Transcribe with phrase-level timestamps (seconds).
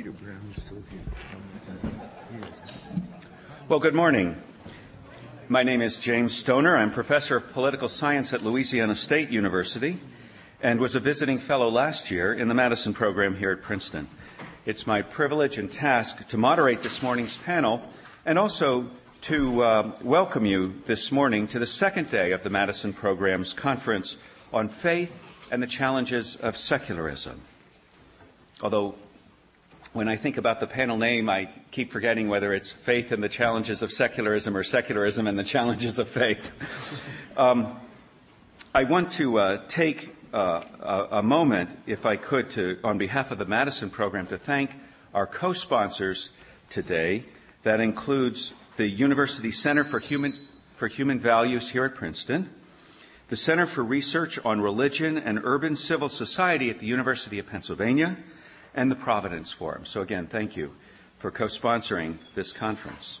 [0.00, 1.00] Peter Brown is still here.
[3.68, 4.34] Well, good morning.
[5.50, 6.74] My name is James Stoner.
[6.74, 10.00] I'm professor of political science at Louisiana State University
[10.62, 14.08] and was a visiting fellow last year in the Madison program here at Princeton.
[14.64, 17.82] It's my privilege and task to moderate this morning's panel
[18.24, 18.88] and also
[19.20, 24.16] to uh, welcome you this morning to the second day of the Madison program's conference
[24.50, 25.12] on faith
[25.52, 27.42] and the challenges of secularism.
[28.62, 28.94] Although
[29.92, 33.28] when I think about the panel name, I keep forgetting whether it's faith and the
[33.28, 36.50] challenges of secularism or secularism and the challenges of faith.
[37.36, 37.78] Um,
[38.74, 43.30] I want to uh, take uh, a, a, moment, if I could, to, on behalf
[43.30, 44.72] of the Madison program, to thank
[45.14, 46.30] our co-sponsors
[46.68, 47.24] today.
[47.62, 52.50] That includes the University Center for Human, for Human Values here at Princeton,
[53.28, 58.18] the Center for Research on Religion and Urban Civil Society at the University of Pennsylvania,
[58.74, 59.84] and the Providence Forum.
[59.84, 60.72] So again, thank you
[61.18, 63.20] for co-sponsoring this conference.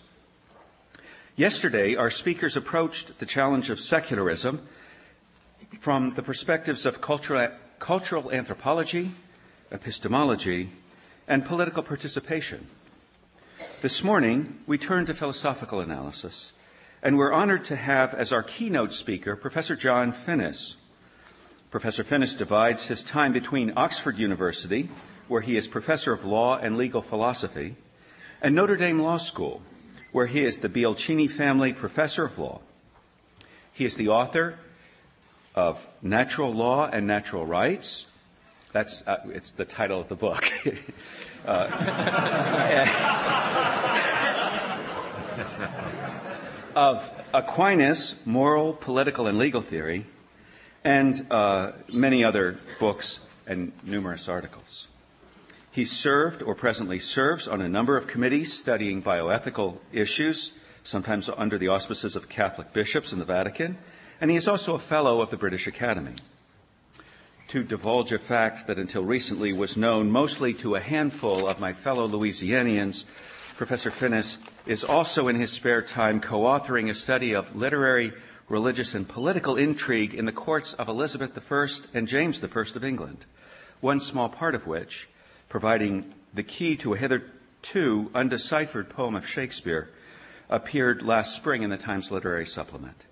[1.36, 4.66] Yesterday, our speakers approached the challenge of secularism
[5.78, 9.10] from the perspectives of cultural, cultural anthropology,
[9.70, 10.70] epistemology,
[11.28, 12.66] and political participation.
[13.82, 16.52] This morning, we turn to philosophical analysis,
[17.02, 20.74] and we're honored to have as our keynote speaker Professor John Finnis.
[21.70, 24.90] Professor Finnis divides his time between Oxford University
[25.30, 27.76] where he is professor of law and legal philosophy,
[28.42, 29.62] and Notre Dame Law School,
[30.10, 32.60] where he is the Biolchini Family Professor of Law.
[33.72, 34.58] He is the author
[35.54, 38.08] of Natural Law and Natural Rights.
[38.72, 40.50] That's uh, it's the title of the book.
[41.46, 41.68] uh,
[46.74, 50.06] of Aquinas, Moral, Political, and Legal Theory,
[50.82, 54.88] and uh, many other books and numerous articles.
[55.72, 60.50] He served or presently serves on a number of committees studying bioethical issues,
[60.82, 63.78] sometimes under the auspices of Catholic bishops in the Vatican,
[64.20, 66.14] and he is also a fellow of the British Academy.
[67.48, 71.72] To divulge a fact that until recently was known mostly to a handful of my
[71.72, 73.04] fellow Louisianians,
[73.56, 78.12] Professor Finnis is also in his spare time co-authoring a study of literary,
[78.48, 83.24] religious, and political intrigue in the courts of Elizabeth I and James I of England,
[83.80, 85.08] one small part of which
[85.50, 89.90] providing the key to a hitherto undeciphered poem of Shakespeare,
[90.48, 93.04] appeared last spring in the Times Literary Supplement.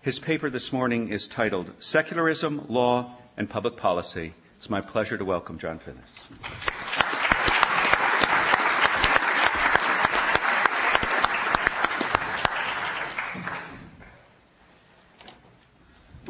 [0.00, 4.34] His paper this morning is titled Secularism, Law, and Public Policy.
[4.56, 6.79] It's my pleasure to welcome John Finnis.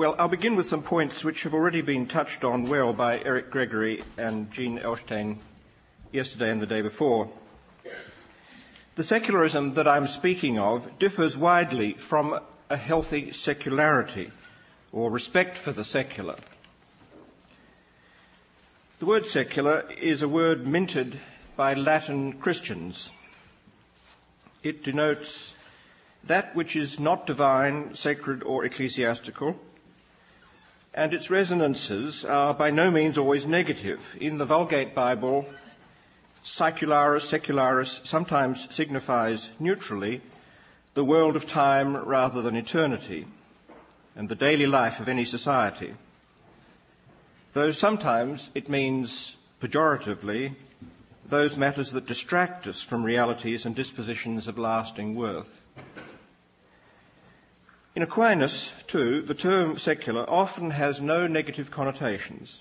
[0.01, 3.51] Well, I'll begin with some points which have already been touched on well by Eric
[3.51, 5.37] Gregory and Jean Elshtain
[6.11, 7.29] yesterday and the day before.
[8.95, 12.41] The secularism that I'm speaking of differs widely from
[12.71, 14.31] a healthy secularity
[14.91, 16.37] or respect for the secular.
[19.01, 21.21] The word secular is a word minted
[21.57, 23.11] by Latin Christians.
[24.63, 25.53] It denotes
[26.25, 29.61] that which is not divine, sacred, or ecclesiastical,
[30.93, 34.17] and its resonances are by no means always negative.
[34.21, 35.47] In the Vulgate Bible,
[36.45, 40.21] secularis, secularis sometimes signifies neutrally
[40.95, 43.27] the world of time rather than eternity
[44.17, 45.95] and the daily life of any society.
[47.53, 50.55] Though sometimes it means pejoratively
[51.25, 55.60] those matters that distract us from realities and dispositions of lasting worth.
[57.95, 62.61] In Aquinas, too, the term secular often has no negative connotations.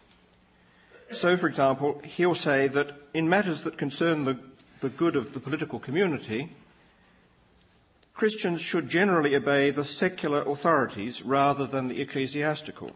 [1.14, 4.40] So, for example, he'll say that in matters that concern the,
[4.82, 6.56] the good of the political community,
[8.14, 12.92] Christians should generally obey the secular authorities rather than the ecclesiastical.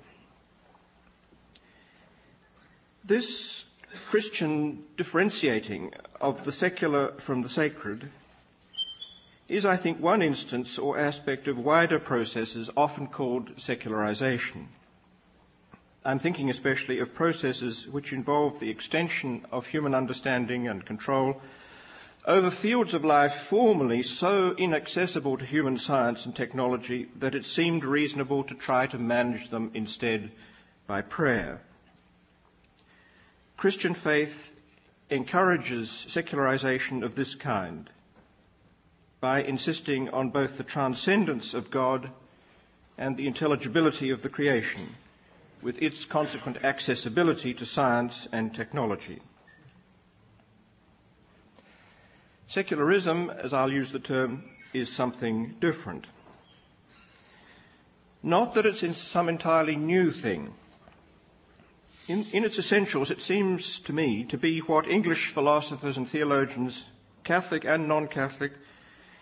[3.06, 3.66] This
[4.10, 8.10] Christian differentiating of the secular from the sacred
[9.54, 14.70] is, I think, one instance or aspect of wider processes often called secularization.
[16.04, 21.40] I'm thinking especially of processes which involve the extension of human understanding and control
[22.26, 27.86] over fields of life formerly so inaccessible to human science and technology that it seemed
[27.86, 30.32] reasonable to try to manage them instead
[30.88, 31.62] by prayer.
[33.56, 34.56] Christian faith
[35.10, 37.90] encourages secularization of this kind
[39.24, 42.12] by insisting on both the transcendence of God
[42.98, 44.98] and the intelligibility of the creation,
[45.62, 49.22] with its consequent accessibility to science and technology.
[52.48, 54.44] Secularism, as I'll use the term,
[54.74, 56.06] is something different.
[58.22, 60.54] Not that it's some entirely new thing.
[62.10, 66.84] In, in, its essentials, it seems to me to be what English philosophers and theologians,
[67.24, 68.52] Catholic and non Catholic,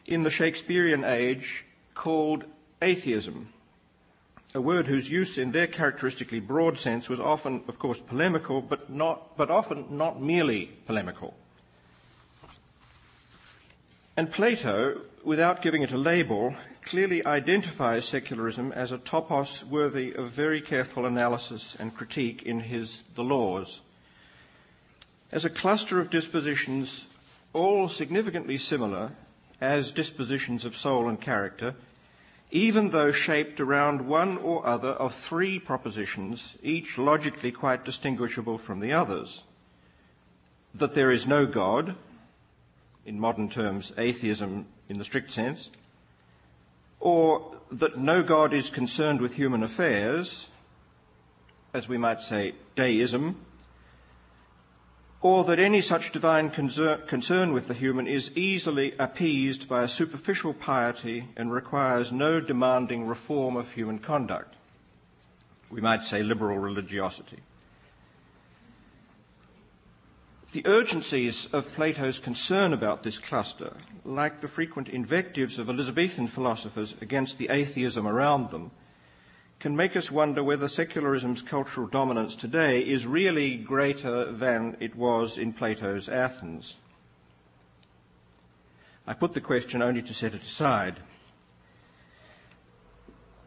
[0.06, 1.66] in the Shakespearean age
[1.96, 2.46] called
[2.82, 3.50] atheism,
[4.54, 8.90] a word whose use in their characteristically broad sense was often, of course, polemical, but,
[8.90, 11.34] not, but often not merely polemical.
[14.18, 20.32] And Plato, without giving it a label, clearly identifies secularism as a topos worthy of
[20.32, 23.80] very careful analysis and critique in his The Laws.
[25.32, 27.06] As a cluster of dispositions,
[27.54, 29.12] all significantly similar
[29.62, 31.76] as dispositions of soul and character,
[32.50, 38.80] even though shaped around one or other of three propositions, each logically quite distinguishable from
[38.80, 39.44] the others.
[40.74, 41.96] That there is no God,
[43.06, 45.70] in modern terms, atheism in the strict sense,
[47.00, 50.48] or that no God is concerned with human affairs,
[51.74, 53.38] as we might say, deism,
[55.22, 60.54] or that any such divine concern with the human is easily appeased by a superficial
[60.54, 64.56] piety and requires no demanding reform of human conduct.
[65.70, 67.40] We might say liberal religiosity.
[70.54, 76.96] The urgencies of Plato's concern about this cluster, like the frequent invectives of Elizabethan philosophers
[77.00, 78.72] against the atheism around them,
[79.62, 85.38] can make us wonder whether secularism's cultural dominance today is really greater than it was
[85.38, 86.74] in Plato's Athens.
[89.06, 90.96] I put the question only to set it aside.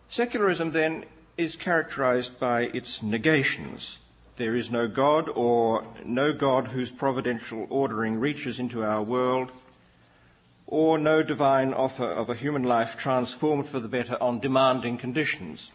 [0.06, 1.04] Secularism, then,
[1.36, 3.98] is characterized by its negations.
[4.36, 9.50] There is no God or no God whose providential ordering reaches into our world,
[10.68, 15.70] or no divine offer of a human life transformed for the better on demanding conditions.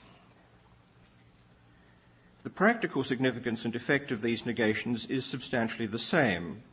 [2.50, 6.64] The practical significance and effect of these negations is substantially the same.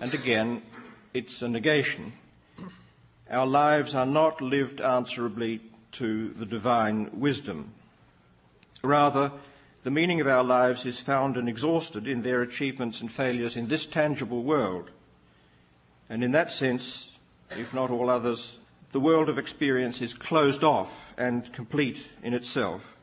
[0.00, 0.62] And again,
[1.14, 2.14] it's a negation.
[3.30, 5.60] Our lives are not lived answerably
[5.92, 7.74] to the divine wisdom.
[8.82, 9.30] Rather,
[9.84, 13.68] the meaning of our lives is found and exhausted in their achievements and failures in
[13.68, 14.90] this tangible world.
[16.10, 17.10] And in that sense,
[17.50, 18.56] if not all others,
[18.90, 22.93] the world of experience is closed off and complete in itself.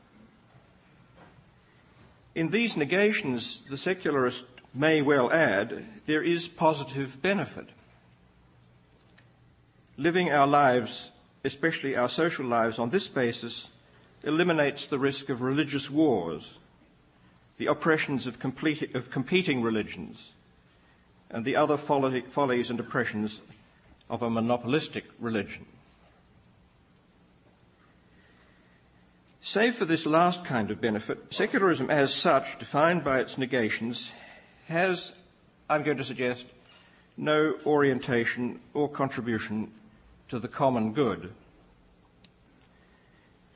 [2.34, 7.68] In these negations, the secularist may well add, there is positive benefit.
[9.98, 11.10] Living our lives,
[11.44, 13.66] especially our social lives, on this basis
[14.22, 16.54] eliminates the risk of religious wars
[17.58, 20.30] the oppressions of, complete, of competing religions,
[21.30, 23.40] and the other follies and oppressions
[24.10, 25.64] of a monopolistic religion.
[29.44, 34.08] Save for this last kind of benefit, secularism as such, defined by its negations,
[34.68, 35.10] has,
[35.68, 36.46] I'm going to suggest,
[37.16, 39.72] no orientation or contribution
[40.28, 41.32] to the common good.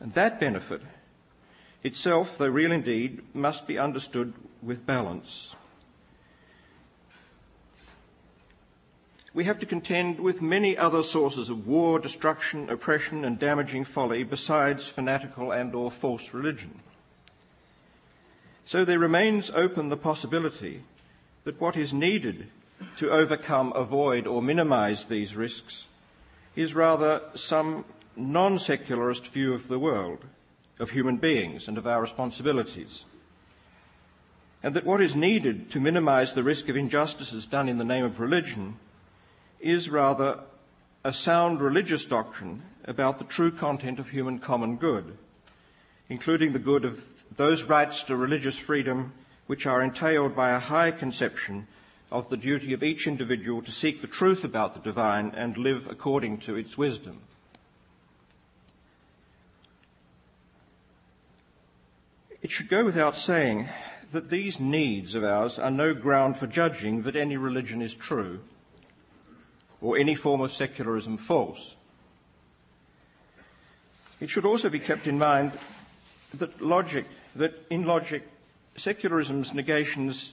[0.00, 0.83] And that benefit
[1.85, 5.51] itself, though real indeed, must be understood with balance.
[9.36, 14.24] We have to contend with many other sources of war, destruction, oppression, and damaging folly
[14.24, 16.81] besides fanatical and or false religion.
[18.64, 20.84] So there remains open the possibility
[21.44, 22.46] that what is needed
[22.96, 25.84] to overcome, avoid, or minimize these risks
[26.56, 27.84] is rather some
[28.16, 30.24] non-secularist view of the world
[30.78, 33.05] of human beings and of our responsibilities.
[34.62, 38.02] And that what is needed to minimize the risk of injustices done in the name
[38.06, 38.78] of religion
[39.60, 40.41] is rather
[41.05, 45.17] a sound religious doctrine about the true content of human common good,
[46.08, 47.05] including the good of
[47.36, 49.13] those rights to religious freedom
[49.46, 51.67] which are entailed by a high conception
[52.10, 55.86] of the duty of each individual to seek the truth about the divine and live
[55.89, 57.20] according to its wisdom.
[62.43, 63.69] It should go without saying
[64.13, 68.41] that these needs of ours are no ground for judging that any religion is true
[69.81, 71.75] or any form of secularism false.
[74.21, 75.53] It should also be kept in mind
[76.35, 78.27] that logic, that in logic,
[78.77, 80.33] secularism's negations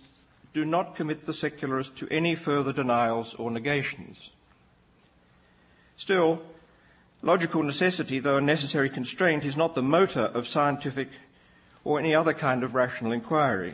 [0.53, 4.29] do not commit the secularist to any further denials or negations.
[5.97, 6.41] Still,
[7.21, 11.09] logical necessity, though a necessary constraint, is not the motor of scientific
[11.83, 13.73] or any other kind of rational inquiry.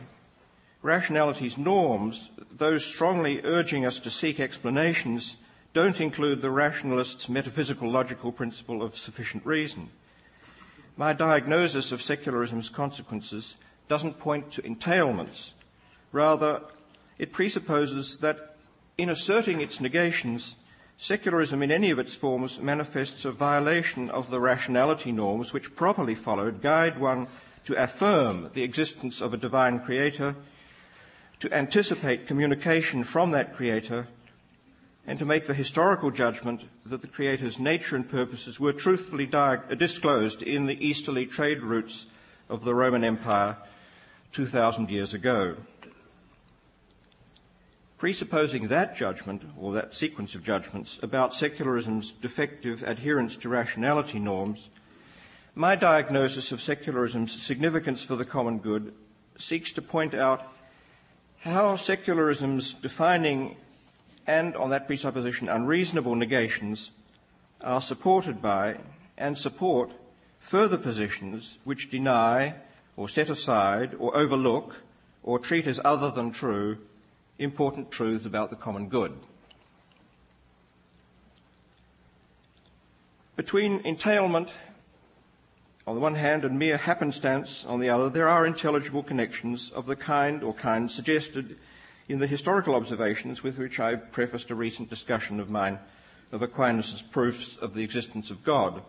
[0.82, 5.36] Rationality's norms, those strongly urging us to seek explanations,
[5.81, 9.89] don't include the rationalist's metaphysical logical principle of sufficient reason.
[10.98, 13.55] My diagnosis of secularism's consequences
[13.88, 15.51] doesn't point to entailments.
[16.12, 16.63] Rather,
[17.17, 18.57] it presupposes that
[18.98, 20.55] in asserting its negations,
[20.98, 26.13] secularism in any of its forms manifests a violation of the rationality norms which, properly
[26.13, 27.25] followed, guide one
[27.63, 30.36] to affirm the existence of a divine creator,
[31.39, 34.07] to anticipate communication from that creator,
[35.10, 39.28] and to make the historical judgment that the creator's nature and purposes were truthfully
[39.75, 42.06] disclosed in the easterly trade routes
[42.48, 43.58] of the Roman Empire
[44.34, 45.56] 2,000 years ago.
[47.98, 54.70] Presupposing that judgment, or that sequence of judgments, about secularism's defective adherence to rationality norms,
[55.56, 58.94] my diagnosis of secularism's significance for the common good
[59.39, 60.54] seeks to point out
[61.39, 63.56] how secularism's defining
[64.28, 66.92] and, on that presupposition, unreasonable negations
[67.62, 68.78] are supported by
[69.18, 69.92] and support
[70.40, 72.56] further positions which deny
[72.96, 74.76] or set aside or overlook
[75.24, 76.78] or treat as other than true
[77.38, 79.14] important truths about the common good.
[83.36, 84.52] Between entailment
[85.88, 89.86] on the one hand and mere happenstance on the other, there are intelligible connections of
[89.86, 91.58] the kind or kinds suggested
[92.10, 95.78] in the historical observations with which I prefaced a recent discussion of mine
[96.32, 98.82] of Aquinas' proofs of the existence of God.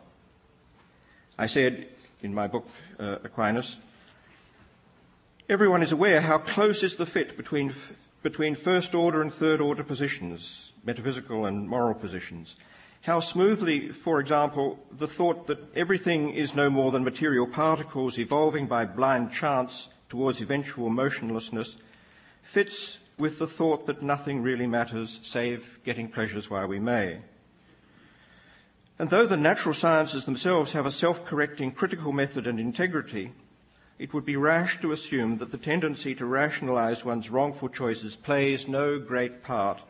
[1.39, 1.89] I said
[2.23, 2.67] in my book,
[2.99, 3.77] uh, Aquinas,
[5.51, 7.75] everyone is aware how close is the fit between,
[8.23, 12.57] between first order and third order positions, metaphysical and moral positions.
[13.03, 18.67] How smoothly, for example, the thought that everything is no more than material particles evolving
[18.67, 21.77] by blind chance towards eventual motionlessness
[22.43, 27.21] fits with the thought that nothing really matters save getting pleasures while we may.
[28.99, 33.33] And though the natural sciences themselves have a self-correcting critical method and integrity,
[33.99, 38.67] it would be rash to assume that the tendency to rationalize one's wrongful choices plays
[38.67, 39.81] no great part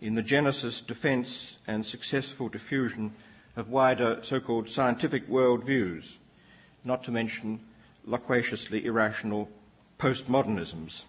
[0.00, 3.14] in the genesis, defense, and successful diffusion
[3.56, 6.04] of wider so-called scientific worldviews,
[6.84, 7.60] not to mention
[8.04, 9.48] loquaciously irrational
[9.98, 11.02] postmodernisms.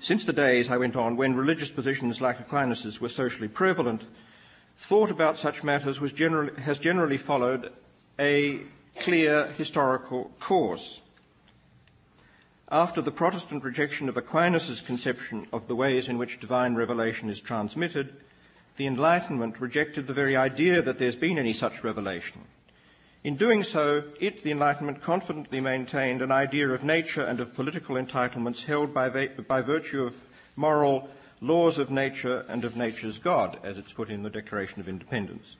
[0.00, 4.02] Since the days, I went on, when religious positions like Aquinas's were socially prevalent,
[4.76, 7.72] thought about such matters generally, has generally followed
[8.18, 8.60] a
[9.00, 11.00] clear historical course.
[12.70, 17.40] After the Protestant rejection of Aquinas's conception of the ways in which divine revelation is
[17.40, 18.16] transmitted,
[18.76, 22.42] the Enlightenment rejected the very idea that there's been any such revelation.
[23.26, 27.96] In doing so, it, the Enlightenment, confidently maintained an idea of nature and of political
[27.96, 30.14] entitlements held by, by virtue of
[30.54, 31.08] moral
[31.40, 35.56] laws of nature and of nature's God, as it's put in the Declaration of Independence.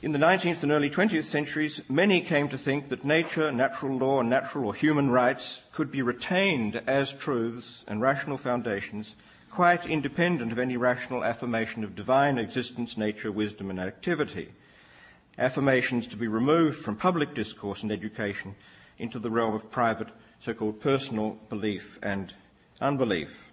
[0.00, 4.22] In the 19th and early 20th centuries, many came to think that nature, natural law,
[4.22, 9.14] natural or human rights could be retained as truths and rational foundations,
[9.50, 14.48] quite independent of any rational affirmation of divine existence, nature, wisdom, and activity.
[15.38, 18.56] Affirmations to be removed from public discourse and education
[18.98, 20.08] into the realm of private,
[20.40, 22.34] so-called personal belief and
[22.80, 23.44] unbelief.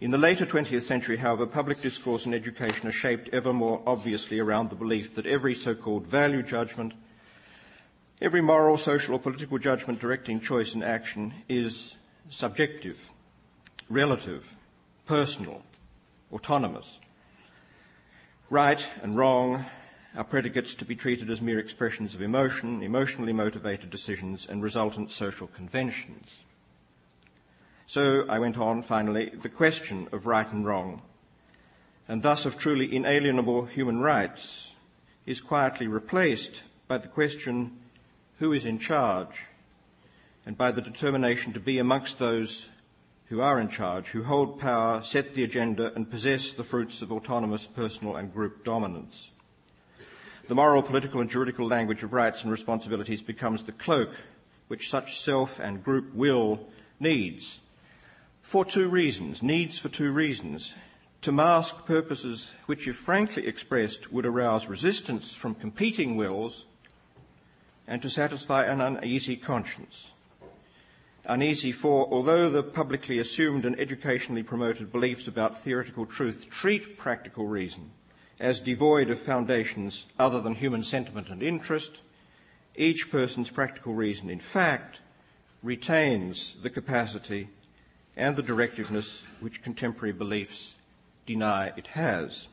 [0.00, 4.38] In the later 20th century, however, public discourse and education are shaped ever more obviously
[4.38, 6.92] around the belief that every so-called value judgment,
[8.20, 11.94] every moral, social, or political judgment directing choice and action is
[12.30, 13.10] subjective,
[13.88, 14.56] relative,
[15.06, 15.62] personal,
[16.32, 16.98] autonomous.
[18.50, 19.64] Right and wrong
[20.16, 25.10] are predicates to be treated as mere expressions of emotion, emotionally motivated decisions, and resultant
[25.10, 26.28] social conventions.
[27.86, 31.02] So I went on finally, the question of right and wrong,
[32.08, 34.68] and thus of truly inalienable human rights,
[35.26, 37.78] is quietly replaced by the question
[38.38, 39.46] who is in charge,
[40.46, 42.66] and by the determination to be amongst those
[43.26, 47.10] who are in charge, who hold power, set the agenda, and possess the fruits of
[47.10, 49.30] autonomous personal and group dominance.
[50.46, 54.10] The moral, political, and juridical language of rights and responsibilities becomes the cloak
[54.68, 56.68] which such self and group will
[57.00, 57.60] needs
[58.42, 60.74] for two reasons, needs for two reasons.
[61.22, 66.66] To mask purposes which, if frankly expressed, would arouse resistance from competing wills,
[67.86, 70.08] and to satisfy an uneasy conscience.
[71.24, 77.46] Uneasy for, although the publicly assumed and educationally promoted beliefs about theoretical truth treat practical
[77.46, 77.92] reason
[78.40, 81.98] as devoid of foundations other than human sentiment and interest,
[82.76, 84.98] each person's practical reason, in fact,
[85.62, 87.48] retains the capacity
[88.16, 90.72] and the directiveness which contemporary beliefs
[91.26, 92.46] deny it has.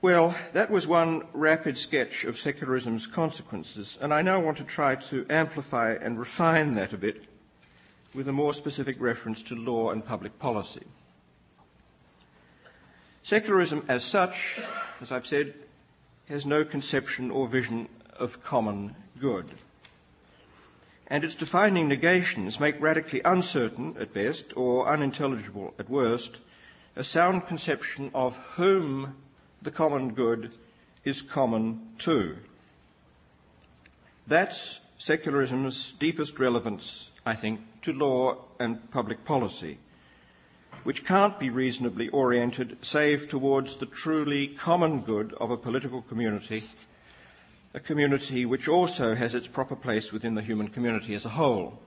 [0.00, 4.96] Well, that was one rapid sketch of secularism's consequences, and I now want to try
[4.96, 7.24] to amplify and refine that a bit
[8.14, 10.82] with a more specific reference to law and public policy.
[13.24, 14.60] Secularism, as such,
[15.00, 15.54] as I've said,
[16.28, 17.88] has no conception or vision
[18.18, 19.52] of common good.
[21.06, 26.36] And its defining negations make radically uncertain at best or unintelligible at worst
[26.96, 29.16] a sound conception of whom
[29.62, 30.52] the common good
[31.02, 32.36] is common to.
[34.26, 39.78] That's secularism's deepest relevance, I think, to law and public policy,
[40.84, 46.62] which can't be reasonably oriented save towards the truly common good of a political community,
[47.72, 51.80] a community which also has its proper place within the human community as a whole.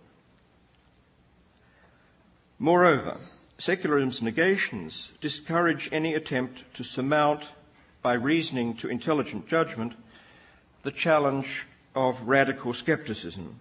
[2.59, 3.19] Moreover,
[3.59, 7.49] secularism's negations discourage any attempt to surmount
[8.01, 9.93] by reasoning to intelligent judgment
[10.81, 13.59] the challenge of radical skepticism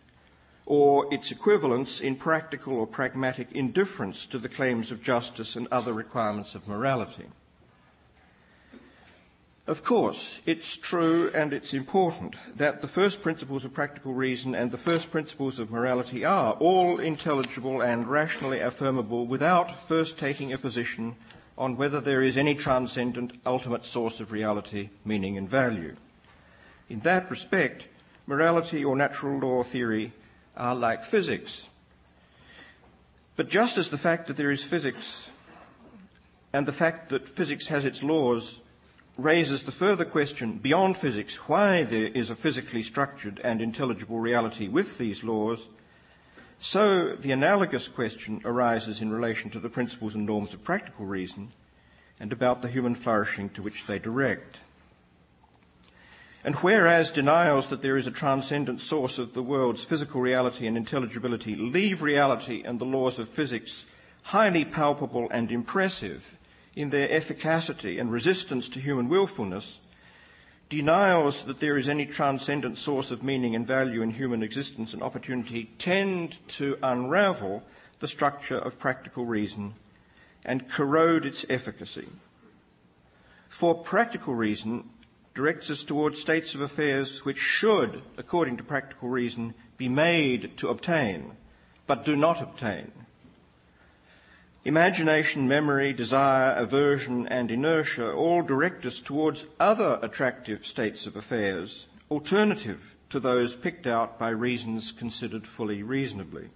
[0.67, 5.93] or its equivalents in practical or pragmatic indifference to the claims of justice and other
[5.93, 7.27] requirements of morality.
[9.69, 14.71] Of course, it's true and it's important that the first principles of practical reason and
[14.71, 20.59] the first principles of morality are all intelligible and rationally affirmable without first taking a
[20.59, 21.17] position
[21.59, 25.97] on whether there is any transcendent ultimate source of reality, meaning, and value.
[26.89, 27.85] In that respect,
[28.27, 30.13] morality or natural law theory
[30.57, 31.63] are like physics.
[33.37, 35.27] But just as the fact that there is physics
[36.53, 38.57] and the fact that physics has its laws
[39.19, 44.69] raises the further question beyond physics why there is a physically structured and intelligible reality
[44.69, 45.61] with these laws,
[46.61, 51.53] so the analogous question arises in relation to the principles and norms of practical reason
[52.19, 54.59] and about the human flourishing to which they direct.
[56.47, 60.77] And whereas denials that there is a transcendent source of the world's physical reality and
[60.77, 63.85] intelligibility leave reality and the laws of physics
[64.23, 66.39] highly palpable and impressive
[66.75, 69.79] in their efficacy and resistance to human willfulness,
[70.69, 75.01] Denials that there is any transcendent source of meaning and value in human existence and
[75.01, 77.63] opportunity tend to unravel
[78.01, 79.75] the structure of practical reason
[80.45, 82.09] and corrode its efficacy.
[83.49, 84.91] For practical reason
[85.37, 90.69] directs us towards states of affairs which should, according to practical reason, be made to
[90.69, 91.31] obtain,
[91.87, 92.91] but do not obtain.
[94.65, 101.87] Imagination, memory, desire, aversion, and inertia all direct us towards other attractive states of affairs,
[102.11, 106.49] alternative to those picked out by reasons considered fully reasonably.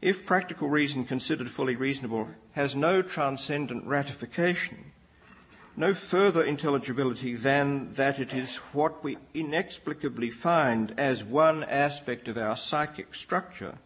[0.00, 4.92] If practical reason considered fully reasonable has no transcendent ratification,
[5.76, 12.36] no further intelligibility than that it is what we inexplicably find as one aspect of
[12.36, 13.78] our psychic structure,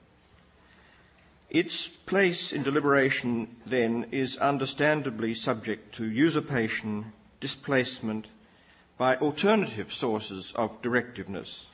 [1.51, 8.27] its place in deliberation, then, is understandably subject to usurpation, displacement
[8.99, 11.67] by alternative sources of directiveness.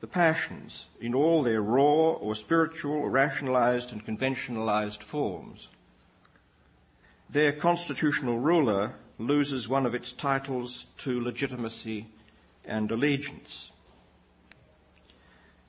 [0.00, 5.68] The passions, in all their raw or spiritual or rationalized and conventionalized forms.
[7.30, 12.06] Their constitutional ruler loses one of its titles to legitimacy
[12.64, 13.70] and allegiance.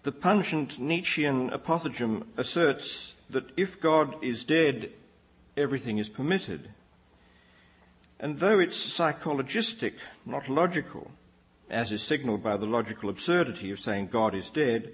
[0.04, 4.92] The pungent Nietzschean apothegm asserts that if God is dead,
[5.58, 6.70] everything is permitted.
[8.20, 9.94] And though it's psychologistic,
[10.26, 11.12] not logical,
[11.70, 14.94] as is signalled by the logical absurdity of saying God is dead,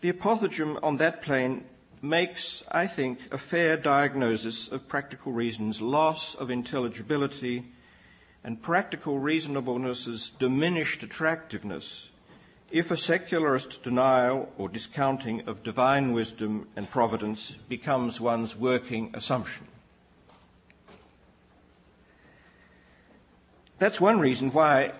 [0.00, 1.64] the apothegm on that plane
[2.02, 7.72] makes, I think, a fair diagnosis of practical reason's loss of intelligibility
[8.44, 12.08] and practical reasonableness's diminished attractiveness
[12.70, 19.66] if a secularist denial or discounting of divine wisdom and providence becomes one's working assumption.
[23.78, 24.92] That's one reason why,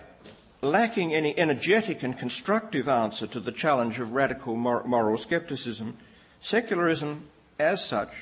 [0.61, 5.97] lacking any energetic and constructive answer to the challenge of radical moral skepticism,
[6.41, 7.27] secularism,
[7.59, 8.13] as such,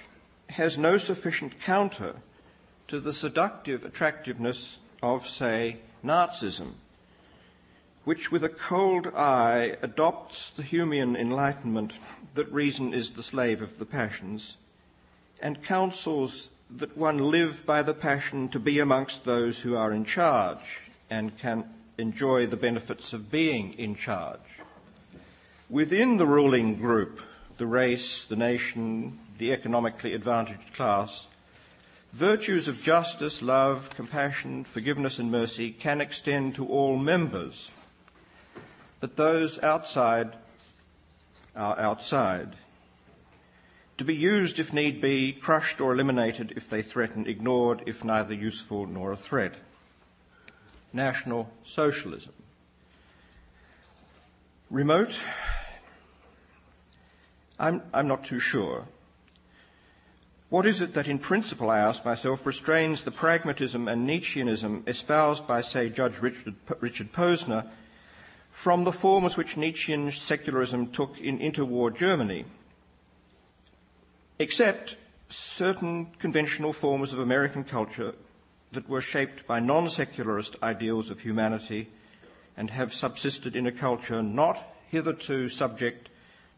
[0.49, 2.15] has no sufficient counter
[2.87, 6.73] to the seductive attractiveness of, say, Nazism
[8.03, 11.93] which with a cold eye adopts the Humean enlightenment
[12.35, 14.55] that reason is the slave of the passions,
[15.41, 20.03] and counsels that one live by the passion to be amongst those who are in
[20.03, 21.63] charge and can
[21.97, 24.39] enjoy the benefits of being in charge.
[25.69, 27.21] Within the ruling group,
[27.57, 31.27] the race, the nation, the economically advantaged class,
[32.13, 37.69] virtues of justice, love, compassion, forgiveness, and mercy can extend to all members.
[38.99, 40.35] But those outside
[41.55, 42.55] are outside.
[43.97, 48.33] To be used if need be, crushed or eliminated if they threaten, ignored if neither
[48.33, 49.55] useful nor a threat.
[50.91, 52.33] National Socialism.
[54.69, 55.13] Remote?
[57.59, 58.87] I'm, I'm not too sure.
[60.53, 65.47] What is it that, in principle, I ask myself, restrains the pragmatism and Nietzscheanism espoused
[65.47, 67.67] by, say, Judge Richard, Richard Posner
[68.51, 72.45] from the forms which Nietzschean secularism took in interwar Germany,
[74.37, 74.95] except
[75.27, 78.13] certain conventional forms of American culture
[78.73, 81.89] that were shaped by non secularist ideals of humanity
[82.55, 86.09] and have subsisted in a culture not hitherto subject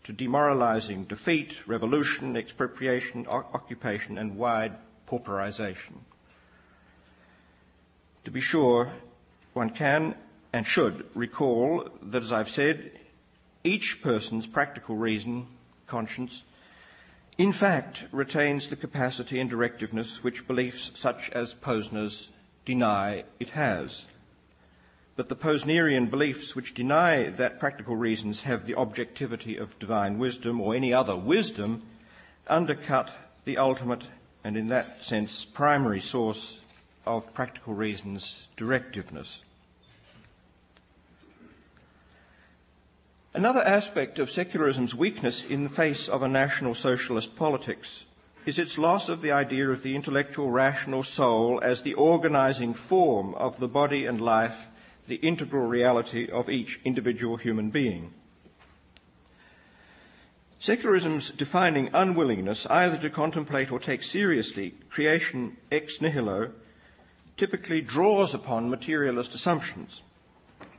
[0.06, 4.76] to demoralizing defeat, revolution, expropriation, occupation, and wide
[5.10, 5.98] pauperization.
[8.24, 8.94] To be sure,
[9.54, 10.16] one can
[10.54, 12.92] and should recall that, as I've said,
[13.64, 15.48] each person's practical reason,
[15.88, 16.44] conscience,
[17.40, 22.30] in fact retains the capacity and directiveness which beliefs such as Posner's
[22.64, 24.04] deny it has
[25.16, 30.60] but the Posnerian beliefs which deny that practical reasons have the objectivity of divine wisdom
[30.60, 31.84] or any other wisdom
[32.48, 33.12] undercut
[33.46, 34.04] the ultimate
[34.44, 36.58] and in that sense primary source
[37.06, 39.40] of practical reasons directiveness.
[43.34, 48.04] Another aspect of secularism's weakness in the face of a national socialist politics
[48.46, 53.34] is its loss of the idea of the intellectual rational soul as the organizing form
[53.36, 54.68] of the body and life
[55.08, 58.14] the integral reality of each individual human being.
[60.60, 66.52] Secularism's defining unwillingness either to contemplate or take seriously creation ex nihilo
[67.38, 70.02] typically draws upon materialist assumptions.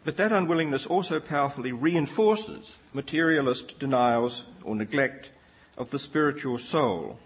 [0.04, 5.30] But that unwillingness also powerfully reinforces materialist denials or neglect
[5.76, 7.18] of the spiritual soul,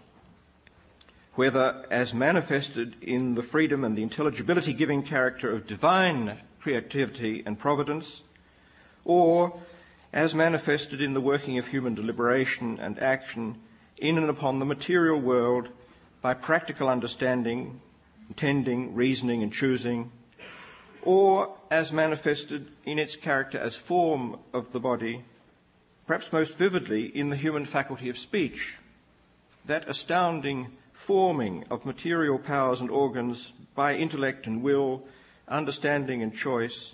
[1.35, 7.59] whether as manifested in the freedom and the intelligibility giving character of divine creativity, and
[7.59, 8.21] providence,
[9.03, 9.59] or
[10.13, 13.55] as manifested in the working of human deliberation and action
[13.97, 15.69] in and upon the material world
[16.21, 17.81] by practical understanding,
[18.29, 20.11] intending, reasoning, and choosing,
[21.01, 25.23] or as manifested in its character as form of the body,
[26.05, 28.75] perhaps most vividly in the human faculty of speech,
[29.65, 35.03] that astounding forming of material powers and organs by intellect and will
[35.51, 36.93] understanding and choice,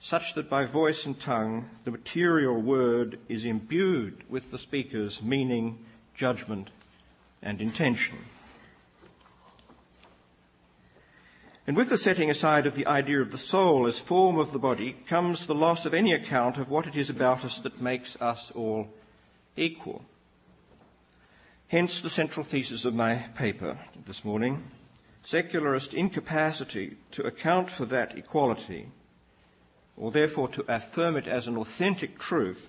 [0.00, 5.78] such that by voice and tongue the material word is imbued with the speaker's meaning,
[6.14, 6.70] judgment,
[7.42, 8.18] and intention.
[11.66, 14.58] And with the setting aside of the idea of the soul as form of the
[14.58, 18.16] body comes the loss of any account of what it is about us that makes
[18.20, 18.88] us all
[19.56, 20.02] equal.
[21.68, 24.64] Hence the central thesis of my paper this morning
[25.22, 28.88] secularist incapacity to account for that equality,
[29.96, 32.66] or therefore to affirm it as an authentic truth,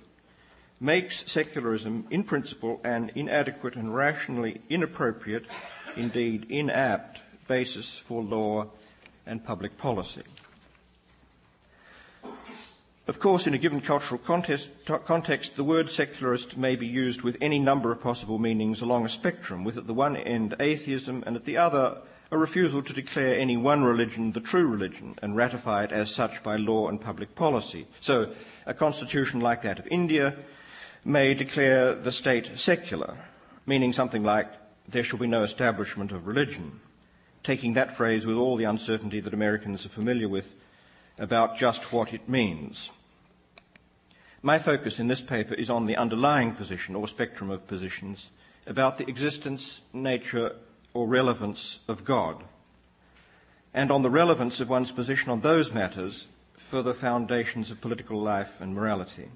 [0.80, 5.46] makes secularism, in principle, an inadequate and rationally inappropriate,
[5.96, 8.66] indeed inapt, basis for law
[9.26, 10.24] and public policy.
[13.08, 14.70] Of course, in a given cultural context,
[15.06, 19.10] context, the word secularist may be used with any number of possible meanings along a
[19.10, 21.98] spectrum, with at the one end atheism and at the other
[22.32, 26.42] a refusal to declare any one religion the true religion and ratify it as such
[26.42, 27.86] by law and public policy.
[28.00, 28.34] So,
[28.66, 30.36] a constitution like that of India
[31.04, 33.18] may declare the state secular,
[33.66, 34.48] meaning something like,
[34.88, 36.80] there shall be no establishment of religion,
[37.44, 40.56] taking that phrase with all the uncertainty that Americans are familiar with
[41.20, 42.90] about just what it means.
[44.42, 48.30] My focus in this paper is on the underlying position or spectrum of positions
[48.66, 50.56] about the existence, nature,
[50.94, 52.44] or relevance of God,
[53.74, 58.22] and on the relevance of one's position on those matters for the foundations of political
[58.22, 59.30] life and morality.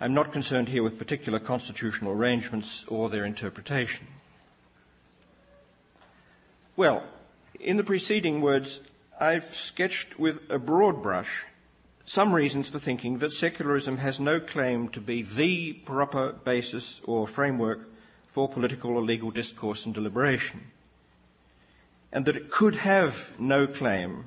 [0.00, 4.06] I'm not concerned here with particular constitutional arrangements or their interpretation.
[6.76, 7.02] Well,
[7.58, 8.80] in the preceding words,
[9.18, 11.46] I've sketched with a broad brush
[12.04, 17.26] some reasons for thinking that secularism has no claim to be the proper basis or
[17.26, 17.80] framework
[18.36, 20.60] for political or legal discourse and deliberation,
[22.12, 24.26] and that it could have no claim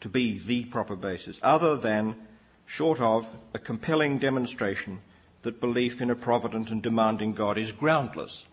[0.00, 2.16] to be the proper basis other than,
[2.64, 5.02] short of, a compelling demonstration
[5.42, 8.46] that belief in a provident and demanding God is groundless.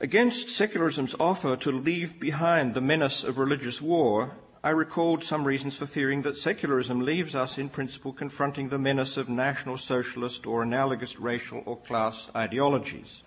[0.00, 5.76] Against secularism's offer to leave behind the menace of religious war, I recalled some reasons
[5.76, 10.62] for fearing that secularism leaves us in principle confronting the menace of national socialist or
[10.62, 13.20] analogous racial or class ideologies.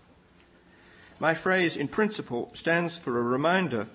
[1.19, 3.85] My phrase in principle stands for a reminder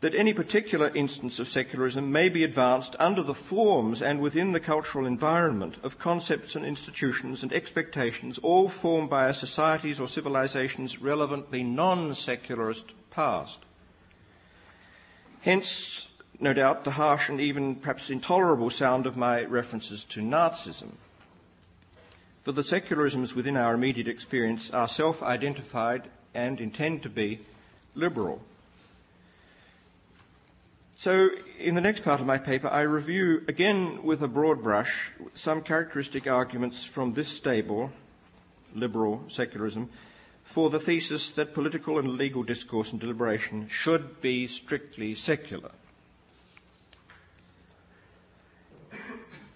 [0.00, 4.58] that any particular instance of secularism may be advanced under the forms and within the
[4.58, 10.98] cultural environment of concepts and institutions and expectations all formed by a society's or civilization's
[11.02, 13.58] relevantly non-secularist past.
[15.42, 16.06] Hence,
[16.40, 20.92] no doubt, the harsh and even perhaps intolerable sound of my references to Nazism.
[22.44, 27.40] For the secularisms within our immediate experience are self-identified and intend to be
[27.94, 28.40] liberal.
[30.96, 35.10] So, in the next part of my paper, I review, again with a broad brush,
[35.34, 37.90] some characteristic arguments from this stable,
[38.74, 39.90] liberal secularism,
[40.42, 45.70] for the thesis that political and legal discourse and deliberation should be strictly secular.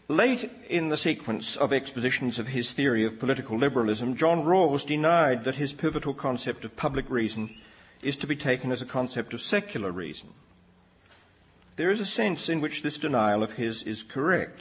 [0.09, 5.45] Late in the sequence of expositions of his theory of political liberalism, John Rawls denied
[5.45, 7.57] that his pivotal concept of public reason
[8.03, 10.29] is to be taken as a concept of secular reason.
[11.77, 14.61] There is a sense in which this denial of his is correct.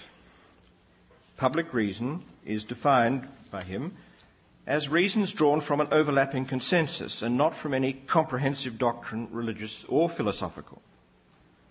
[1.36, 3.98] Public reason is defined by him
[4.66, 10.10] as reasons drawn from an overlapping consensus and not from any comprehensive doctrine, religious or
[10.10, 10.82] philosophical.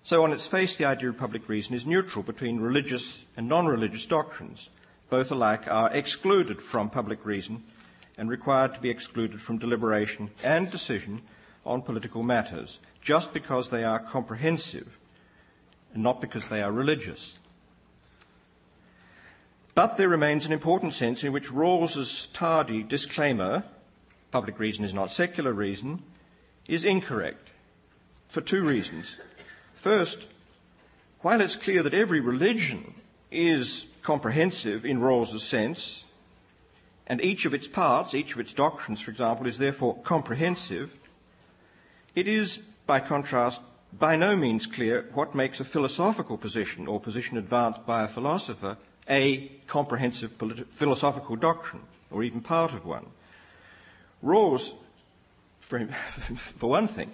[0.04, 4.06] So on its face, the idea of public reason is neutral between religious and non-religious
[4.06, 4.68] doctrines.
[5.10, 7.62] Both alike are excluded from public reason
[8.18, 11.22] and required to be excluded from deliberation and decision
[11.64, 14.98] on political matters, just because they are comprehensive
[15.94, 17.34] and not because they are religious.
[19.74, 23.64] But there remains an important sense in which Rawls's tardy disclaimer,
[24.30, 26.02] public reason is not secular reason,
[26.66, 27.50] is incorrect
[28.28, 29.16] for two reasons.
[29.82, 30.26] First,
[31.22, 32.94] while it's clear that every religion
[33.32, 36.04] is comprehensive in Rawls's sense,
[37.08, 40.92] and each of its parts, each of its doctrines, for example, is therefore comprehensive,
[42.14, 43.60] it is, by contrast,
[43.92, 48.76] by no means clear what makes a philosophical position or position advanced by a philosopher
[49.10, 50.30] a comprehensive
[50.76, 53.06] philosophical doctrine, or even part of one.
[54.22, 54.70] Rawls,
[56.36, 57.10] for, one thing,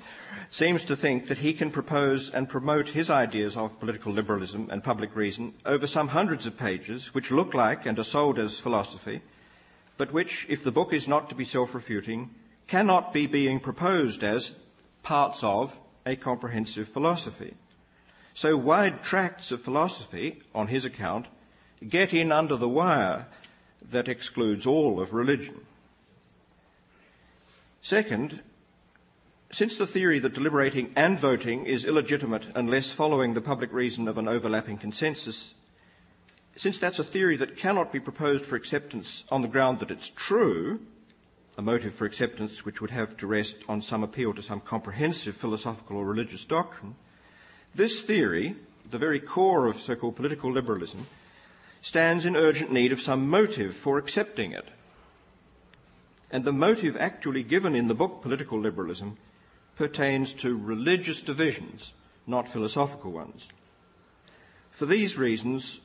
[0.51, 4.83] seems to think that he can propose and promote his ideas of political liberalism and
[4.83, 9.23] public reason over some hundreds of pages, which look like and are sold as philosophy,
[9.97, 12.31] but which, if the book is not to be self-refuting,
[12.67, 14.53] cannot be being proposed as
[15.03, 17.55] parts of a comprehensive philosophy.
[18.35, 21.27] So wide tracts of philosophy, on his account,
[21.89, 23.27] get in under the wire
[23.91, 25.61] that excludes all of religion.
[27.83, 28.43] Second,
[29.51, 34.19] since the theory that deliberating and voting is illegitimate unless following the public reason of
[34.19, 35.55] an overlapping consensus,
[36.57, 40.11] since that's a theory that cannot be proposed for acceptance on the ground that it's
[40.11, 40.81] true,
[41.57, 45.37] a motive for acceptance which would have to rest on some appeal to some comprehensive
[45.37, 46.95] philosophical or religious doctrine,
[47.75, 48.55] this theory,
[48.91, 51.07] the very core of so-called political liberalism,
[51.81, 54.69] stands in urgent need of some motive for accepting it.
[56.31, 59.17] And the motive actually given in the book Political Liberalism
[59.79, 61.93] pertains to religious divisions,
[62.27, 63.43] not philosophical ones.
[64.73, 65.79] For these reasons,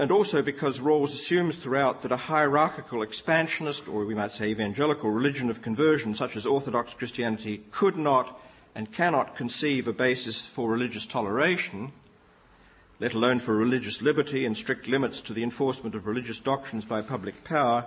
[0.00, 5.10] and also because Rawls assumes throughout that a hierarchical expansionist, or we might say evangelical
[5.10, 8.40] religion of conversion, such as Orthodox Christianity, could not
[8.74, 11.92] and cannot conceive a basis for religious toleration,
[12.98, 17.00] let alone for religious liberty and strict limits to the enforcement of religious doctrines by
[17.00, 17.86] public power.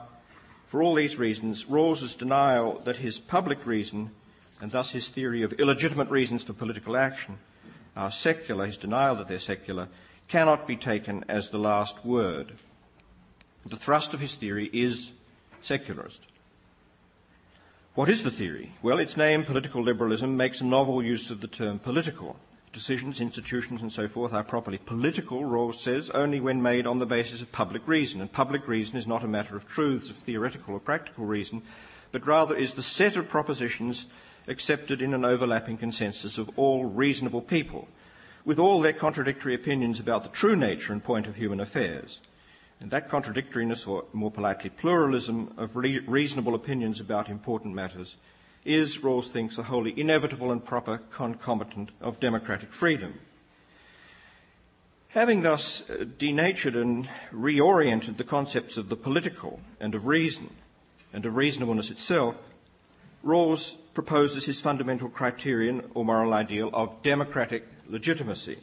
[0.67, 4.11] For all these reasons, Rawls's denial that his public reason,
[4.63, 7.37] and thus his theory of illegitimate reasons for political action,
[7.97, 9.89] are secular, his denial that they're secular,
[10.29, 12.53] cannot be taken as the last word.
[13.65, 15.11] The thrust of his theory is
[15.61, 16.21] secularist.
[17.93, 18.71] What is the theory?
[18.81, 22.37] Well, its name, political liberalism, makes a novel use of the term political.
[22.71, 27.05] Decisions, institutions, and so forth are properly political, Rawls says, only when made on the
[27.05, 28.21] basis of public reason.
[28.21, 31.63] And public reason is not a matter of truths of theoretical or practical reason,
[32.13, 34.05] but rather is the set of propositions
[34.47, 37.87] accepted in an overlapping consensus of all reasonable people,
[38.45, 42.19] with all their contradictory opinions about the true nature and point of human affairs.
[42.79, 48.15] And that contradictoriness, or more politely, pluralism of re- reasonable opinions about important matters,
[48.65, 53.19] is, Rawls thinks, a wholly inevitable and proper concomitant of democratic freedom.
[55.09, 60.49] Having thus uh, denatured and reoriented the concepts of the political and of reason
[61.13, 62.35] and of reasonableness itself,
[63.23, 68.59] Rawls proposes his fundamental criterion or moral ideal of democratic legitimacy.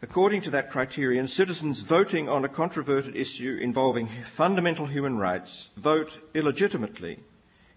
[0.00, 6.18] According to that criterion, citizens voting on a controverted issue involving fundamental human rights vote
[6.34, 7.18] illegitimately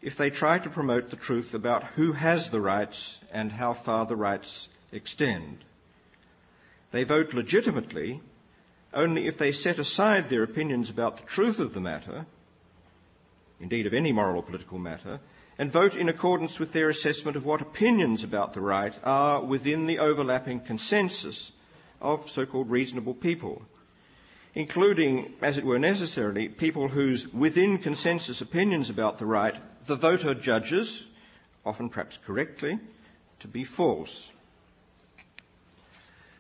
[0.02, 4.06] if they try to promote the truth about who has the rights and how far
[4.06, 5.64] the rights extend.
[6.92, 8.22] They vote legitimately
[8.94, 12.26] only if they set aside their opinions about the truth of the matter,
[13.60, 15.20] indeed of any moral or political matter,
[15.62, 19.86] and vote in accordance with their assessment of what opinions about the right are within
[19.86, 21.52] the overlapping consensus
[22.02, 23.62] of so-called reasonable people,
[24.56, 29.54] including, as it were necessarily, people whose within consensus opinions about the right
[29.86, 31.04] the voter judges,
[31.64, 32.80] often perhaps correctly,
[33.40, 34.31] to be false.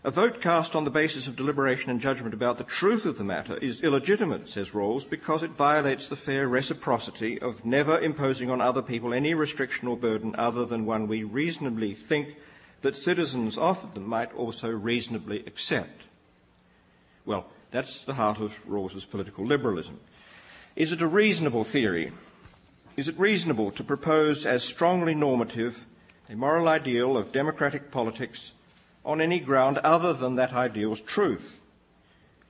[0.04, 3.24] A vote cast on the basis of deliberation and judgment about the truth of the
[3.24, 8.62] matter is illegitimate, says Rawls, because it violates the fair reciprocity of never imposing on
[8.62, 12.36] other people any restriction or burden other than one we reasonably think
[12.82, 16.02] that citizens offered them might also reasonably accept.
[17.24, 20.00] Well, that's the heart of Rawls's political liberalism.
[20.76, 22.12] Is it a reasonable theory?
[22.98, 25.86] Is it reasonable to propose as strongly normative
[26.28, 28.52] a moral ideal of democratic politics
[29.06, 31.60] on any ground other than that ideal's truth,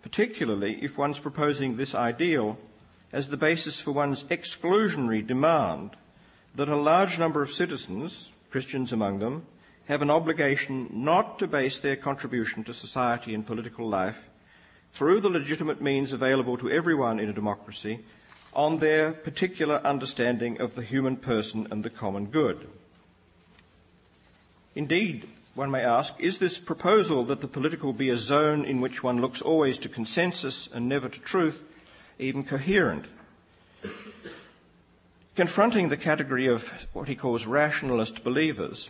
[0.03, 2.57] particularly if one's proposing this ideal
[3.13, 5.91] as the basis for one's exclusionary demand
[6.55, 9.45] that a large number of citizens, Christians among them,
[9.85, 14.29] have an obligation not to base their contribution to society and political life
[14.93, 17.99] through the legitimate means available to everyone in a democracy
[18.53, 22.67] on their particular understanding of the human person and the common good.
[24.75, 29.03] Indeed, one may ask, is this proposal that the political be a zone in which
[29.03, 31.61] one looks always to consensus and never to truth
[32.19, 33.05] even coherent?
[35.35, 38.89] Confronting the category of what he calls rationalist believers,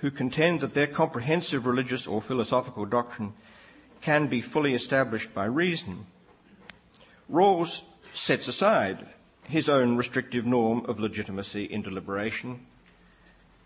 [0.00, 3.32] who contend that their comprehensive religious or philosophical doctrine
[4.00, 6.06] can be fully established by reason,
[7.30, 7.82] Rawls
[8.14, 9.06] sets aside
[9.44, 12.66] his own restrictive norm of legitimacy in deliberation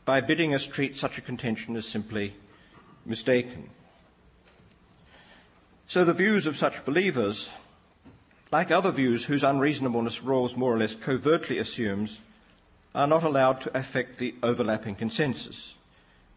[0.05, 2.35] by bidding us treat such a contention as simply
[3.05, 3.71] mistaken.
[5.87, 7.49] So the views of such believers,
[8.51, 12.19] like other views whose unreasonableness Rawls more or less covertly assumes,
[12.95, 15.75] are not allowed to affect the overlapping consensus.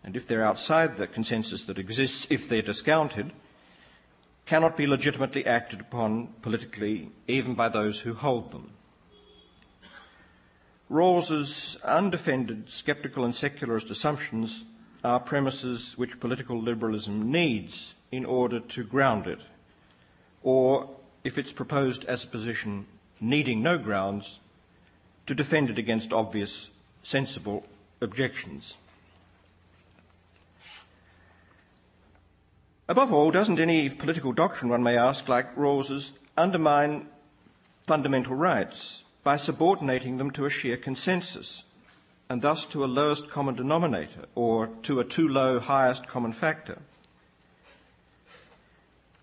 [0.04, 3.34] And if they're outside the consensus that exists, if they're discounted,
[4.46, 8.70] cannot be legitimately acted upon politically, even by those who hold them.
[10.90, 14.64] Rawls's undefended skeptical and secularist assumptions
[15.04, 19.40] are premises which political liberalism needs in order to ground it,
[20.44, 20.90] or,
[21.24, 22.86] if it's proposed as a position
[23.20, 24.40] needing no grounds,
[25.26, 26.70] to defend it against obvious,
[27.04, 27.66] sensible
[28.00, 28.76] objections.
[32.88, 37.08] Above all, doesn't any political doctrine, one may ask, like Rawls's, undermine
[37.88, 39.02] fundamental rights?
[39.26, 41.64] By subordinating them to a sheer consensus,
[42.30, 46.78] and thus to a lowest common denominator, or to a too low highest common factor.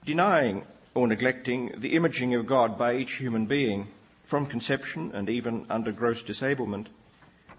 [0.05, 3.87] Denying or neglecting the imaging of God by each human being
[4.25, 6.89] from conception and even under gross disablement,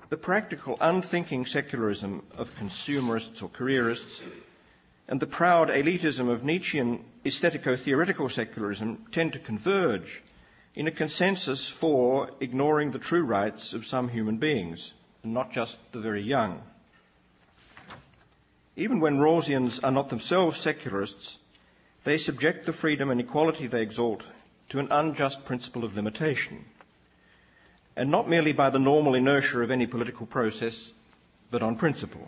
[0.10, 4.20] the practical, unthinking secularism of consumerists or careerists,
[5.08, 10.22] and the proud elitism of Nietzschean aesthetico theoretical secularism tend to converge
[10.76, 15.78] in a consensus for ignoring the true rights of some human beings, and not just
[15.92, 16.62] the very young.
[18.76, 21.38] Even when Rawlsians are not themselves secularists,
[22.04, 24.24] they subject the freedom and equality they exalt
[24.70, 26.66] to an unjust principle of limitation,
[27.96, 30.90] and not merely by the normal inertia of any political process,
[31.52, 32.28] but on principle.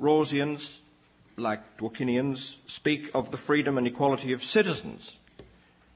[0.00, 0.78] Rawlsians,
[1.36, 5.16] like Dworkinians, speak of the freedom and equality of citizens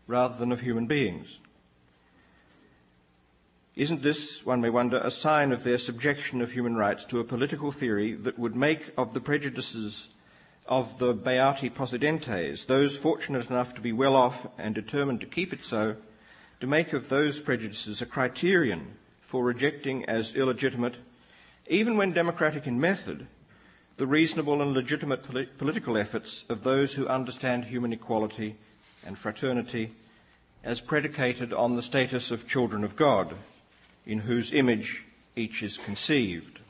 [0.07, 1.39] rather than of human beings.
[3.77, 7.25] Isn't this, one may wonder, a sign of their subjection of human rights to a
[7.25, 10.09] political theory that would make of the prejudices
[10.67, 15.53] of the Beati Possidentes, those fortunate enough to be well off and determined to keep
[15.53, 15.97] it so,
[16.61, 20.97] to make of those prejudices a criterion for rejecting as illegitimate,
[21.67, 23.27] even when democratic in method,
[23.97, 25.23] the reasonable and legitimate
[25.59, 28.57] political efforts of those who understand human equality
[29.05, 29.93] and fraternity
[30.63, 33.35] as predicated on the status of children of God,
[34.07, 35.05] in whose image
[35.37, 36.61] each is conceived.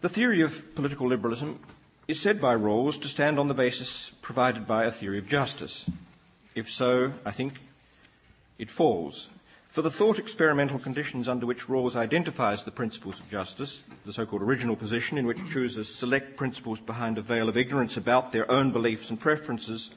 [0.00, 1.58] The theory of political liberalism
[2.06, 5.84] is said by Rawls to stand on the basis provided by a theory of justice.
[6.54, 7.54] If so, I think
[8.58, 9.28] it falls.
[9.78, 14.42] For the thought experimental conditions under which Rawls identifies the principles of justice, the so-called
[14.42, 18.72] original position in which choosers select principles behind a veil of ignorance about their own
[18.72, 19.90] beliefs and preferences,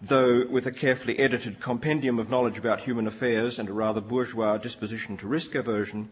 [0.00, 4.56] though with a carefully edited compendium of knowledge about human affairs and a rather bourgeois
[4.56, 6.10] disposition to risk aversion,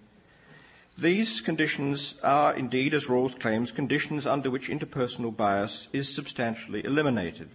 [0.99, 7.49] these conditions are indeed, as Rawls claims, conditions under which interpersonal bias is substantially eliminated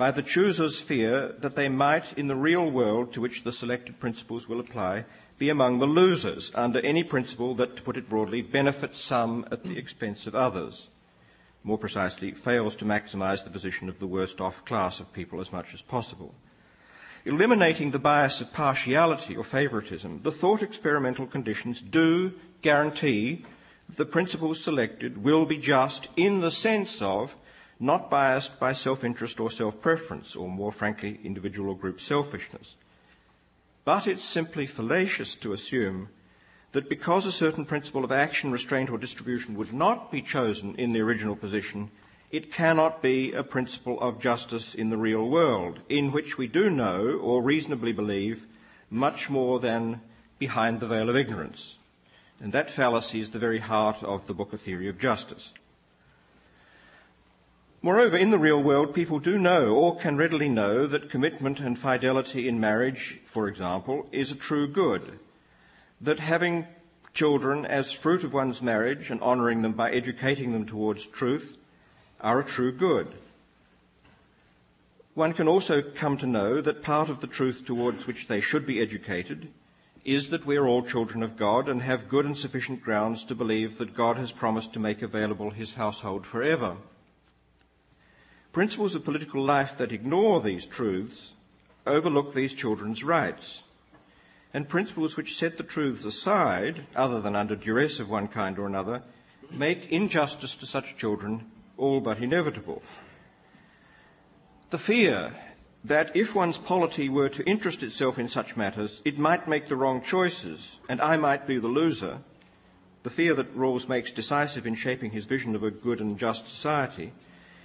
[0.00, 4.00] by the chooser's fear that they might, in the real world to which the selected
[4.00, 5.04] principles will apply,
[5.36, 9.62] be among the losers under any principle that, to put it broadly, benefits some at
[9.62, 10.88] the expense of others.
[11.62, 15.52] More precisely, fails to maximize the position of the worst off class of people as
[15.52, 16.34] much as possible.
[17.26, 22.32] Eliminating the bias of partiality or favoritism, the thought experimental conditions do
[22.62, 23.44] guarantee
[23.86, 27.34] that the principles selected will be just in the sense of
[27.80, 32.74] not biased by self-interest or self-preference, or more frankly, individual or group selfishness.
[33.86, 36.10] But it's simply fallacious to assume
[36.72, 40.92] that because a certain principle of action, restraint, or distribution would not be chosen in
[40.92, 41.90] the original position,
[42.30, 46.70] it cannot be a principle of justice in the real world, in which we do
[46.70, 48.46] know, or reasonably believe,
[48.88, 50.00] much more than
[50.38, 51.74] behind the veil of ignorance.
[52.40, 55.50] And that fallacy is the very heart of the book A Theory of Justice.
[57.82, 61.78] Moreover, in the real world, people do know or can readily know that commitment and
[61.78, 65.18] fidelity in marriage, for example, is a true good.
[65.98, 66.66] That having
[67.14, 71.56] children as fruit of one's marriage and honouring them by educating them towards truth
[72.20, 73.14] are a true good.
[75.14, 78.66] One can also come to know that part of the truth towards which they should
[78.66, 79.48] be educated
[80.04, 83.34] is that we are all children of God and have good and sufficient grounds to
[83.34, 86.76] believe that God has promised to make available his household forever.
[88.52, 91.32] Principles of political life that ignore these truths
[91.86, 93.62] overlook these children's rights.
[94.52, 98.66] And principles which set the truths aside, other than under duress of one kind or
[98.66, 99.02] another,
[99.52, 101.46] make injustice to such children
[101.76, 102.82] all but inevitable.
[104.70, 105.32] The fear
[105.84, 109.76] that if one's polity were to interest itself in such matters, it might make the
[109.76, 112.18] wrong choices, and I might be the loser,
[113.04, 116.48] the fear that Rawls makes decisive in shaping his vision of a good and just
[116.50, 117.12] society,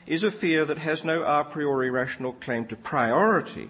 [0.05, 3.69] is a fear that has no a priori rational claim to priority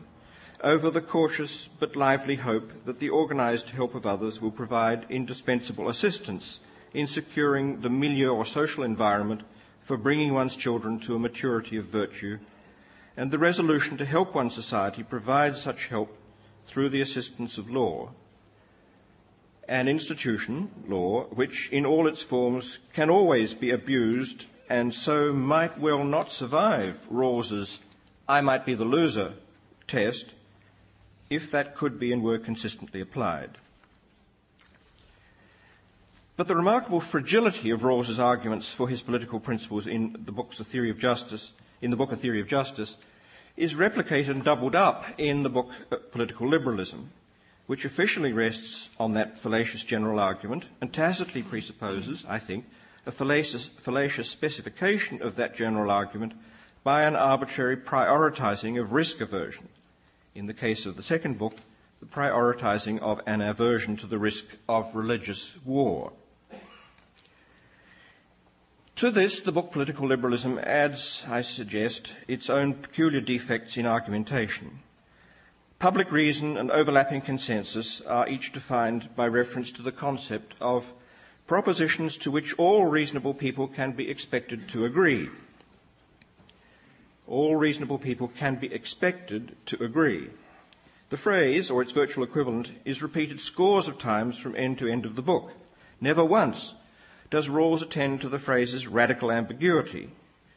[0.61, 5.89] over the cautious but lively hope that the organised help of others will provide indispensable
[5.89, 6.59] assistance
[6.93, 9.41] in securing the milieu or social environment
[9.81, 12.39] for bringing one's children to a maturity of virtue,
[13.15, 16.17] and the resolution to help one society provide such help
[16.65, 18.09] through the assistance of law.
[19.67, 25.79] An institution, law, which in all its forms can always be abused and so might
[25.79, 27.79] well not survive Rawls's
[28.27, 29.33] I might be the loser
[29.87, 30.25] test
[31.29, 33.57] if that could be and were consistently applied.
[36.37, 40.63] But the remarkable fragility of Rawls's arguments for his political principles in the books A
[40.63, 41.51] Theory of Justice,
[41.81, 42.95] in the book A Theory of Justice,
[43.55, 47.11] is replicated and doubled up in the book uh, Political Liberalism,
[47.67, 52.65] which officially rests on that fallacious general argument and tacitly presupposes, I think,
[53.05, 56.33] a fallacious, fallacious specification of that general argument
[56.83, 59.69] by an arbitrary prioritizing of risk aversion.
[60.33, 61.55] In the case of the second book,
[61.99, 66.13] the prioritizing of an aversion to the risk of religious war.
[68.97, 74.79] To this, the book Political Liberalism adds, I suggest, its own peculiar defects in argumentation.
[75.79, 80.93] Public reason and overlapping consensus are each defined by reference to the concept of
[81.47, 85.29] propositions to which all reasonable people can be expected to agree.
[87.27, 90.29] All reasonable people can be expected to agree.
[91.09, 95.05] The phrase, or its virtual equivalent, is repeated scores of times from end to end
[95.05, 95.51] of the book.
[96.01, 96.73] Never once
[97.29, 100.09] does Rawls attend to the phrase's radical ambiguity,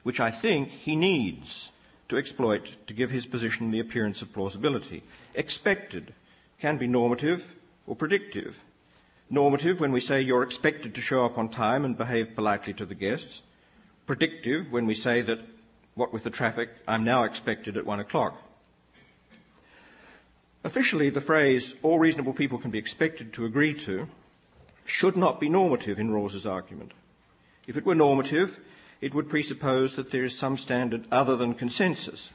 [0.02, 1.68] which I think he needs
[2.08, 5.02] to exploit to give his position the appearance of plausibility.
[5.34, 6.14] Expected
[6.60, 7.54] can be normative
[7.86, 8.56] or predictive
[9.30, 12.86] normative when we say you're expected to show up on time and behave politely to
[12.86, 13.42] the guests,
[14.06, 15.40] predictive when we say that,
[15.94, 18.40] what with the traffic, I'm now expected at one o'clock.
[20.64, 24.08] Officially, the phrase, all reasonable people can be expected to agree to,
[24.84, 26.92] should not be normative in Rawls's argument.
[27.66, 28.58] If it were normative,
[29.00, 32.30] it would presuppose that there is some standard other than consensus,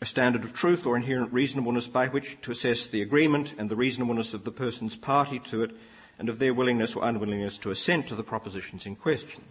[0.00, 3.76] a standard of truth or inherent reasonableness by which to assess the agreement and the
[3.76, 5.70] reasonableness of the person's party to it
[6.18, 9.42] and of their willingness or unwillingness to assent to the propositions in question.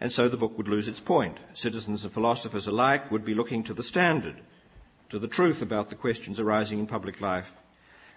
[0.00, 1.38] and so the book would lose its point.
[1.54, 4.36] Citizens and philosophers alike would be looking to the standard,
[5.08, 7.52] to the truth about the questions arising in public life,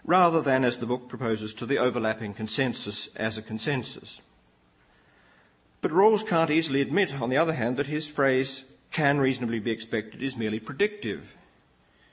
[0.03, 4.19] rather than, as the book proposes, to the overlapping consensus as a consensus.
[5.81, 9.71] But Rawls can't easily admit, on the other hand, that his phrase can reasonably be
[9.71, 11.35] expected is merely predictive.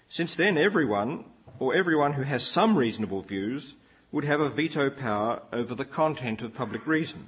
[0.09, 1.25] Since then, everyone,
[1.59, 3.75] or everyone who has some reasonable views,
[4.13, 7.27] would have a veto power over the content of public reason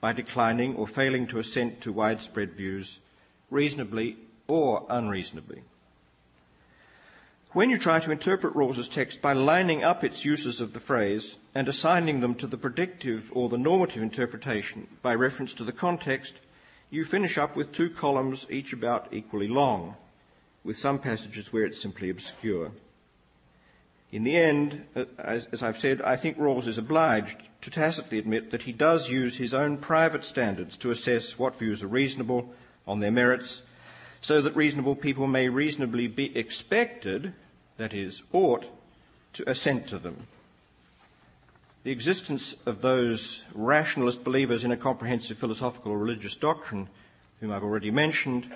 [0.00, 2.98] by declining or failing to assent to widespread views,
[3.50, 5.62] reasonably or unreasonably.
[7.52, 11.36] When you try to interpret Rawls's text by lining up its uses of the phrase
[11.54, 16.34] and assigning them to the predictive or the normative interpretation by reference to the context,
[16.90, 19.96] you finish up with two columns, each about equally long,
[20.64, 22.72] with some passages where it's simply obscure.
[24.16, 28.18] In the end, uh, as, as, I've said, I think Rawls is obliged to tacitly
[28.18, 32.48] admit that he does use his own private standards to assess what views are reasonable
[32.86, 33.60] on their merits,
[34.22, 37.34] so that reasonable people may reasonably be expected,
[37.76, 38.64] that is, ought,
[39.34, 40.26] to assent to them.
[41.84, 46.88] The existence of those rationalist believers in a comprehensive philosophical or religious doctrine,
[47.40, 48.50] whom I've already mentioned,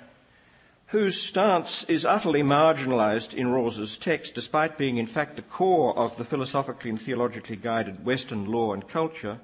[0.91, 6.17] whose stance is utterly marginalized in Rawls's text, despite being in fact the core of
[6.17, 9.39] the philosophically and theologically guided Western law and culture,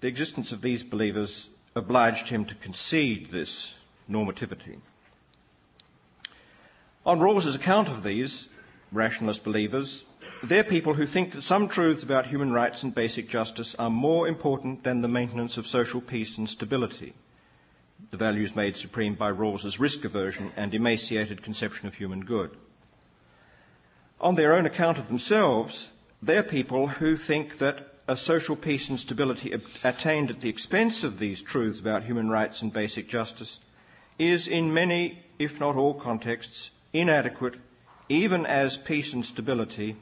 [0.00, 3.72] the existence of these believers obliged him to concede this
[4.08, 4.78] normativity.
[7.04, 8.46] On Rawls's account of these
[8.92, 10.04] rationalist believers,
[10.40, 14.28] they're people who think that some truths about human rights and basic justice are more
[14.28, 17.14] important than the maintenance of social peace and stability
[18.10, 22.56] the values made supreme by Rawls's risk aversion and emaciated conception of human good.
[24.20, 25.88] On their own account of themselves,
[26.22, 31.18] they're people who think that a social peace and stability attained at the expense of
[31.18, 33.58] these truths about human rights and basic justice
[34.18, 37.54] is in many, if not all contexts, inadequate,
[38.08, 39.96] even as peace and stability,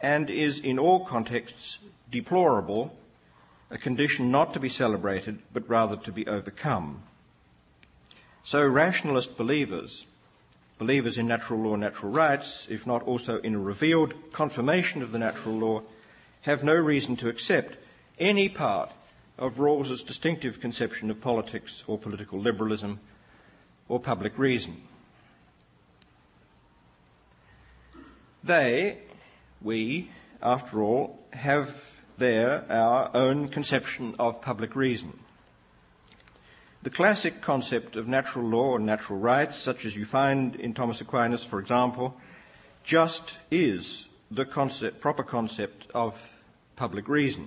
[0.00, 1.78] and is in all contexts
[2.10, 2.94] deplorable,
[3.70, 7.02] a condition not to be celebrated, but rather to be overcome.
[8.44, 10.04] So rationalist believers,
[10.78, 15.12] believers in natural law and natural rights, if not also in a revealed confirmation of
[15.12, 15.82] the natural law,
[16.42, 17.76] have no reason to accept
[18.18, 18.90] any part
[19.38, 23.00] of Rawls's distinctive conception of politics or political liberalism
[23.88, 24.82] or public reason.
[28.44, 28.98] They,
[29.60, 30.10] we,
[30.42, 31.74] after all, have
[32.18, 35.18] there our own conception of public reason.
[36.82, 41.00] The classic concept of natural law and natural rights, such as you find in Thomas
[41.00, 42.16] Aquinas, for example,
[42.82, 46.20] just is the concept, proper concept of
[46.74, 47.46] public reason.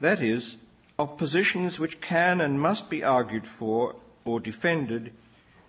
[0.00, 0.56] That is,
[0.96, 5.12] of positions which can and must be argued for or defended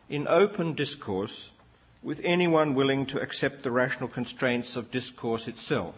[0.08, 1.50] in open discourse
[2.04, 5.96] with anyone willing to accept the rational constraints of discourse itself.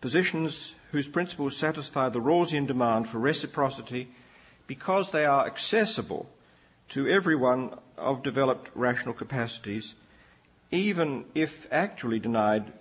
[0.00, 4.08] Positions whose principles satisfy the Rawlsian demand for reciprocity
[4.68, 6.28] because they are accessible
[6.90, 9.94] to everyone of developed rational capacities,
[10.70, 12.72] even if actually denied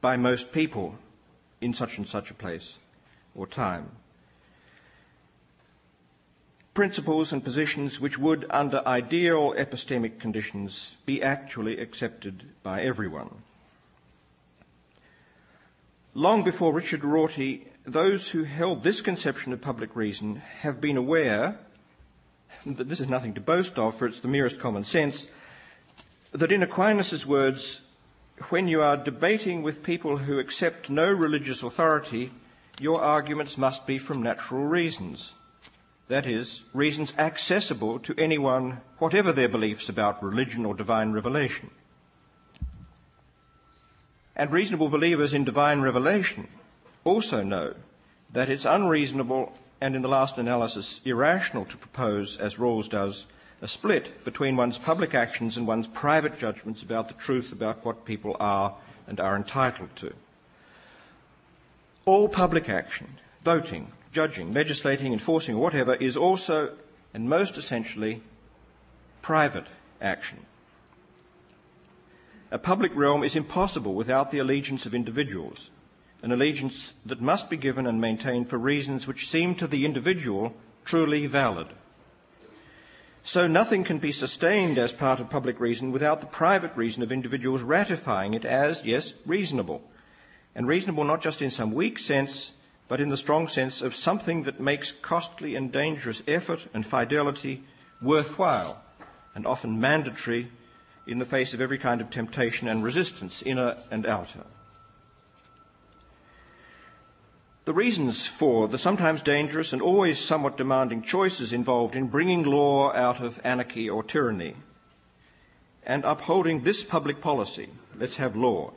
[0.00, 0.94] by most people
[1.60, 2.74] in such and such a place
[3.34, 3.90] or time.
[6.74, 13.30] Principles and positions which would, under ideal epistemic conditions, be actually accepted by everyone.
[16.14, 21.58] Long before Richard Rorty those who held this conception of public reason have been aware
[22.64, 25.26] that this is nothing to boast of, for it's the merest common sense,
[26.32, 27.80] that in Aquinas' words,
[28.48, 32.32] when you are debating with people who accept no religious authority,
[32.80, 35.32] your arguments must be from natural reasons.
[36.08, 41.70] That is, reasons accessible to anyone, whatever their beliefs about religion or divine revelation.
[44.34, 46.48] And reasonable believers in divine revelation
[47.04, 47.74] also know
[48.32, 53.26] that it's unreasonable and in the last analysis irrational to propose, as Rawls does,
[53.60, 58.04] a split between one's public actions and one's private judgments about the truth about what
[58.04, 58.74] people are
[59.06, 60.12] and are entitled to.
[62.06, 66.74] All public action, voting, judging, legislating, enforcing, or whatever, is also
[67.12, 68.22] and most essentially
[69.22, 69.66] private
[70.00, 70.40] action.
[72.50, 75.70] A public realm is impossible without the allegiance of individuals
[76.24, 80.54] an allegiance that must be given and maintained for reasons which seem to the individual
[80.86, 81.66] truly valid.
[83.22, 87.12] So nothing can be sustained as part of public reason without the private reason of
[87.12, 89.82] individuals ratifying it as, yes, reasonable.
[90.54, 92.52] And reasonable not just in some weak sense,
[92.88, 97.64] but in the strong sense of something that makes costly and dangerous effort and fidelity
[98.00, 98.82] worthwhile
[99.34, 100.50] and often mandatory
[101.06, 104.44] in the face of every kind of temptation and resistance, inner and outer.
[107.64, 112.92] The reasons for the sometimes dangerous and always somewhat demanding choices involved in bringing law
[112.92, 114.56] out of anarchy or tyranny
[115.86, 118.72] and upholding this public policy, let's have law,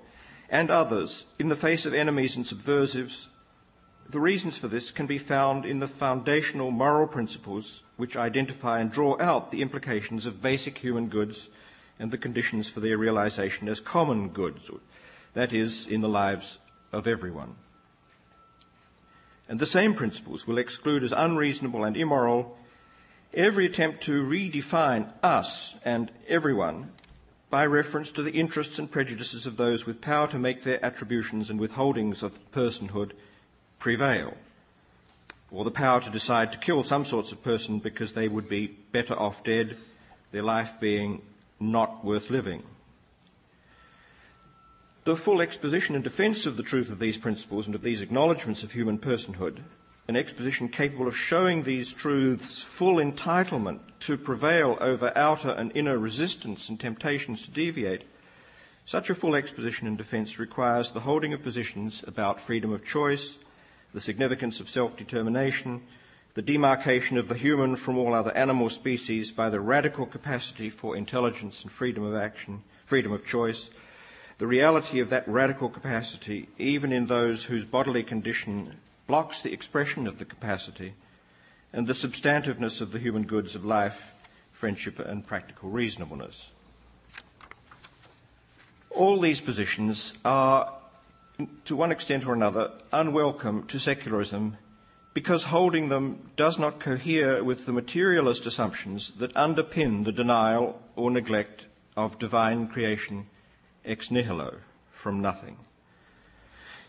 [0.50, 3.28] and others in the face of enemies and subversives,
[4.10, 8.92] the reasons for this can be found in the foundational moral principles which identify and
[8.92, 11.48] draw out the implications of basic human goods
[12.00, 14.72] and the conditions for their realization as common goods,
[15.34, 16.58] that is, in the lives
[16.94, 17.56] of everyone.
[19.50, 22.58] And the same principles will exclude as unreasonable and immoral
[23.34, 26.92] every attempt to redefine us and everyone
[27.50, 31.50] by reference to the interests and prejudices of those with power to make their attributions
[31.50, 33.12] and withholdings of personhood
[33.80, 34.34] prevail,
[35.52, 38.68] or the power to decide to kill some sorts of person because they would be
[38.92, 39.78] better off dead,
[40.32, 41.22] their life being
[41.60, 42.64] not worth living.
[45.08, 48.62] The full exposition and defence of the truth of these principles and of these acknowledgements
[48.64, 49.60] of human personhood,
[50.10, 55.98] an exposition capable of showing these truths full entitlement to prevail over outer and inner
[55.98, 58.04] resistance and temptations to deviate,
[58.86, 63.38] such a full exposition and defence requires the holding of positions about freedom of choice,
[63.94, 65.84] the significance of self-determination,
[66.34, 70.98] the demarcation of the human from all other animal species by the radical capacity for
[70.98, 73.70] intelligence and freedom of action, freedom of choice,
[74.38, 78.78] the reality of that radical capacity, even in those whose bodily condition
[79.08, 80.94] blocks the expression of the capacity,
[81.74, 84.12] and the substantiveness of the human goods of life,
[84.52, 86.50] friendship, and practical reasonableness.
[88.90, 90.74] All these positions are,
[91.66, 94.58] to one extent or another, unwelcome to secularism
[95.14, 101.10] because holding them does not cohere with the materialist assumptions that underpin the denial or
[101.10, 101.66] neglect
[101.96, 103.26] of divine creation
[103.88, 104.58] ex nihilo,
[104.92, 105.58] from nothing.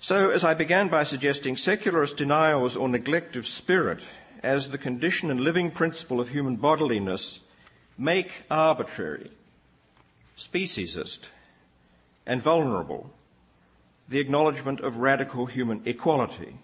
[0.01, 4.01] So, as I began by suggesting, secularist denials or neglect of spirit
[4.43, 7.39] as the condition and living principle of human bodiliness
[7.97, 9.31] make arbitrary,
[10.37, 11.21] speciesist,
[12.27, 13.11] and vulnerable
[14.09, 16.57] the acknowledgement of radical human equality,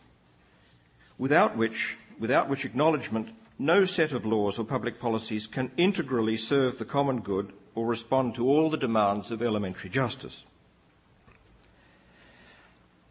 [1.19, 3.29] without which, without which acknowledgement,
[3.59, 8.35] no set of laws or public policies can integrally serve the common good or respond
[8.35, 10.43] to all the demands of elementary justice.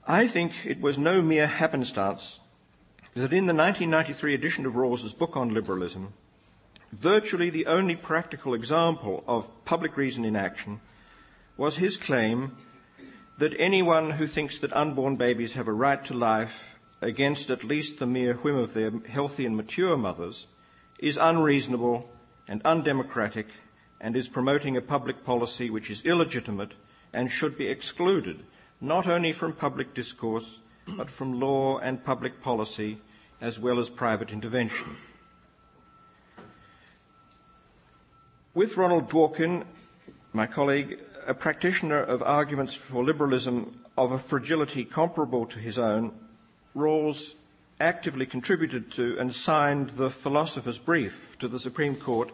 [0.08, 2.40] I think it was no mere happenstance
[3.16, 6.14] that in the 1993 edition of Rawls's book on liberalism,
[6.92, 10.82] virtually the only practical example of public reason in action
[11.58, 12.58] was his claim
[13.38, 18.00] that anyone who thinks that unborn babies have a right to life against at least
[18.00, 20.46] the mere whim of their healthy and mature mothers
[21.00, 22.10] is unreasonable
[22.48, 23.48] and undemocratic
[24.04, 26.74] and is promoting a public policy which is illegitimate
[27.14, 28.44] and should be excluded,
[28.82, 32.98] not only from public discourse, but from law and public policy,
[33.40, 34.98] as well as private intervention.
[38.54, 39.64] With Ronald Dworkin,
[40.34, 46.12] my colleague, a practitioner of arguments for liberalism of a fragility comparable to his own,
[46.76, 47.34] Rawls
[47.80, 52.32] actively contributed to and signed the philosopher's brief to the Supreme Court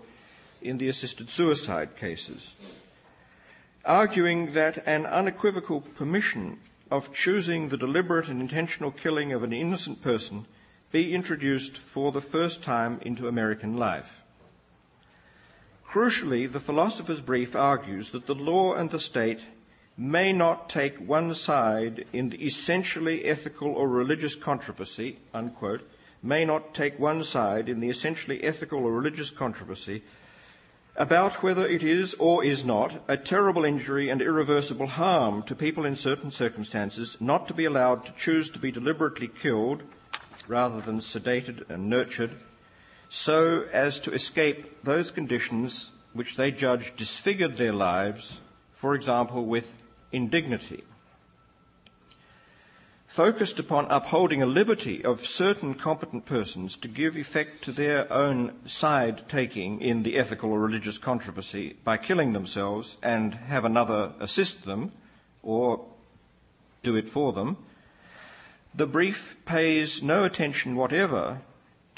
[0.62, 2.54] in the assisted suicide cases,
[3.86, 6.60] arguing that an unequivocal permission
[6.92, 10.46] of choosing the deliberate and intentional killing of an innocent person
[10.92, 14.22] be introduced for the first time into American life.
[15.88, 19.40] Crucially, the philosopher's brief argues that the law and the state
[19.98, 25.82] may not take one side in the essentially ethical or religious controversy, unquote,
[26.24, 30.02] may not take one side in the essentially ethical or religious controversy
[31.00, 35.86] about whether it is or is not a terrible injury and irreversible harm to people
[35.86, 39.82] in certain circumstances not to be allowed to choose to be deliberately killed
[40.46, 42.32] rather than sedated and nurtured
[43.08, 48.38] so as to escape those conditions which they judge disfigured their lives,
[48.74, 49.74] for example, with
[50.12, 50.84] indignity
[53.20, 58.54] focused upon upholding a liberty of certain competent persons to give effect to their own
[58.66, 64.64] side taking in the ethical or religious controversy by killing themselves and have another assist
[64.64, 64.94] them
[65.44, 65.86] or
[66.82, 67.58] do it for them,
[68.74, 71.42] the brief pays no attention whatever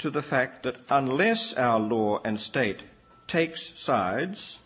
[0.00, 2.80] to the fact that unless our law and state
[3.28, 4.58] takes sides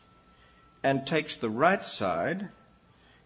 [0.83, 2.49] and takes the right side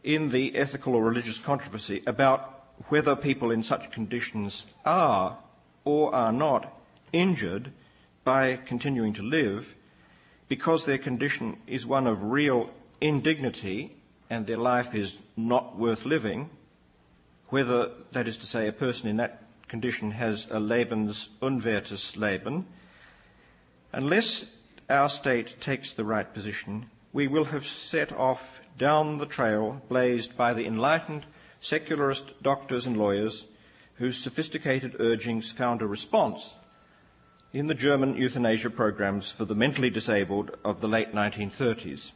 [0.03, 5.39] in the ethical or religious controversy about whether people in such conditions are
[5.85, 6.77] or are not
[7.13, 7.73] injured
[8.25, 9.75] by continuing to live
[10.49, 12.71] because their condition is one of real
[13.01, 13.97] indignity
[14.29, 16.51] and their life is not worth living,
[17.49, 22.67] whether, that is to say, a person in that condition has a Lebens unwertes Leben,
[23.93, 24.45] unless
[24.89, 30.37] our state takes the right position, we will have set off down the trail blazed
[30.37, 31.27] by the enlightened
[31.61, 33.45] secularist doctors and lawyers
[33.97, 36.55] whose sophisticated urgings found a response
[37.53, 42.13] in the German euthanasia programs for the mentally disabled of the late 1930s.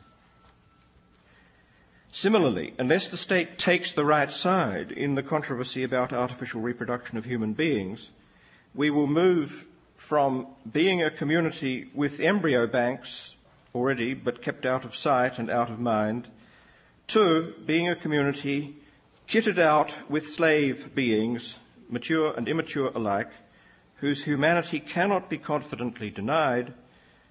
[2.12, 7.24] Similarly, unless the state takes the right side in the controversy about artificial reproduction of
[7.24, 8.10] human beings,
[8.72, 9.66] we will move
[9.96, 13.34] from being a community with embryo banks
[13.74, 16.28] already but kept out of sight and out of mind
[17.08, 18.76] to being a community
[19.26, 21.56] kitted out with slave beings,
[21.88, 23.30] mature and immature alike,
[23.96, 26.74] whose humanity cannot be confidently denied,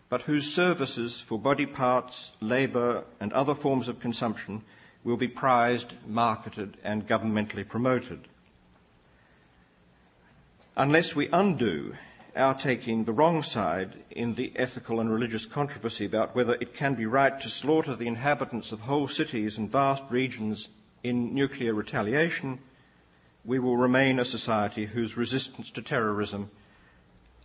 [0.09, 4.63] but whose services for body parts, labour, and other forms of consumption
[5.03, 8.27] will be prized, marketed, and governmentally promoted.
[10.75, 11.93] Unless we undo
[12.35, 16.95] our taking the wrong side in the ethical and religious controversy about whether it can
[16.95, 20.69] be right to slaughter the inhabitants of whole cities and vast regions
[21.03, 22.59] in nuclear retaliation,
[23.45, 26.49] we will remain a society whose resistance to terrorism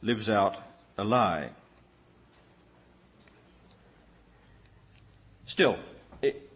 [0.00, 0.56] lives out
[0.96, 1.50] a lie.
[5.46, 5.78] Still,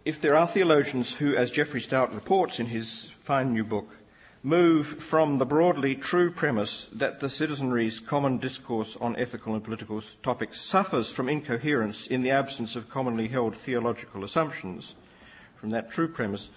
[0.04, 3.88] if there are theologians who, as Jeffrey Stout reports in his fine new book,
[4.42, 10.02] move from the broadly true premise that the citizenry's common discourse on ethical and political
[10.22, 14.94] topics suffers from incoherence in the absence of commonly held theological assumptions,
[15.56, 16.48] from that true premise,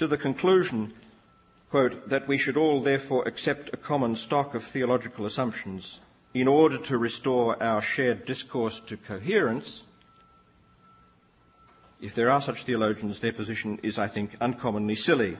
[0.00, 0.94] to the conclusion,
[1.68, 6.00] quote, that we should all therefore accept a common stock of theological assumptions
[6.32, 9.82] in order to restore our shared discourse to coherence,
[12.00, 15.36] if there are such theologians, their position is, I think, uncommonly silly.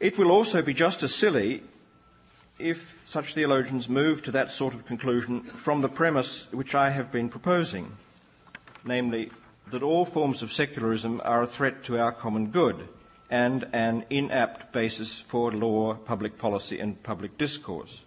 [0.00, 1.62] It will also be just as silly
[2.58, 7.12] if such theologians move to that sort of conclusion from the premise which I have
[7.12, 7.92] been proposing,
[8.84, 9.30] namely
[9.70, 12.88] that all forms of secularism are a threat to our common good
[13.28, 18.00] and an inapt basis for law, public policy, and public discourse.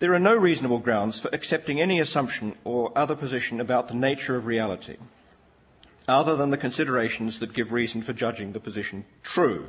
[0.00, 4.36] There are no reasonable grounds for accepting any assumption or other position about the nature
[4.36, 4.96] of reality,
[6.08, 9.68] other than the considerations that give reason for judging the position true.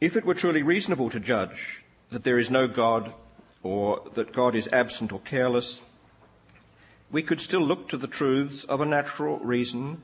[0.00, 3.14] If it were truly reasonable to judge that there is no God
[3.62, 5.80] or that God is absent or careless,
[7.10, 10.02] we could still look to the truths of a natural reason,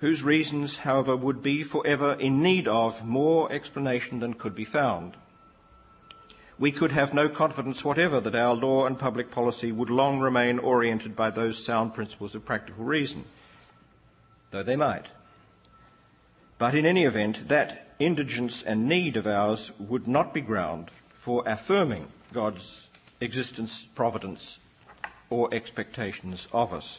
[0.00, 5.16] whose reasons, however, would be forever in need of more explanation than could be found
[6.58, 10.58] we could have no confidence whatever that our law and public policy would long remain
[10.58, 13.24] oriented by those sound principles of practical reason,
[14.50, 15.06] though they might.
[16.58, 21.44] But in any event, that indigence and need of ours would not be ground for
[21.46, 22.88] affirming God's
[23.20, 24.58] existence, providence,
[25.30, 26.98] or expectations of us.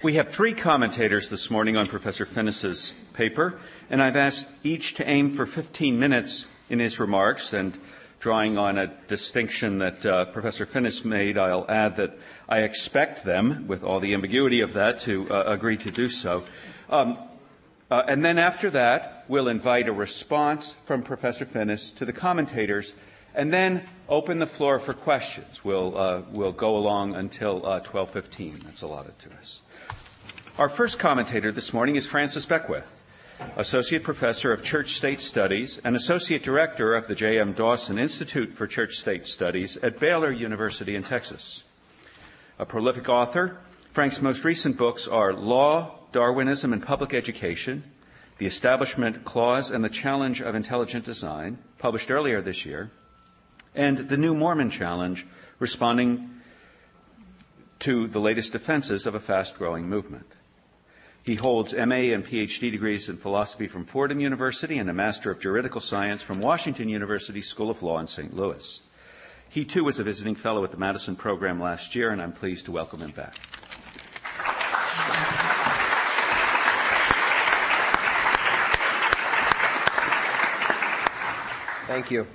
[0.00, 3.58] We have three commentators this morning on Professor Finnis's paper,
[3.90, 7.52] and I've asked each to aim for 15 minutes in his remarks.
[7.52, 7.78] And
[8.20, 13.66] drawing on a distinction that uh, Professor Finnis made, I'll add that I expect them,
[13.68, 16.44] with all the ambiguity of that, to uh, agree to do so.
[16.90, 17.18] Um,
[17.90, 22.94] uh, and then after that, we'll invite a response from Professor Finnis to the commentators,
[23.34, 25.64] and then open the floor for questions.
[25.64, 28.54] We'll, uh, we'll go along until 12:15.
[28.54, 29.62] Uh, That's allotted to us.
[30.58, 32.97] Our first commentator this morning is Francis Beckwith,
[33.56, 37.52] Associate Professor of Church State Studies and Associate Director of the J.M.
[37.52, 41.62] Dawson Institute for Church State Studies at Baylor University in Texas.
[42.58, 43.58] A prolific author,
[43.92, 47.84] Frank's most recent books are Law, Darwinism, and Public Education,
[48.38, 52.90] The Establishment Clause and the Challenge of Intelligent Design, published earlier this year,
[53.74, 55.24] and The New Mormon Challenge,
[55.60, 56.30] responding
[57.80, 60.32] to the latest defenses of a fast growing movement.
[61.28, 65.38] He holds MA and PhD degrees in philosophy from Fordham University and a Master of
[65.38, 68.34] Juridical Science from Washington University School of Law in St.
[68.34, 68.80] Louis.
[69.50, 72.64] He too was a visiting fellow at the Madison program last year, and I'm pleased
[72.64, 73.36] to welcome him back.
[81.88, 82.26] Thank you.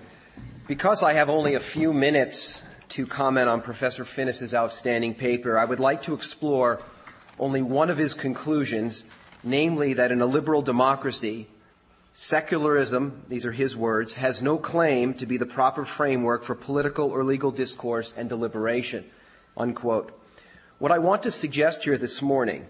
[0.67, 5.65] Because I have only a few minutes to comment on Professor Finnis's outstanding paper, I
[5.65, 6.79] would like to explore
[7.39, 9.03] only one of his conclusions,
[9.43, 11.47] namely that in a liberal democracy,
[12.13, 17.09] secularism, these are his words, has no claim to be the proper framework for political
[17.09, 19.05] or legal discourse and deliberation.
[19.57, 20.19] Unquote.
[20.79, 22.65] What I want to suggest here this morning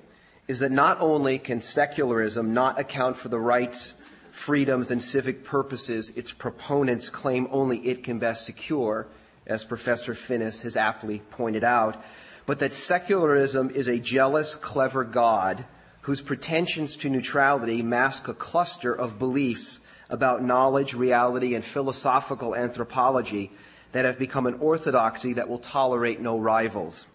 [0.47, 3.95] is that not only can secularism not account for the rights,
[4.31, 9.07] freedoms, and civic purposes its proponents claim only it can best secure,
[9.45, 12.03] as Professor Finnis has aptly pointed out,
[12.45, 15.65] but that secularism is a jealous, clever God
[16.01, 19.79] whose pretensions to neutrality mask a cluster of beliefs
[20.09, 23.51] about knowledge, reality, and philosophical anthropology
[23.93, 27.07] that have become an orthodoxy that will tolerate no rivals.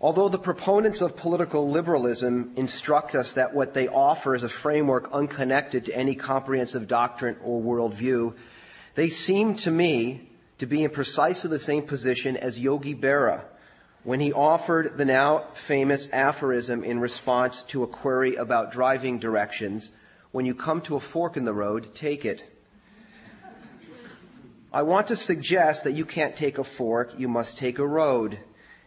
[0.00, 5.08] Although the proponents of political liberalism instruct us that what they offer is a framework
[5.12, 8.34] unconnected to any comprehensive doctrine or worldview,
[8.94, 13.44] they seem to me to be in precisely the same position as Yogi Berra
[14.04, 19.90] when he offered the now famous aphorism in response to a query about driving directions
[20.30, 22.44] when you come to a fork in the road, take it.
[24.72, 28.38] I want to suggest that you can't take a fork, you must take a road,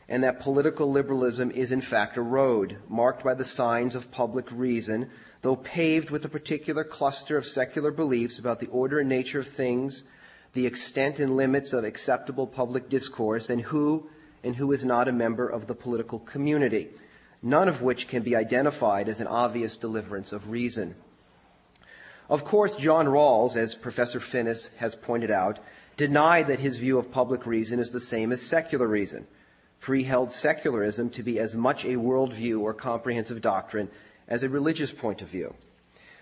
[0.07, 4.45] and that political liberalism is in fact a road marked by the signs of public
[4.51, 5.09] reason,
[5.41, 9.47] though paved with a particular cluster of secular beliefs about the order and nature of
[9.47, 10.03] things,
[10.53, 14.07] the extent and limits of acceptable public discourse, and who
[14.43, 16.89] and who is not a member of the political community,
[17.41, 20.95] none of which can be identified as an obvious deliverance of reason.
[22.29, 25.59] Of course, John Rawls, as Professor Finnis has pointed out,
[25.97, 29.27] denied that his view of public reason is the same as secular reason,
[29.79, 33.89] for he held secularism to be as much a worldview or comprehensive doctrine
[34.27, 35.53] as a religious point of view.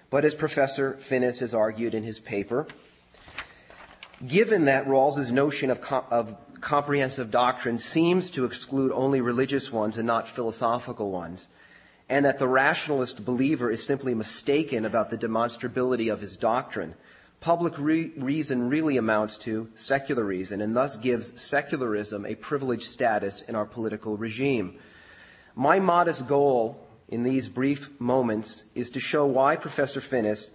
[0.09, 2.65] But as Professor Finnis has argued in his paper,
[4.26, 10.07] given that Rawls's notion of, of comprehensive doctrine seems to exclude only religious ones and
[10.07, 11.47] not philosophical ones,
[12.07, 16.95] and that the rationalist believer is simply mistaken about the demonstrability of his doctrine,
[17.39, 23.41] public re- reason really amounts to secular reason and thus gives secularism a privileged status
[23.41, 24.78] in our political regime.
[25.55, 30.51] My modest goal in these brief moments is to show why Professor Finnis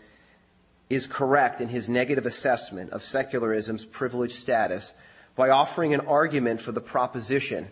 [0.90, 4.92] is correct in his negative assessment of secularism's privileged status
[5.36, 7.68] by offering an argument for the proposition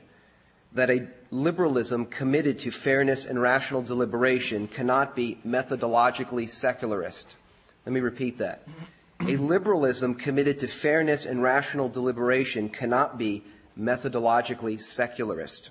[0.73, 7.37] that a liberalism committed to fairness and rational deliberation cannot be methodologically secularist.
[7.87, 8.67] Let me repeat that.
[9.21, 13.45] A liberalism committed to fairness and rational deliberation cannot be
[13.79, 15.71] methodologically secularist.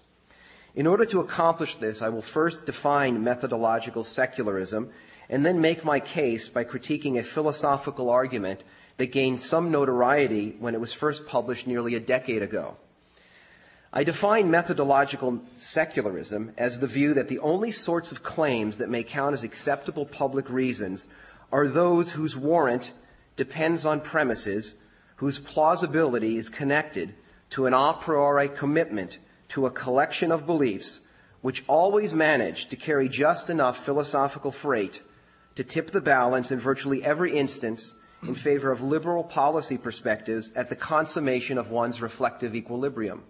[0.73, 4.89] In order to accomplish this, I will first define methodological secularism
[5.29, 8.63] and then make my case by critiquing a philosophical argument
[9.01, 12.77] that gained some notoriety when it was first published nearly a decade ago.
[13.91, 19.01] I define methodological secularism as the view that the only sorts of claims that may
[19.01, 21.07] count as acceptable public reasons
[21.51, 22.91] are those whose warrant
[23.35, 24.75] depends on premises
[25.15, 27.15] whose plausibility is connected
[27.49, 30.99] to an a priori commitment to a collection of beliefs
[31.41, 35.01] which always manage to carry just enough philosophical freight
[35.55, 40.69] to tip the balance in virtually every instance in favor of liberal policy perspectives at
[40.69, 43.24] the consummation of one's reflective equilibrium.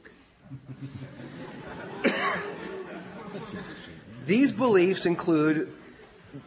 [4.25, 5.73] These beliefs include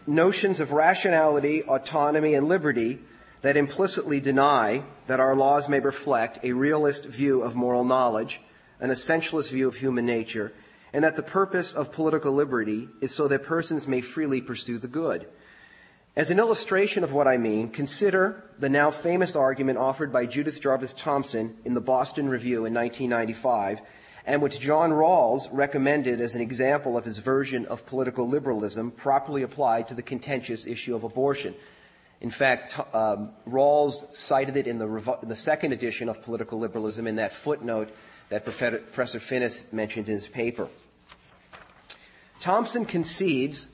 [0.06, 3.00] notions of rationality, autonomy, and liberty
[3.42, 8.40] that implicitly deny that our laws may reflect a realist view of moral knowledge,
[8.80, 10.52] an essentialist view of human nature,
[10.92, 14.88] and that the purpose of political liberty is so that persons may freely pursue the
[14.88, 15.26] good.
[16.16, 20.60] As an illustration of what I mean, consider the now famous argument offered by Judith
[20.60, 23.80] Jarvis Thomson in the Boston Review in 1995,
[24.24, 29.42] and which John Rawls recommended as an example of his version of political liberalism properly
[29.42, 31.52] applied to the contentious issue of abortion.
[32.20, 36.60] In fact, um, Rawls cited it in the, revo- in the, second edition of Political
[36.60, 37.90] Liberalism in that footnote
[38.28, 40.68] that Professor Finnis mentioned in his paper.
[42.38, 43.66] Thomson concedes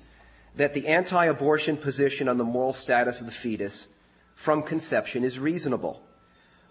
[0.57, 3.89] that the anti abortion position on the moral status of the fetus
[4.35, 6.03] from conception is reasonable,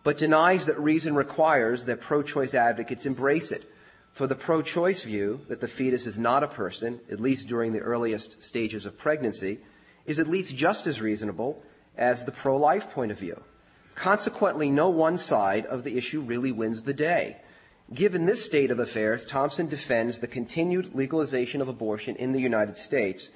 [0.03, 3.69] but denies that reason requires that pro choice advocates embrace it.
[4.11, 7.73] For the pro choice view that the fetus is not a person, at least during
[7.73, 9.59] the earliest stages of pregnancy,
[10.05, 11.61] is at least just as reasonable
[11.95, 13.43] as the pro life point of view.
[13.95, 17.37] Consequently, no one side of the issue really wins the day.
[17.93, 22.77] Given this state of affairs, Thomson defends the continued legalization of abortion in the United
[22.77, 23.29] States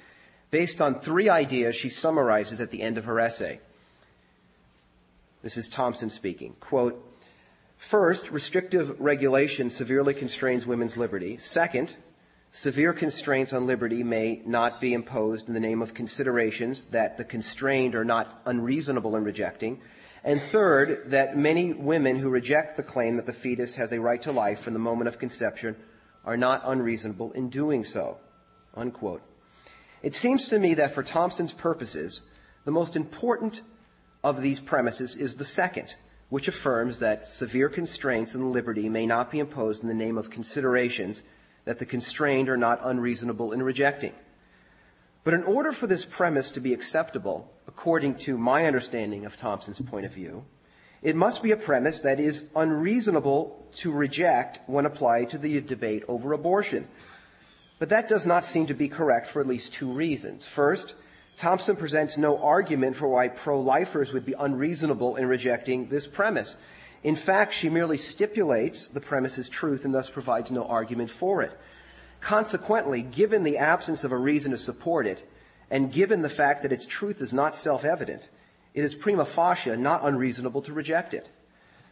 [0.54, 3.58] based on three ideas she summarizes at the end of her essay.
[5.42, 6.54] This is Thomson speaking.
[6.60, 6.94] Quote,
[7.76, 11.38] First, restrictive regulation severely constrains women's liberty.
[11.38, 11.96] Second,
[12.52, 17.24] severe constraints on liberty may not be imposed in the name of considerations that the
[17.24, 19.80] constrained are not unreasonable in rejecting.
[20.22, 24.22] And third, that many women who reject the claim that the fetus has a right
[24.22, 25.74] to life from the moment of conception
[26.24, 28.18] are not unreasonable in doing so.
[28.76, 29.33] Unquote.
[30.04, 32.20] It seems to me that for Thomson's purposes,
[32.66, 33.62] the most important
[34.22, 35.94] of these premises is the second,
[36.28, 40.28] which affirms that severe constraints on liberty may not be imposed in the name of
[40.28, 41.22] considerations
[41.64, 44.12] that the constrained are not unreasonable in rejecting.
[45.24, 49.80] But in order for this premise to be acceptable, according to my understanding of Thomson's
[49.80, 50.44] point of view,
[51.00, 56.02] it must be a premise that is unreasonable to reject when applied to the debate
[56.08, 56.88] over abortion.
[57.78, 60.44] But that does not seem to be correct for at least two reasons.
[60.44, 60.94] First,
[61.36, 66.56] Thomson presents no argument for why pro lifers would be unreasonable in rejecting this premise.
[67.02, 71.58] In fact, she merely stipulates the premise's truth and thus provides no argument for it.
[72.20, 75.28] Consequently, given the absence of a reason to support it,
[75.70, 78.30] and given the fact that its truth is not self evident,
[78.72, 81.28] it is prima facie not unreasonable to reject it.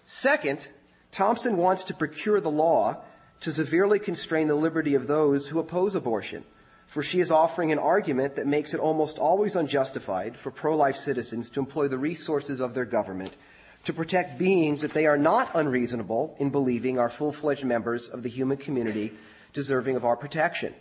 [0.07, 0.69] Second,
[1.11, 3.03] Thomson wants to procure the law
[3.43, 6.45] to severely constrain the liberty of those who oppose abortion,
[6.87, 10.97] for she is offering an argument that makes it almost always unjustified for pro life
[10.97, 13.37] citizens to employ the resources of their government
[13.85, 18.23] to protect beings that they are not unreasonable in believing are full fledged members of
[18.23, 19.13] the human community
[19.53, 20.73] deserving of our protection.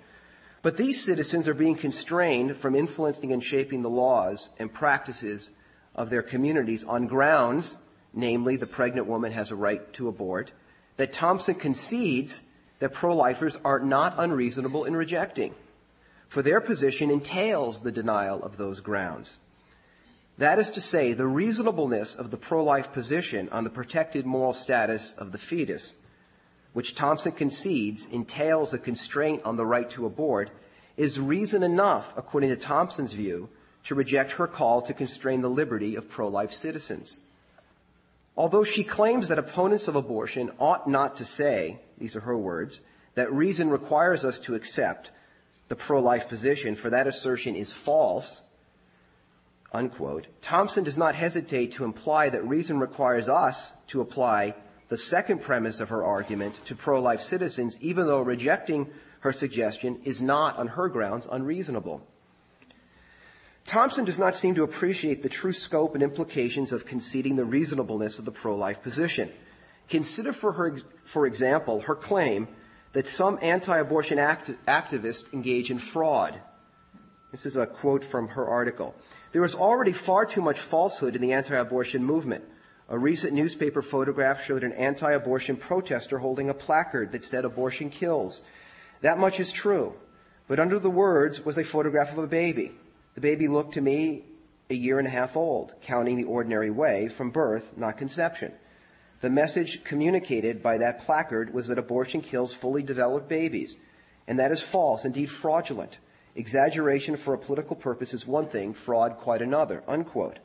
[0.62, 5.50] But these citizens are being constrained from influencing and shaping the laws and practices
[5.96, 7.76] of their communities on grounds,
[8.14, 10.52] namely the pregnant woman has a right to abort,
[10.98, 12.44] that Thomson concedes
[12.82, 15.54] that pro lifers are not unreasonable in rejecting,
[16.28, 19.38] for their position entails the denial of those grounds.
[20.40, 24.54] That is to say, the reasonableness of the pro life position on the protected moral
[24.54, 25.94] status of the fetus,
[26.74, 30.50] which Thomson concedes entails a constraint on the right to abort,
[30.98, 33.48] is reason enough, according to Thomson's view,
[33.84, 37.20] to reject her call to constrain the liberty of pro life citizens.
[38.38, 42.82] Although she claims that opponents of abortion ought not to say, these are her words,
[43.16, 45.12] that reason requires us to accept
[45.68, 48.42] the pro life position, for that assertion is false,
[49.74, 54.56] unquote, Thomson does not hesitate to imply that reason requires us to apply
[54.90, 58.90] the second premise of her argument to pro life citizens, even though rejecting
[59.22, 62.06] her suggestion is not, on her grounds, unreasonable.
[63.66, 68.20] Thomson does not seem to appreciate the true scope and implications of conceding the reasonableness
[68.20, 69.32] of the pro life position.
[69.88, 72.48] Consider, for, her, for example, her claim
[72.94, 76.42] that some anti abortion act- activists engage in fraud.
[77.32, 78.96] This is a quote from her article.
[79.32, 82.44] There is already far too much falsehood in the anti abortion movement.
[82.90, 87.90] A recent newspaper photograph showed an anti abortion protester holding a placard that said abortion
[87.90, 88.42] kills.
[89.00, 89.96] That much is true.
[90.48, 92.74] But under the words was a photograph of a baby.
[93.16, 94.24] The baby looked to me
[94.70, 98.54] a year and a half old, counting the ordinary way from birth, not conception.
[99.20, 103.78] The message communicated by that placard was that abortion kills fully developed babies.
[104.28, 105.98] And that is false, indeed fraudulent.
[106.36, 109.84] Exaggeration for a political purpose is one thing, fraud quite another.
[109.88, 110.40] Unquote.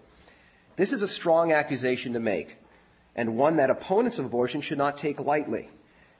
[0.74, 2.56] This is a strong accusation to make,
[3.14, 5.70] and one that opponents of abortion should not take lightly.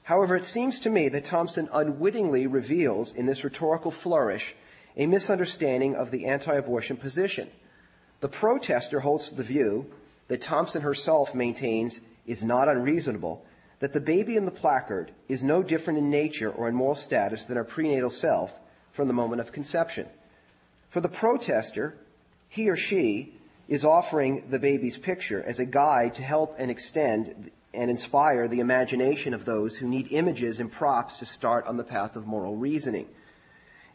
[0.03, 4.55] However, it seems to me that Thomson unwittingly reveals in this rhetorical flourish
[4.97, 7.49] a misunderstanding of the anti abortion position.
[8.19, 9.85] The protester holds the view
[10.27, 13.45] that Thomson herself maintains is not unreasonable,
[13.79, 17.45] that the baby in the placard is no different in nature or in moral status
[17.45, 18.59] than our prenatal self
[18.91, 20.07] from the moment of conception.
[20.89, 21.95] For the protester,
[22.49, 23.35] he or she
[23.67, 28.61] is offering the baby's picture as a guide to help and extend and inspire the
[28.61, 32.55] imagination of those who need images and props to start on the path of moral
[32.55, 33.07] reasoning.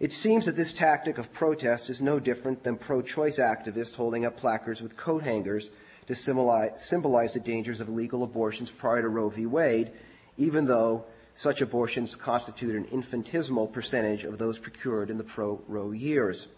[0.03, 4.25] It seems that this tactic of protest is no different than pro choice activists holding
[4.25, 5.71] up placards with coat hangers
[6.09, 9.47] to symbolize the dangers of illegal abortions prior to Roe v.
[9.47, 9.93] Wade,
[10.37, 15.93] even though such abortions constitute an infinitesimal percentage of those procured in the pro Roe
[15.93, 16.49] years.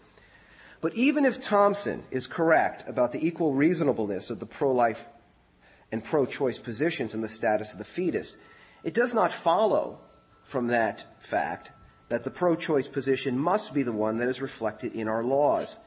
[0.81, 5.05] But even if Thomson is correct about the equal reasonableness of the pro life
[5.91, 8.37] and pro choice positions in the status of the fetus,
[8.83, 9.99] it does not follow
[10.41, 11.69] from that fact
[12.09, 15.79] that the pro choice position must be the one that is reflected in our laws.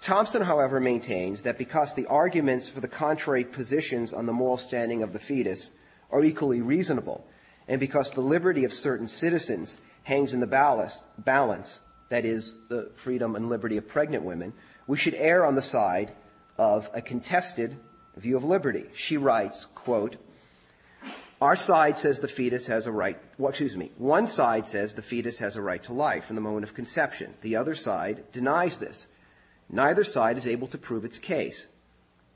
[0.00, 5.02] Thomson, however, maintains that because the arguments for the contrary positions on the moral standing
[5.02, 5.72] of the fetus
[6.10, 7.26] are equally reasonable,
[7.66, 13.34] and because the liberty of certain citizens hangs in the balance, that is, the freedom
[13.34, 14.52] and liberty of pregnant women,
[14.86, 16.12] we should err on the side
[16.58, 17.76] of a contested
[18.16, 18.84] view of liberty.
[18.94, 20.16] She writes, quote,
[21.44, 25.02] our side says the fetus has a right, well, excuse me, one side says the
[25.02, 27.34] fetus has a right to life from the moment of conception.
[27.42, 29.06] The other side denies this.
[29.68, 31.66] Neither side is able to prove its case.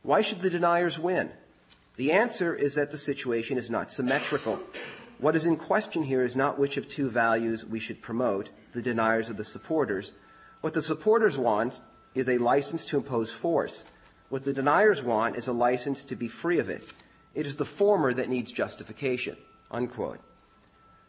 [0.02, 1.30] Why should the deniers win?
[1.96, 4.60] The answer is that the situation is not symmetrical.
[5.16, 8.82] What is in question here is not which of two values we should promote, the
[8.82, 10.12] deniers or the supporters.
[10.60, 11.80] What the supporters want
[12.14, 13.84] is a license to impose force.
[14.28, 16.84] What the deniers want is a license to be free of it.
[17.38, 19.36] It is the former that needs justification.
[19.70, 20.18] Unquote.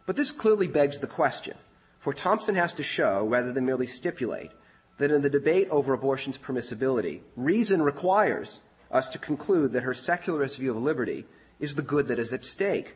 [0.06, 1.58] But this clearly begs the question,
[1.98, 4.52] for Thomson has to show, rather than merely stipulate,
[5.00, 8.60] that in the debate over abortion's permissibility, reason requires
[8.92, 11.26] us to conclude that her secularist view of liberty
[11.60, 12.96] is the good that is at stake.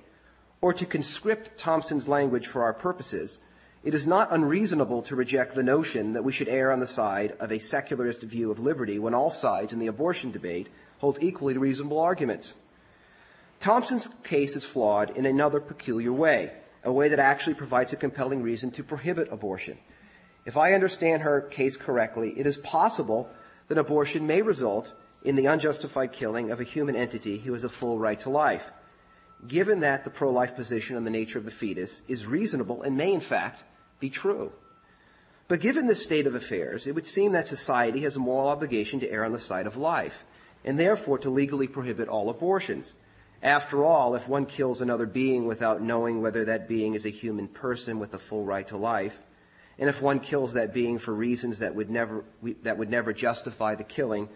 [0.62, 3.40] Or to conscript Thomson's language for our purposes,
[3.84, 7.36] it is not unreasonable to reject the notion that we should err on the side
[7.40, 10.70] of a secularist view of liberty when all sides in the abortion debate
[11.00, 12.54] hold equally reasonable arguments.
[13.64, 16.52] Thomson's case is flawed in another peculiar way,
[16.84, 19.78] a way that actually provides a compelling reason to prohibit abortion.
[20.46, 23.30] If I understand her case correctly, it is possible
[23.70, 24.92] that abortion may result
[25.24, 28.70] in the unjustified killing of a human entity who has a full right to life.
[29.48, 32.98] Given that the pro life position on the nature of the fetus is reasonable and
[32.98, 33.64] may, in fact,
[34.02, 34.52] be true.
[35.48, 39.00] But given this state of affairs, it would seem that society has a moral obligation
[39.00, 40.26] to err on the side of life,
[40.66, 42.94] and therefore to legally prohibit all abortions.
[43.44, 47.50] After all, if one kills another being without knowing whether that being is a human
[47.50, 49.22] person with a full right to life,
[49.78, 52.24] and if one kills that being for reasons that would never,
[52.62, 54.30] that would never justify the killing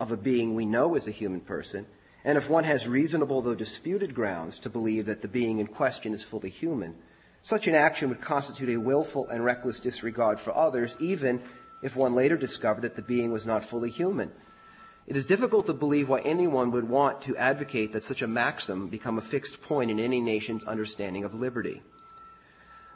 [0.00, 1.86] of a being we know is a human person,
[2.24, 6.12] and if one has reasonable though disputed grounds to believe that the being in question
[6.12, 6.96] is fully human,
[7.40, 11.40] such an action would constitute a willful and reckless disregard for others, even
[11.84, 14.32] if one later discovered that the being was not fully human.
[15.06, 18.88] It is difficult to believe why anyone would want to advocate that such a maxim
[18.88, 21.82] become a fixed point in any nation's understanding of liberty.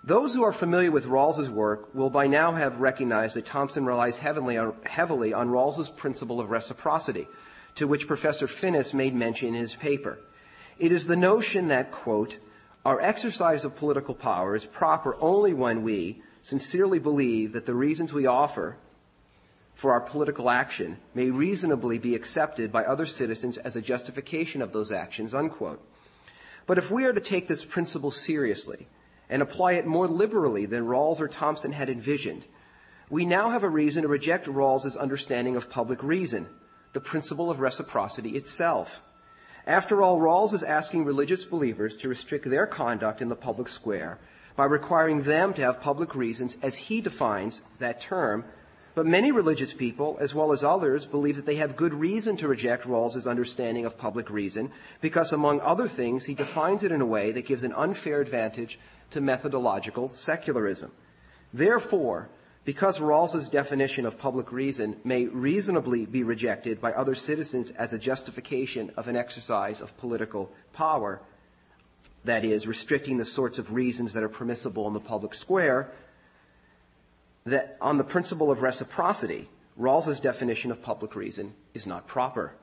[0.03, 4.17] Those who are familiar with Rawls's work will by now have recognized that Thomson relies
[4.17, 7.27] heavily on, heavily on Rawls's principle of reciprocity,
[7.75, 10.19] to which Professor Finnis made mention in his paper.
[10.79, 12.39] It is the notion that, quote,
[12.87, 18.15] our exercise of political power is proper only when we sincerely believe that the reasons
[18.15, 18.79] we offer
[19.79, 24.73] for our political action may reasonably be accepted by other citizens as a justification of
[24.73, 25.81] those actions, unquote.
[26.67, 28.89] But if we are to take this principle seriously
[29.31, 32.45] and apply it more liberally than Rawls or Thomson had envisioned,
[33.09, 36.49] we now have a reason to reject Rawls's understanding of public reason,
[36.93, 39.01] the principle of reciprocity itself.
[39.65, 44.19] After all, Rawls is asking religious believers to restrict their conduct in the public square
[44.57, 48.45] by requiring them to have public reasons as he defines that term
[48.99, 52.49] but many religious people, as well as others, believe that they have good reason to
[52.49, 57.07] reject Rawls's understanding of public reason because, among other things, he defines it in a
[57.07, 58.77] way that gives an unfair advantage
[59.11, 60.91] to methodological secularism.
[61.55, 62.29] Therefore,
[62.65, 68.01] because Rawls's definition of public reason may reasonably be rejected by other citizens as a
[68.01, 71.21] justification of an exercise of political power,
[72.25, 75.89] that is, restricting the sorts of reasons that are permissible in the public square,
[77.47, 79.49] that on the principle of reciprocity,
[79.79, 82.55] Rawls's definition of public reason is not proper.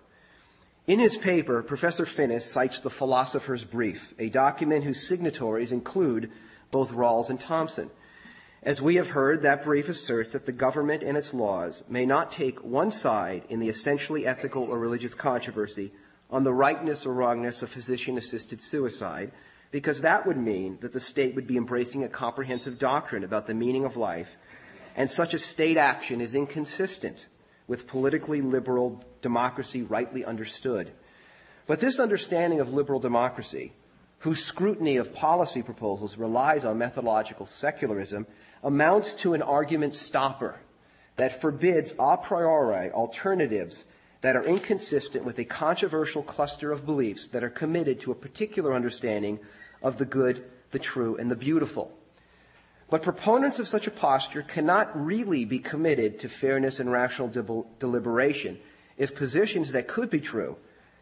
[0.87, 6.31] In his paper, Professor Finnis cites the Philosopher's Brief, a document whose signatories include
[6.69, 7.89] both Rawls and Thomson.
[8.61, 12.31] As we have heard, that brief asserts that the government and its laws may not
[12.31, 15.91] take one side in the essentially ethical or religious controversy
[16.29, 19.31] on the rightness or wrongness of physician assisted suicide,
[19.71, 23.53] because that would mean that the state would be embracing a comprehensive doctrine about the
[23.53, 24.35] meaning of life
[24.95, 27.27] and such a state action is inconsistent
[27.67, 30.91] with politically liberal democracy rightly understood.
[31.67, 33.73] But this understanding of liberal democracy,
[34.19, 38.27] whose scrutiny of policy proposals relies on methodological secularism,
[38.63, 40.59] amounts to an argument stopper
[41.17, 43.87] that forbids a priori alternatives
[44.21, 48.73] that are inconsistent with a controversial cluster of beliefs that are committed to a particular
[48.73, 49.39] understanding
[49.83, 51.91] of the good, the true, and the beautiful.
[52.89, 57.27] But proponents of such a posture cannot really be committed to fairness and rational
[57.79, 58.59] deliberation
[58.97, 60.57] if positions that could be true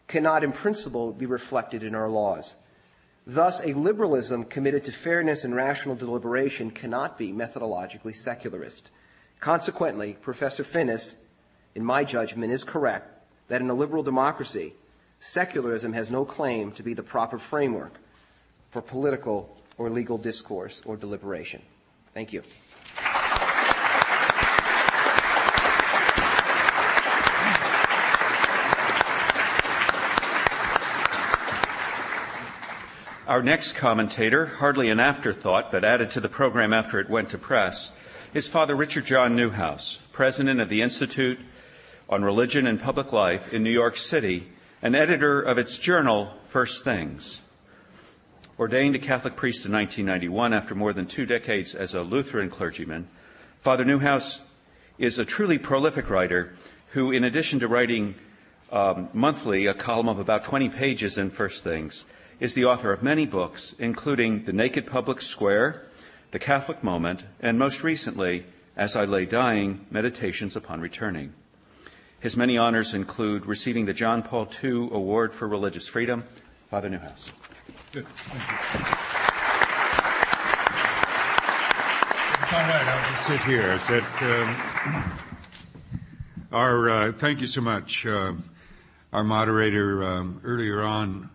[0.08, 2.56] cannot in principle be reflected in our laws.
[3.26, 8.90] Thus, a liberalism committed to fairness and rational deliberation cannot be methodologically secularist.
[9.40, 11.16] Consequently, Professor Finnis,
[11.76, 13.10] in my judgment, is correct
[13.50, 14.74] that in a liberal democracy,
[15.20, 17.94] secularism has no claim to be the proper framework
[18.72, 21.62] for political or legal discourse or deliberation.
[22.14, 22.44] Thank you.
[33.26, 37.38] Our next commentator, hardly an afterthought, but added to the program after it went to
[37.38, 37.92] press,
[38.34, 41.40] is Father Richard John Neuhaus, President of the Institute
[42.10, 46.84] on Religion and Public Life in New York City and editor of its journal, First
[46.84, 47.40] Things.
[48.60, 53.08] Ordained a Catholic priest in 1991 after more than two decades as a Lutheran clergyman,
[53.62, 54.42] Father Neuhaus
[55.00, 56.54] is a truly prolific writer
[56.92, 58.14] who, in addition to writing
[58.72, 62.06] um, monthly a column of about 20 pages in First Things,
[62.40, 65.88] is the author of many books, including The Naked Public Square,
[66.30, 68.46] The Catholic Moment, and most recently,
[68.78, 71.34] As I Lay Dying Meditations Upon Returning.
[72.20, 76.24] His many honors include receiving the John Paul II Award for Religious Freedom.
[76.70, 77.32] Father Neuhaus.
[77.94, 78.08] Good.
[78.08, 78.86] Thank you.
[82.52, 83.78] All right, I'll just sit here.
[83.78, 85.20] That, um,
[86.52, 88.04] our, uh, thank you so much.
[88.08, 88.34] Uh,
[89.12, 91.30] our moderator um, earlier on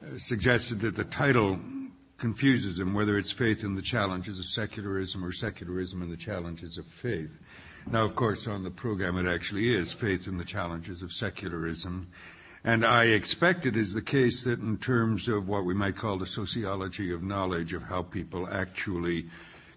[0.00, 1.58] uh, suggested that the title
[2.18, 6.78] confuses him, whether it's faith in the challenges of secularism or secularism and the challenges
[6.78, 7.32] of faith.
[7.90, 12.06] Now, of course, on the program it actually is faith in the challenges of secularism.
[12.66, 16.16] And I expect it is the case that in terms of what we might call
[16.16, 19.26] the sociology of knowledge of how people actually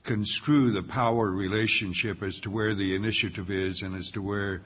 [0.03, 4.61] construe the power relationship as to where the initiative is and as to where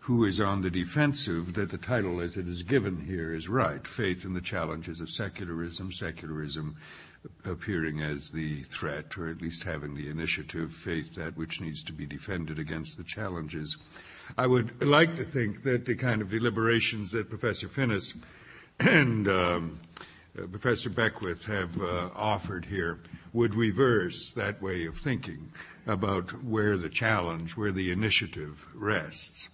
[0.00, 3.86] who is on the defensive, that the title as it is given here is right.
[3.86, 6.76] Faith in the challenges of secularism, secularism
[7.44, 11.92] appearing as the threat, or at least having the initiative, faith that which needs to
[11.92, 13.76] be defended against the challenges.
[14.36, 18.14] I would like to think that the kind of deliberations that Professor Finnis
[18.80, 19.80] and um,
[20.38, 23.00] uh, Professor Beckwith have uh, offered here
[23.34, 25.52] would reverse that way of thinking
[25.86, 29.50] about where the challenge, where the initiative rests.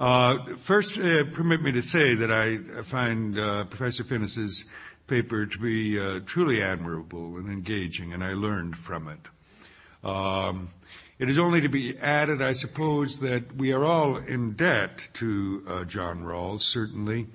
[0.00, 4.64] Uh, first, uh, permit me to say that I find uh, Professor Finnis's
[5.06, 10.08] paper to be uh, truly admirable and engaging, and I learned from it.
[10.08, 10.70] Um,
[11.18, 15.64] it is only to be added, I suppose, that we are all in debt to
[15.68, 17.26] uh, John Rawls, certainly,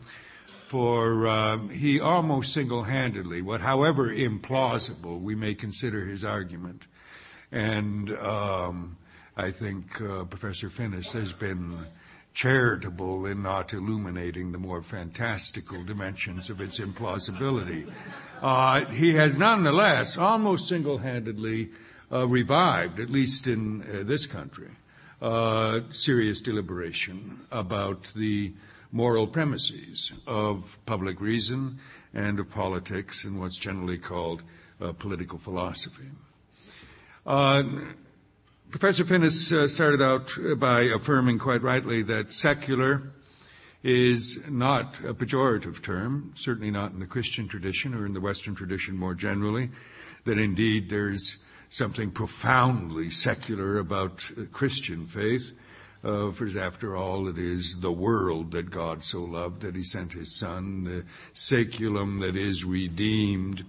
[0.68, 6.88] for um, he almost single-handedly, what, however implausible we may consider his argument,
[7.51, 8.97] and um,
[9.35, 11.85] I think uh, Professor Finnis has been
[12.34, 17.91] charitable in not illuminating the more fantastical dimensions of its implausibility.
[18.41, 21.69] Uh, he has nonetheless almost single-handedly
[22.11, 24.69] revived, at least in uh, this country,
[25.22, 28.53] uh, serious deliberation about the
[28.91, 31.77] moral premises of public reason
[32.14, 34.41] and of politics and what's generally called
[34.81, 36.10] uh, political philosophy.
[37.26, 37.64] Uh,
[38.72, 43.11] Professor Finnis uh, started out by affirming quite rightly that secular
[43.84, 48.56] is not a pejorative term, certainly not in the Christian tradition or in the Western
[48.56, 49.69] tradition more generally,
[50.26, 51.38] that indeed there's
[51.69, 55.51] something profoundly secular about Christian faith.
[56.03, 60.13] Uh, for after all, it is the world that God so loved that he sent
[60.13, 63.65] his son, the saeculum that is redeemed.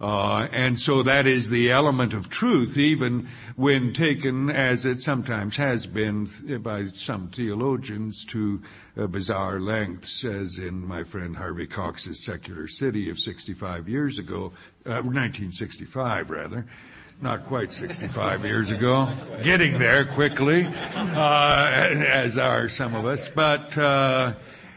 [0.00, 5.56] Uh, and so that is the element of truth, even when taken, as it sometimes
[5.56, 6.26] has been
[6.62, 8.62] by some theologians, to
[8.96, 14.52] uh, bizarre lengths, as in my friend Harvey Cox's Secular City of 65 years ago,
[14.86, 16.66] uh, 1965 rather,
[17.22, 19.08] not quite 65 years ago,
[19.42, 24.32] getting there quickly, uh, as are some of us, but uh,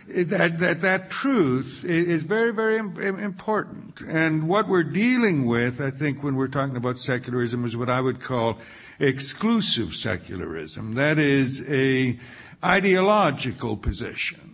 [0.07, 4.01] that, that, that truth is very, very important.
[4.01, 8.01] And what we're dealing with, I think, when we're talking about secularism is what I
[8.01, 8.57] would call
[8.99, 10.95] exclusive secularism.
[10.95, 12.19] That is a
[12.63, 14.52] ideological position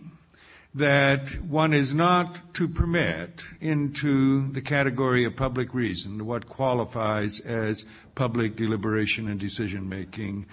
[0.74, 7.84] that one is not to permit into the category of public reason, what qualifies as
[8.14, 10.46] public deliberation and decision making,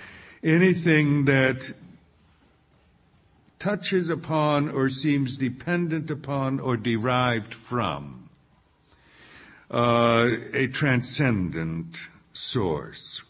[0.43, 1.71] anything that
[3.59, 8.29] touches upon or seems dependent upon or derived from
[9.69, 11.97] uh, a transcendent
[12.33, 13.21] source.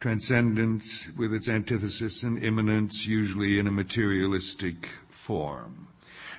[0.00, 4.88] Transcendence with its antithesis and immanence usually in a materialistic
[5.20, 5.88] form.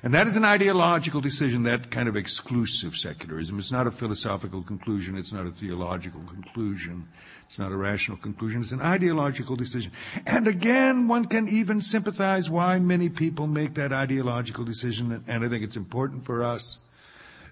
[0.03, 3.59] And that is an ideological decision, that kind of exclusive secularism.
[3.59, 5.15] It's not a philosophical conclusion.
[5.15, 7.07] It's not a theological conclusion.
[7.45, 8.61] It's not a rational conclusion.
[8.61, 9.91] It's an ideological decision.
[10.25, 15.23] And again, one can even sympathize why many people make that ideological decision.
[15.27, 16.77] And I think it's important for us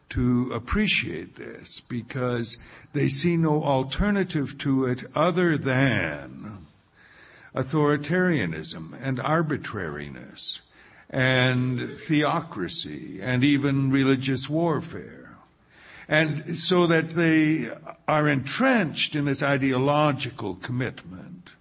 [0.09, 2.57] to appreciate this because
[2.93, 6.65] they see no alternative to it other than
[7.53, 10.61] authoritarianism and arbitrariness
[11.09, 15.37] and theocracy and even religious warfare.
[16.07, 17.71] And so that they
[18.07, 21.51] are entrenched in this ideological commitment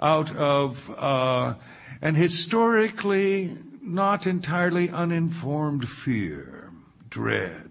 [0.00, 1.54] out of uh,
[2.02, 6.70] an historically not entirely uninformed fear,
[7.08, 7.70] dread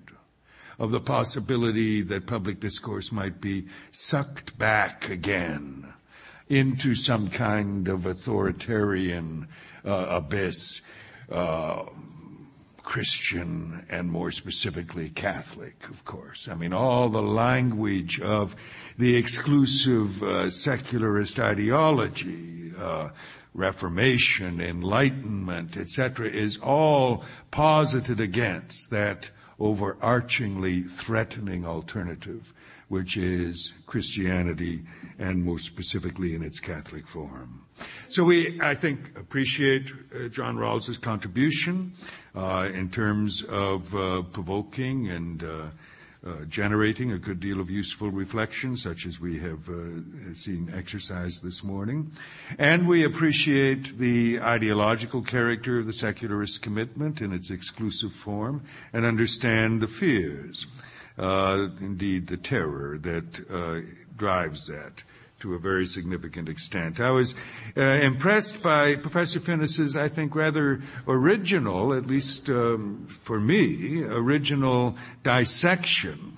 [0.80, 5.94] of the possibility that public discourse might be sucked back again
[6.48, 9.48] into some kind of authoritarian
[9.86, 10.82] uh, abyss.
[11.32, 11.86] Uh,
[12.90, 16.48] Christian and more specifically Catholic, of course.
[16.48, 18.56] I mean, all the language of
[18.98, 23.10] the exclusive uh, secularist ideology, uh,
[23.54, 29.30] Reformation, Enlightenment, etc., is all posited against that
[29.60, 32.54] overarchingly threatening alternative,
[32.88, 34.82] which is Christianity
[35.20, 37.59] and more specifically in its Catholic form.
[38.10, 41.94] So we, I think, appreciate uh, John Rawls's contribution
[42.36, 45.66] uh, in terms of uh, provoking and uh,
[46.26, 51.44] uh, generating a good deal of useful reflection, such as we have uh, seen exercised
[51.44, 52.12] this morning.
[52.58, 59.06] And we appreciate the ideological character of the secularist commitment in its exclusive form and
[59.06, 60.66] understand the fears,
[61.18, 63.86] indeed the terror that
[64.18, 65.04] drives that
[65.40, 67.00] to a very significant extent.
[67.00, 67.36] I was
[67.78, 74.98] uh, impressed by Professor Finnis's, I think, rather original, at least um, for me, original
[75.24, 76.38] dissection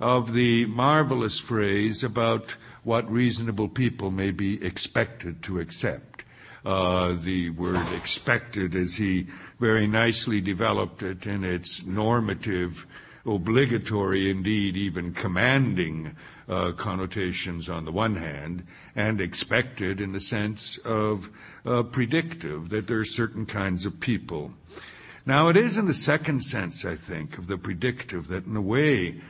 [0.00, 6.24] of the marvelous phrase about what reasonable people may be expected to accept.
[6.64, 9.26] Uh, the word expected, as he
[9.58, 12.86] very nicely developed it in its normative,
[13.24, 16.16] obligatory, indeed even commanding
[16.48, 21.30] uh, connotations on the one hand, and expected in the sense of
[21.64, 24.52] uh, predictive, that there are certain kinds of people.
[25.24, 28.60] Now, it is in the second sense, I think, of the predictive that in a
[28.60, 29.20] way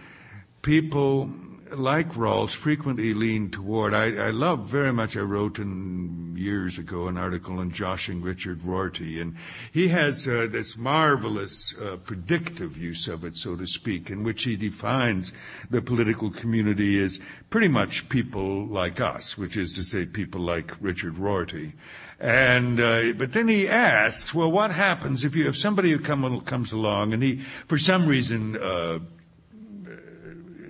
[0.63, 1.31] people
[1.75, 3.95] like Rawls, frequently lean toward.
[3.95, 5.17] I, I love very much.
[5.17, 9.37] I wrote in years ago an article on joshing Richard Rorty, and
[9.73, 14.45] he has uh, this marvelous uh, predictive use of it, so to speak, in which
[14.45, 15.33] he defines
[15.71, 17.19] the political community as
[17.51, 21.75] pretty much people like us, which is to say, people like Richard Rorty.
[22.19, 26.41] And uh, but then he asks, well, what happens if you have somebody who come,
[26.43, 28.57] comes along and he, for some reason,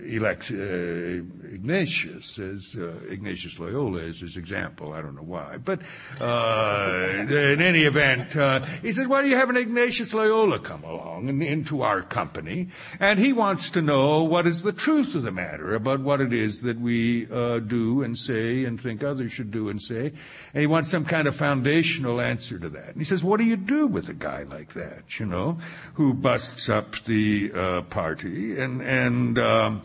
[0.04, 1.22] elects uh,
[1.52, 4.92] Ignatius as uh, Ignatius Loyola as his example.
[4.92, 5.80] I don't know why, but
[6.18, 10.82] uh, in any event, uh, he said, "Why do you have an Ignatius Loyola come
[10.82, 12.68] along and into our company?"
[12.98, 16.32] And he wants to know what is the truth of the matter about what it
[16.32, 20.12] is that we uh, do and say and think others should do and say.
[20.54, 22.88] And he wants some kind of foundational answer to that.
[22.88, 25.20] And he says, "What do you do with a guy like that?
[25.20, 25.58] You know,
[25.94, 29.82] who busts up the uh, party and and um,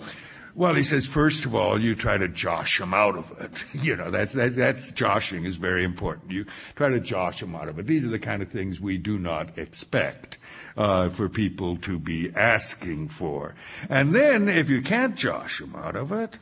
[0.57, 3.63] well, he says, first of all, you try to josh him out of it.
[3.73, 6.31] You know, that's, that's, that's joshing is very important.
[6.31, 7.85] You try to josh him out of it.
[7.85, 10.39] These are the kind of things we do not expect,
[10.75, 13.53] uh, for people to be asking for.
[13.87, 16.39] And then, if you can't josh him out of it,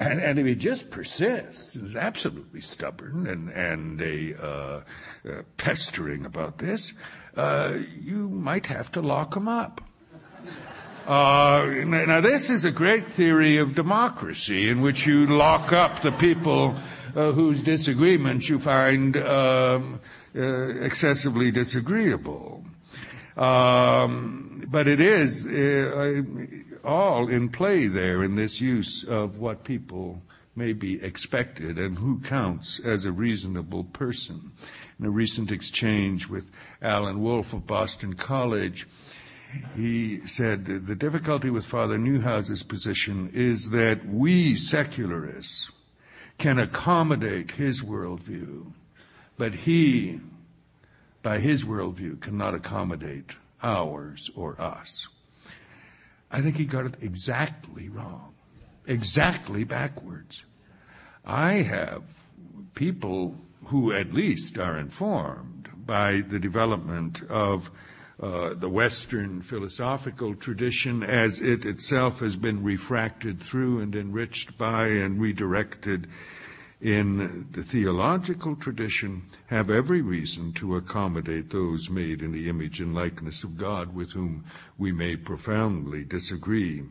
[0.00, 4.80] and, and if he just persists, and is absolutely stubborn and, and a, uh,
[5.28, 6.94] uh, pestering about this,
[7.36, 9.82] uh, you might have to lock him up.
[11.08, 16.12] Uh, now, this is a great theory of democracy in which you lock up the
[16.12, 16.76] people
[17.16, 20.00] uh, whose disagreements you find um,
[20.36, 22.62] uh, excessively disagreeable.
[23.38, 26.22] Um, but it is uh,
[26.84, 30.20] all in play there in this use of what people
[30.56, 34.52] may be expected and who counts as a reasonable person.
[35.00, 36.50] In a recent exchange with
[36.82, 38.86] Alan Wolfe of Boston College,
[39.74, 45.70] he said the difficulty with Father Neuhaus's position is that we secularists
[46.38, 48.72] can accommodate his worldview,
[49.36, 50.20] but he,
[51.22, 53.30] by his worldview, cannot accommodate
[53.62, 55.08] ours or us.
[56.30, 58.34] I think he got it exactly wrong,
[58.86, 60.44] exactly backwards.
[61.24, 62.02] I have
[62.74, 63.34] people
[63.66, 67.70] who at least are informed by the development of
[68.20, 74.86] uh, the Western philosophical tradition as it itself has been refracted through and enriched by
[74.88, 76.08] and redirected
[76.80, 82.94] in the theological tradition have every reason to accommodate those made in the image and
[82.94, 84.44] likeness of God with whom
[84.76, 86.84] we may profoundly disagree.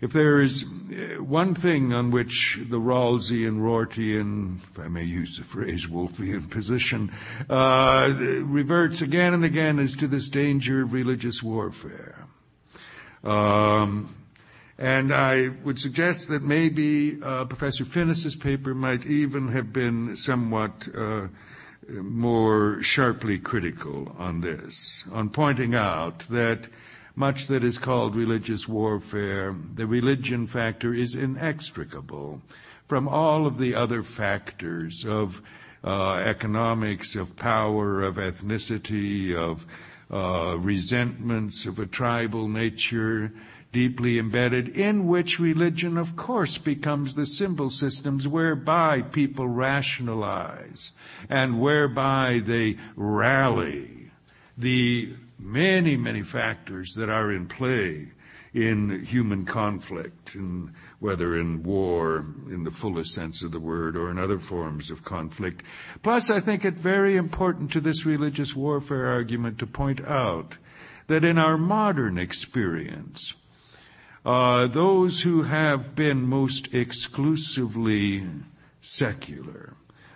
[0.00, 5.38] If there is uh, one thing on which the Rawlsian, Rortian, if I may use
[5.38, 7.12] the phrase Wolfian position,
[7.48, 8.12] uh,
[8.42, 12.26] reverts again and again is to this danger of religious warfare.
[13.24, 14.14] Um,
[14.78, 20.86] And I would suggest that maybe uh, Professor Finnis's paper might even have been somewhat
[20.94, 21.28] uh,
[21.88, 26.68] more sharply critical on this, on pointing out that
[27.16, 32.40] much that is called religious warfare, the religion factor is inextricable
[32.86, 35.40] from all of the other factors of
[35.82, 39.64] uh, economics, of power, of ethnicity, of
[40.10, 43.32] uh, resentments of a tribal nature,
[43.72, 50.92] deeply embedded, in which religion, of course, becomes the symbol systems whereby people rationalize
[51.28, 54.10] and whereby they rally
[54.56, 58.08] the many, many factors that are in play
[58.56, 64.10] in human conflict, in, whether in war in the fullest sense of the word or
[64.10, 65.62] in other forms of conflict.
[66.02, 70.56] Plus, I think it very important to this religious warfare argument to point out
[71.06, 73.34] that in our modern experience,
[74.24, 78.26] uh, those who have been most exclusively
[78.80, 79.74] secular,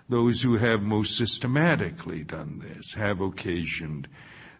[0.09, 4.07] those who have most systematically done this, have occasioned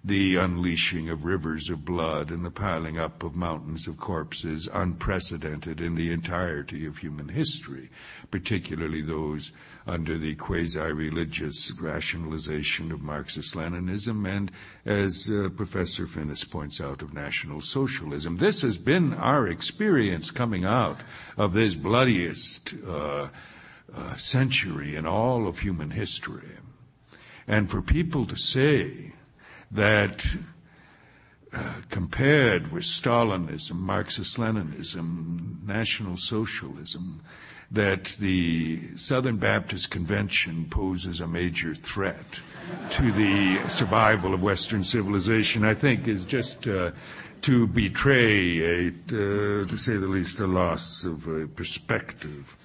[0.03, 5.79] the unleashing of rivers of blood and the piling up of mountains of corpses unprecedented
[5.79, 7.87] in the entirety of human history,
[8.31, 9.51] particularly those
[9.85, 14.51] under the quasi-religious rationalization of Marxist-Leninism and,
[14.85, 18.37] as uh, Professor Finnis points out, of National Socialism.
[18.37, 21.01] This has been our experience coming out
[21.37, 23.27] of this bloodiest uh,
[23.93, 26.57] uh, century in all of human history.
[27.47, 29.13] And for people to say
[29.71, 30.25] that
[31.53, 37.21] uh, compared with Stalinism, Marxist-Leninism, National Socialism,
[37.71, 42.25] that the Southern Baptist Convention poses a major threat
[42.91, 46.91] to the survival of Western civilization, I think is just uh,
[47.41, 52.55] to betray, a, uh, to say the least, a loss of perspective.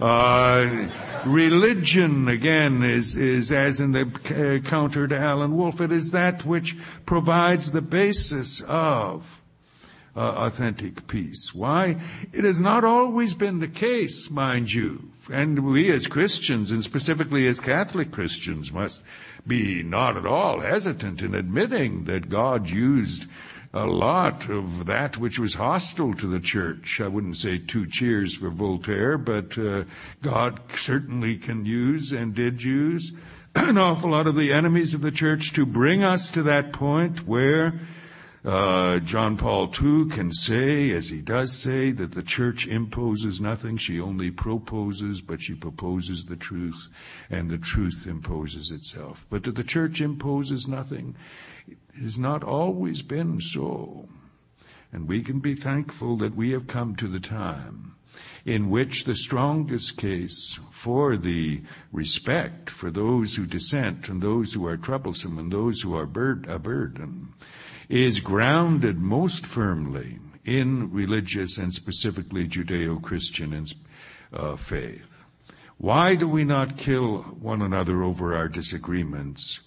[0.00, 0.88] Uh,
[1.26, 6.44] religion, again, is, is as in the uh, counter to Alan Wolfe, it is that
[6.44, 9.24] which provides the basis of
[10.16, 11.54] uh, authentic peace.
[11.54, 12.00] Why?
[12.32, 15.10] It has not always been the case, mind you.
[15.32, 19.02] And we as Christians, and specifically as Catholic Christians, must
[19.46, 23.26] be not at all hesitant in admitting that God used
[23.74, 27.00] a lot of that which was hostile to the church.
[27.00, 29.84] I wouldn't say two cheers for Voltaire, but uh,
[30.22, 33.12] God certainly can use and did use
[33.54, 37.26] an awful lot of the enemies of the church to bring us to that point
[37.26, 37.80] where
[38.44, 43.76] uh, John Paul II can say, as he does say, that the church imposes nothing.
[43.76, 46.88] She only proposes, but she proposes the truth,
[47.30, 49.24] and the truth imposes itself.
[49.30, 51.14] But that the church imposes nothing.
[51.66, 54.08] It has not always been so.
[54.92, 57.94] And we can be thankful that we have come to the time
[58.44, 61.62] in which the strongest case for the
[61.92, 66.42] respect for those who dissent and those who are troublesome and those who are bur-
[66.48, 67.32] a burden
[67.88, 73.66] is grounded most firmly in religious and specifically Judeo-Christian
[74.32, 75.24] uh, faith.
[75.78, 79.60] Why do we not kill one another over our disagreements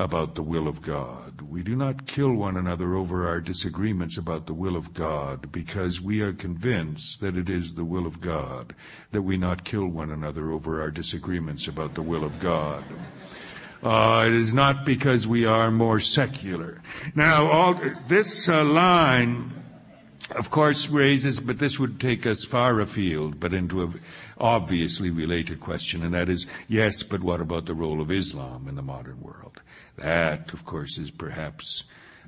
[0.00, 1.42] about the will of God.
[1.42, 6.00] We do not kill one another over our disagreements about the will of God because
[6.00, 8.74] we are convinced that it is the will of God
[9.12, 12.82] that we not kill one another over our disagreements about the will of God.
[13.82, 16.80] Uh, it is not because we are more secular.
[17.14, 19.52] Now, all, this uh, line,
[20.30, 23.90] of course, raises, but this would take us far afield, but into a
[24.38, 28.76] obviously related question, and that is, yes, but what about the role of Islam in
[28.76, 29.60] the modern world?
[30.00, 31.84] That, of course, is perhaps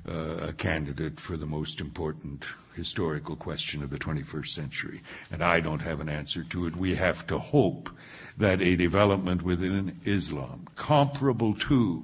[0.07, 2.45] uh, a candidate for the most important
[2.75, 5.01] historical question of the 21st century.
[5.31, 6.75] And I don't have an answer to it.
[6.75, 7.89] We have to hope
[8.37, 12.03] that a development within Islam comparable to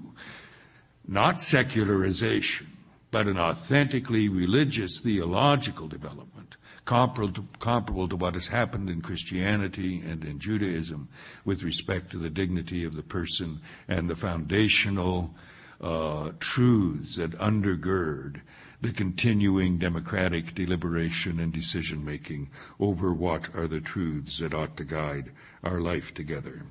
[1.07, 2.67] not secularization,
[3.11, 6.55] but an authentically religious theological development
[6.85, 11.07] comparable to, comparable to what has happened in Christianity and in Judaism
[11.45, 15.35] with respect to the dignity of the person and the foundational
[15.81, 18.41] uh, truths that undergird
[18.81, 22.49] the continuing democratic deliberation and decision making
[22.79, 25.31] over what are the truths that ought to guide
[25.63, 26.61] our life together.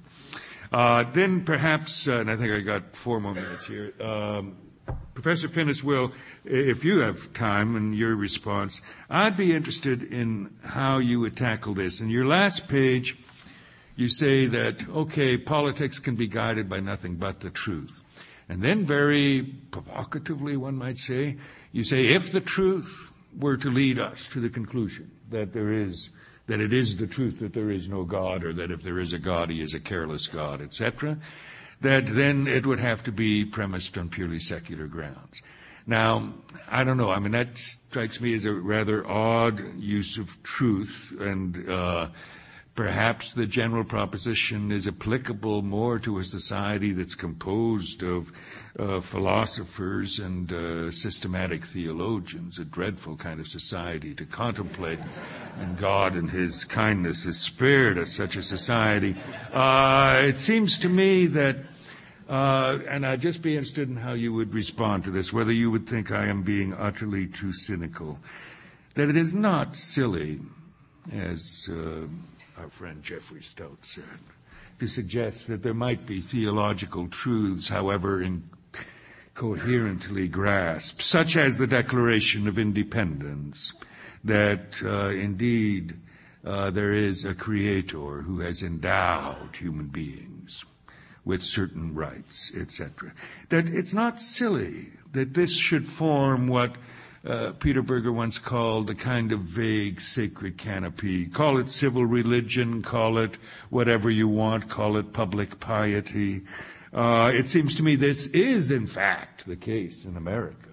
[0.72, 3.92] Uh, then perhaps, uh, and I think I got four more minutes here.
[4.00, 4.56] Um,
[5.14, 6.12] Professor Finnis will,
[6.44, 8.80] if you have time and your response,
[9.10, 12.00] I'd be interested in how you would tackle this.
[12.00, 13.16] In your last page,
[13.96, 18.02] you say that, okay, politics can be guided by nothing but the truth.
[18.48, 21.36] And then very provocatively, one might say,
[21.72, 26.10] you say, if the truth were to lead us to the conclusion that there is
[26.46, 29.12] that it is the truth that there is no God, or that if there is
[29.12, 31.18] a God, he is a careless God, etc.,
[31.82, 35.42] that then it would have to be premised on purely secular grounds.
[35.86, 36.32] Now,
[36.68, 37.10] I don't know.
[37.10, 42.08] I mean, that strikes me as a rather odd use of truth, and uh,
[42.78, 48.30] Perhaps the general proposition is applicable more to a society that's composed of
[48.78, 55.00] uh, philosophers and uh, systematic theologians, a dreadful kind of society to contemplate.
[55.58, 59.16] And God in His kindness has spared us such a society.
[59.52, 61.56] Uh, it seems to me that,
[62.28, 65.72] uh, and I'd just be interested in how you would respond to this, whether you
[65.72, 68.20] would think I am being utterly too cynical,
[68.94, 70.38] that it is not silly,
[71.12, 72.06] as uh,
[72.58, 74.04] our friend Jeffrey Stout said,
[74.78, 82.48] to suggest that there might be theological truths, however incoherently grasped, such as the Declaration
[82.48, 83.72] of Independence,
[84.24, 85.96] that uh, indeed
[86.44, 90.64] uh, there is a creator who has endowed human beings
[91.24, 93.12] with certain rights, etc.
[93.50, 96.76] That it's not silly that this should form what
[97.26, 101.26] uh, Peter Berger once called a kind of vague sacred canopy.
[101.26, 103.36] Call it civil religion, call it
[103.70, 106.42] whatever you want, call it public piety.
[106.92, 110.68] Uh, it seems to me this is in fact the case in America.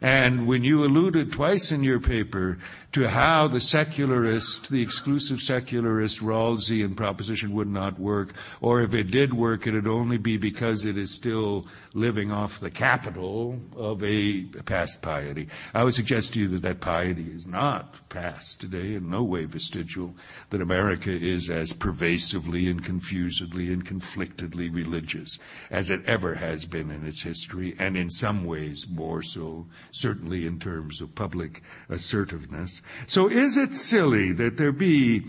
[0.00, 2.58] And when you alluded twice in your paper
[2.90, 8.32] to how the secularist, the exclusive secularist Rawlsian proposition would not work,
[8.62, 12.70] or if it did work, it'd only be because it is still living off the
[12.70, 15.48] capital of a past piety.
[15.74, 19.44] I would suggest to you that that piety is not past today, in no way
[19.44, 20.14] vestigial,
[20.48, 25.38] that America is as pervasively and confusedly and conflictedly religious
[25.70, 30.46] as it ever has been in its history, and in some ways more so certainly
[30.46, 32.77] in terms of public assertiveness.
[33.06, 35.24] So is it silly that there be,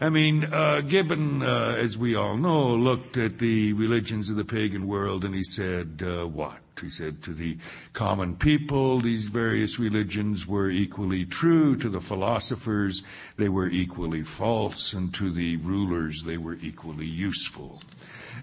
[0.00, 4.44] I mean, uh, Gibbon, uh, as we all know, looked at the religions of the
[4.44, 6.58] pagan world and he said, uh, what?
[6.80, 7.58] He said to the
[7.92, 11.76] common people, these various religions were equally true.
[11.76, 13.04] To the philosophers,
[13.36, 14.92] they were equally false.
[14.92, 17.80] And to the rulers, they were equally useful.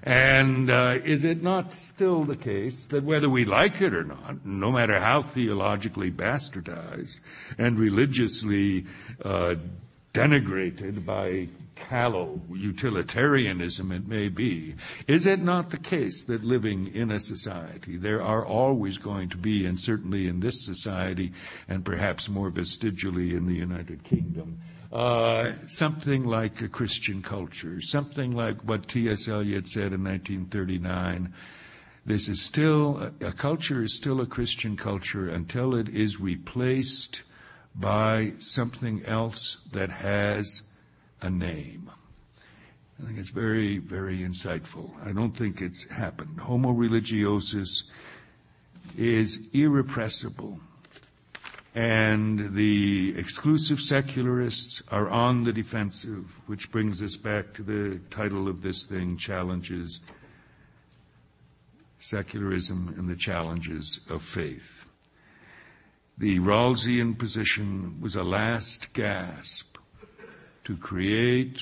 [0.03, 4.45] And uh, is it not still the case that whether we like it or not,
[4.45, 7.17] no matter how theologically bastardized
[7.57, 8.85] and religiously
[9.23, 9.55] uh,
[10.13, 14.75] denigrated by callow utilitarianism it may be,
[15.07, 19.37] is it not the case that living in a society, there are always going to
[19.37, 21.31] be, and certainly in this society,
[21.67, 24.59] and perhaps more vestigially in the United Kingdom,
[24.91, 29.27] uh, something like a Christian culture, something like what T.S.
[29.27, 31.33] Eliot said in 1939.
[32.05, 37.21] This is still, a culture is still a Christian culture until it is replaced
[37.75, 40.63] by something else that has
[41.21, 41.91] a name.
[43.01, 44.91] I think it's very, very insightful.
[45.05, 46.39] I don't think it's happened.
[46.39, 47.83] Homo religiosus
[48.97, 50.59] is irrepressible
[51.75, 58.47] and the exclusive secularists are on the defensive, which brings us back to the title
[58.47, 59.99] of this thing, Challenges
[61.99, 64.85] Secularism and the Challenges of Faith.
[66.17, 69.77] The Rawlsian position was a last gasp
[70.63, 71.61] to create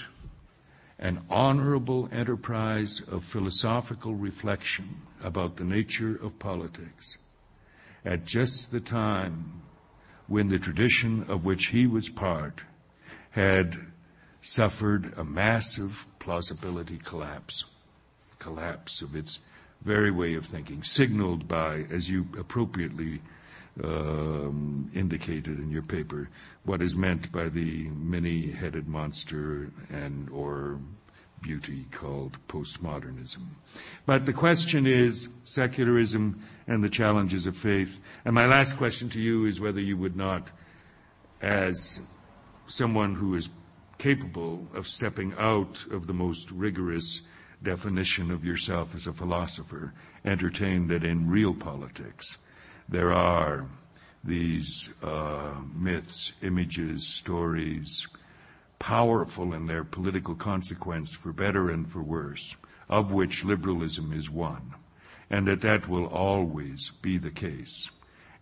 [0.99, 7.17] an honorable enterprise of philosophical reflection about the nature of politics
[8.05, 9.61] at just the time
[10.27, 12.63] when the tradition of which he was part
[13.31, 13.77] had
[14.41, 17.65] suffered a massive plausibility collapse,
[18.39, 19.39] collapse of its
[19.83, 23.21] very way of thinking, signaled by, as you appropriately
[23.83, 26.29] um, indicated in your paper,
[26.63, 30.79] what is meant by the many-headed monster and or
[31.41, 33.43] beauty called postmodernism.
[34.05, 37.99] But the question is secularism and the challenges of faith.
[38.25, 40.49] And my last question to you is whether you would not,
[41.41, 41.99] as
[42.67, 43.49] someone who is
[43.97, 47.21] capable of stepping out of the most rigorous
[47.63, 49.93] definition of yourself as a philosopher,
[50.25, 52.37] entertain that in real politics
[52.89, 53.65] there are
[54.23, 58.05] these uh, myths, images, stories,
[58.79, 62.55] powerful in their political consequence for better and for worse,
[62.89, 64.73] of which liberalism is one,
[65.29, 67.89] and that that will always be the case,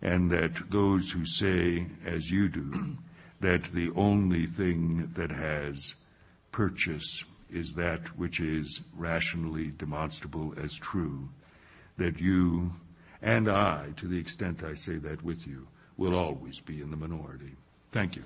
[0.02, 2.96] and that those who say, as you do,
[3.40, 5.94] that the only thing that has
[6.52, 11.28] purchase is that which is rationally demonstrable as true,
[11.96, 12.72] that you
[13.22, 16.96] and I, to the extent I say that with you, will always be in the
[16.96, 17.56] minority.
[17.92, 18.24] Thank you.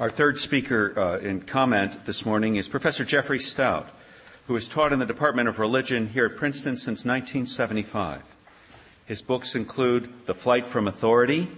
[0.00, 3.90] Our third speaker uh, in comment this morning is Professor Jeffrey Stout,
[4.46, 8.22] who has taught in the Department of Religion here at Princeton since 1975.
[9.04, 11.50] His books include The Flight from Authority,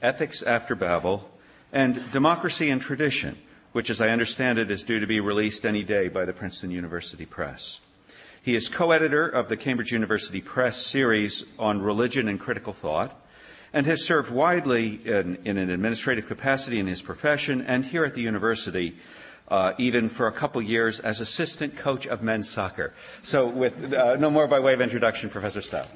[0.00, 1.28] Ethics After Babel,
[1.72, 3.36] and Democracy and Tradition,
[3.72, 6.70] which, as I understand it, is due to be released any day by the Princeton
[6.70, 7.80] University Press.
[8.44, 13.20] He is co editor of the Cambridge University Press series on religion and critical thought,
[13.72, 18.14] and has served widely in, in an administrative capacity in his profession and here at
[18.14, 18.96] the university.
[19.48, 22.94] Uh, even for a couple years as assistant coach of men's soccer.
[23.22, 25.88] So, with uh, no more by way of introduction, Professor Stout.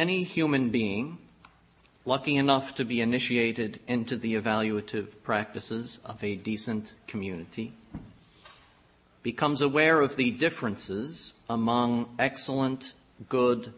[0.00, 1.18] Any human being
[2.06, 7.70] lucky enough to be initiated into the evaluative practices of a decent community
[9.22, 12.94] becomes aware of the differences among excellent,
[13.28, 13.74] good,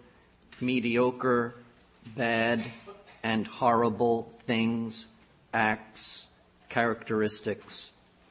[0.61, 1.57] mediocre,
[2.17, 2.63] bad,
[3.25, 5.09] and horrible things,
[5.53, 6.29] acts,
[6.69, 7.91] characteristics,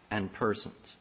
[0.10, 0.96] and persons.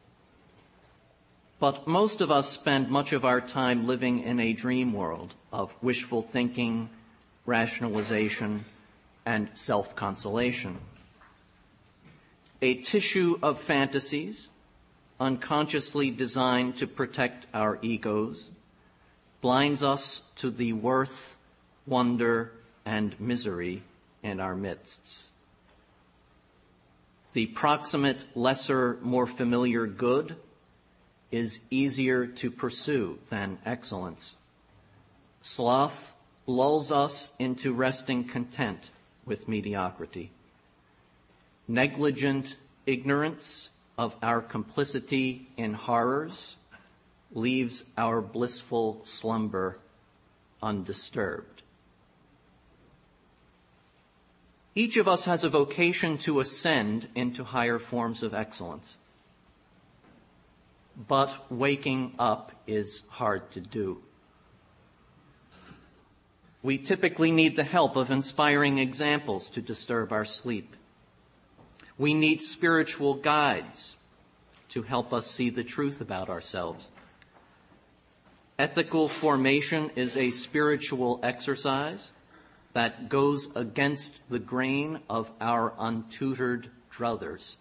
[1.61, 5.75] But most of us spend much of our time living in a dream world of
[5.83, 6.89] wishful thinking,
[7.45, 8.65] rationalization,
[9.27, 10.79] and self consolation.
[12.63, 14.49] A tissue of fantasies,
[15.21, 18.49] unconsciously designed to protect our egos,
[19.43, 21.37] blinds us to the worth,
[21.87, 22.53] wonder,
[22.87, 23.83] and misery
[24.23, 25.25] in our midst.
[27.35, 30.37] The proximate, lesser, more familiar good
[31.31, 34.35] is easier to pursue than excellence.
[35.41, 36.15] Sloth
[36.47, 38.91] lulls us into resting content
[39.25, 40.33] with mediocrity.
[41.69, 46.57] Negligent ignorance of our complicity in horrors
[47.33, 49.79] leaves our blissful slumber
[50.63, 51.63] undisturbed.
[54.75, 58.97] Each of us has a vocation to ascend into higher forms of excellence
[60.97, 63.99] but waking up is hard to do.
[66.63, 70.77] We typically need the help of inspiring examples to disturb our sleep.
[71.97, 73.97] We need spiritual guides
[74.71, 76.89] to help us see the truth about ourselves.
[78.59, 82.11] Ethical formation is a spiritual exercise
[82.75, 87.57] that goes against the grain of our untutored druthers.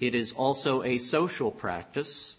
[0.00, 2.36] It is also a social practice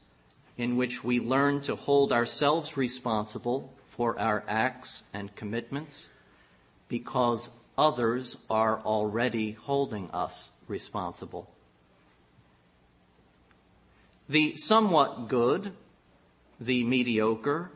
[0.57, 6.09] in which we learn to hold ourselves responsible for our acts and commitments
[6.87, 11.49] because others are already holding us responsible.
[14.27, 15.73] The somewhat good,
[16.59, 17.71] the mediocre,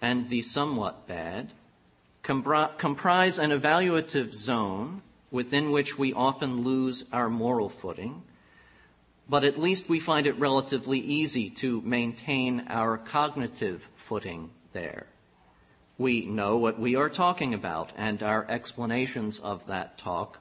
[0.00, 1.52] and the somewhat bad
[2.22, 8.22] comprise an evaluative zone within which we often lose our moral footing
[9.28, 15.06] but at least we find it relatively easy to maintain our cognitive footing there.
[15.98, 20.38] We know what we are talking about, and our explanations of that talk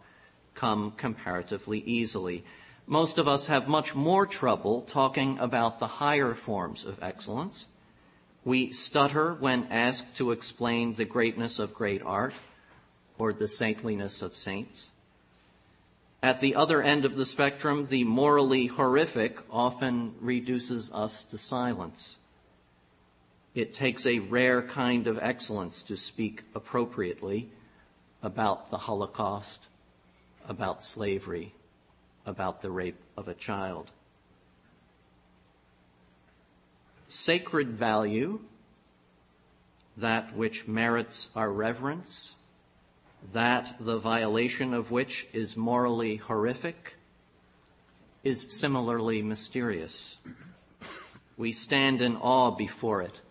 [0.53, 2.43] come comparatively easily.
[2.87, 7.65] Most of us have much more trouble talking about the higher forms of excellence.
[8.43, 12.33] We stutter when asked to explain the greatness of great art
[13.17, 14.91] or the saintliness of saints.
[16.26, 22.15] At the other end of the spectrum, the morally horrific often reduces us to silence.
[23.53, 27.52] It takes a rare kind of excellence to speak appropriately
[28.23, 29.60] about the Holocaust,
[30.49, 31.53] about slavery,
[32.26, 33.91] about the rape of a child.
[37.07, 38.39] Sacred value,
[39.95, 42.34] that which merits our reverence,
[43.34, 46.95] that the violation of which is morally horrific
[48.23, 50.18] is similarly mysterious.
[51.38, 53.22] We stand in awe before it,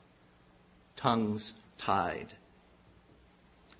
[0.96, 2.34] tongues tied.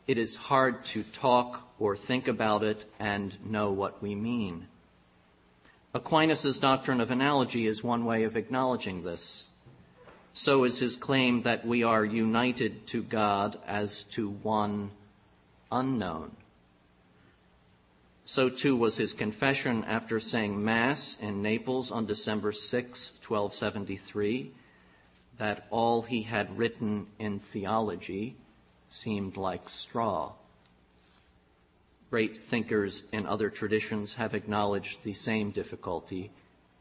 [0.07, 4.67] It is hard to talk or think about it and know what we mean.
[5.95, 9.45] Aquinas' doctrine of analogy is one way of acknowledging this.
[10.33, 14.91] So is his claim that we are united to God as to one
[15.75, 16.31] unknown.
[18.25, 24.53] So too was his confession after saying Mass in Naples on December 6, 1273,
[25.37, 28.37] that all he had written in theology
[28.89, 30.33] seemed like straw.
[32.09, 36.31] Great thinkers in other traditions have acknowledged the same difficulty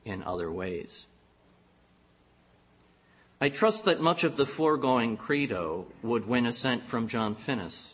[0.05, 1.05] in other ways.
[3.41, 7.92] I trust that much of the foregoing credo would win assent from John Finnis.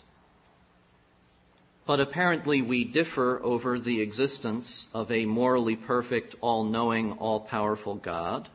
[1.90, 8.48] But apparently we differ over the existence of a morally perfect, all-knowing, all-powerful God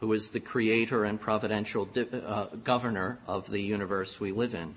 [0.00, 4.76] who is the creator and providential di- uh, governor of the universe we live in.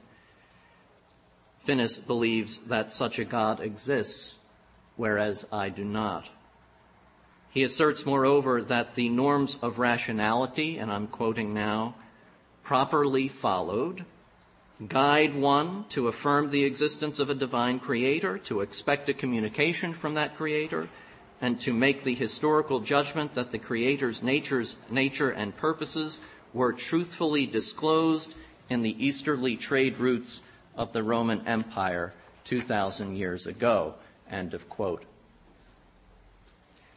[1.68, 4.38] Finnis believes that such a God exists,
[4.96, 6.30] whereas I do not.
[7.50, 11.96] He asserts, moreover, that the norms of rationality, and I'm quoting now,
[12.64, 14.06] properly followed,
[14.88, 20.16] guide one to affirm the existence of a divine creator, to expect a communication from
[20.16, 20.90] that creator,
[21.42, 26.20] and to make the historical judgment that the creator's natures, nature and purposes
[26.54, 28.34] were truthfully disclosed
[28.70, 30.42] in the easterly trade routes
[30.76, 32.14] of the Roman Empire
[32.46, 33.96] 2,000 years ago.
[34.30, 35.04] End of quote.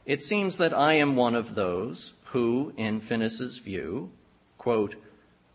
[0.06, 4.10] It seems that I am one of those who, in Finnis's view,
[4.56, 4.94] quote,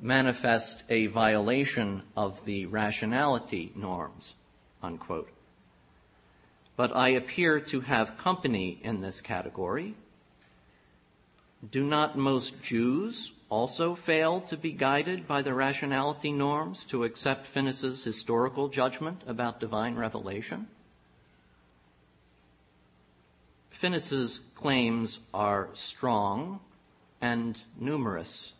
[0.03, 4.33] manifest a violation of the rationality norms,
[4.81, 5.29] unquote.
[6.75, 9.95] But I appear to have company in this category.
[11.71, 17.47] Do not most Jews also fail to be guided by the rationality norms to accept
[17.47, 20.67] Finnis's historical judgment about divine revelation?
[23.71, 26.59] Finnis's claims are strong
[27.21, 28.53] and numerous.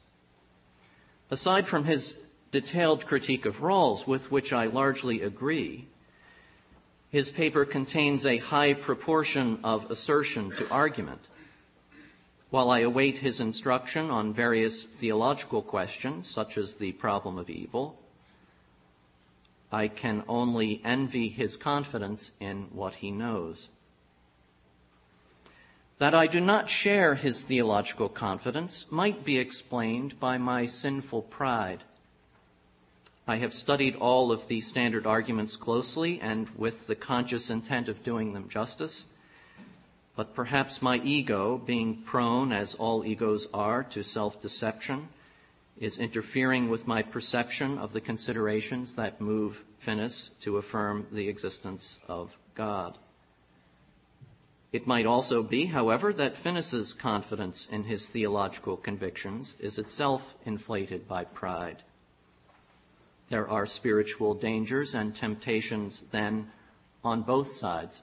[1.34, 2.14] Aside from his
[2.52, 5.88] detailed critique of Rawls, with which I largely agree,
[7.10, 11.22] his paper contains a high proportion of assertion to argument.
[12.52, 17.98] While I await his instruction on various theological questions, such as the problem of evil,
[19.72, 23.70] I can only envy his confidence in what he knows.
[26.04, 31.86] That I do not share his theological confidence might be explained by my sinful pride.
[33.26, 38.04] I have studied all of these standard arguments closely and with the conscious intent of
[38.04, 39.06] doing them justice.
[40.18, 45.08] But perhaps my ego, being prone, as all egos are, to self-deception,
[45.80, 52.00] is interfering with my perception of the considerations that move Finnis to affirm the existence
[52.10, 52.98] of God.
[54.74, 61.08] It might also be, however, that Finnis's confidence in his theological convictions is itself inflated
[61.08, 61.84] by pride.
[63.30, 66.52] There are spiritual dangers and temptations then
[67.04, 68.02] on both sides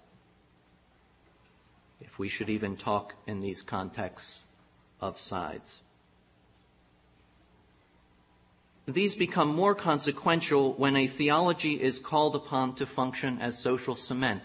[2.00, 4.42] if we should even talk in these contexts
[5.00, 5.80] of sides.
[8.86, 14.42] These become more consequential when a theology is called upon to function as social cement.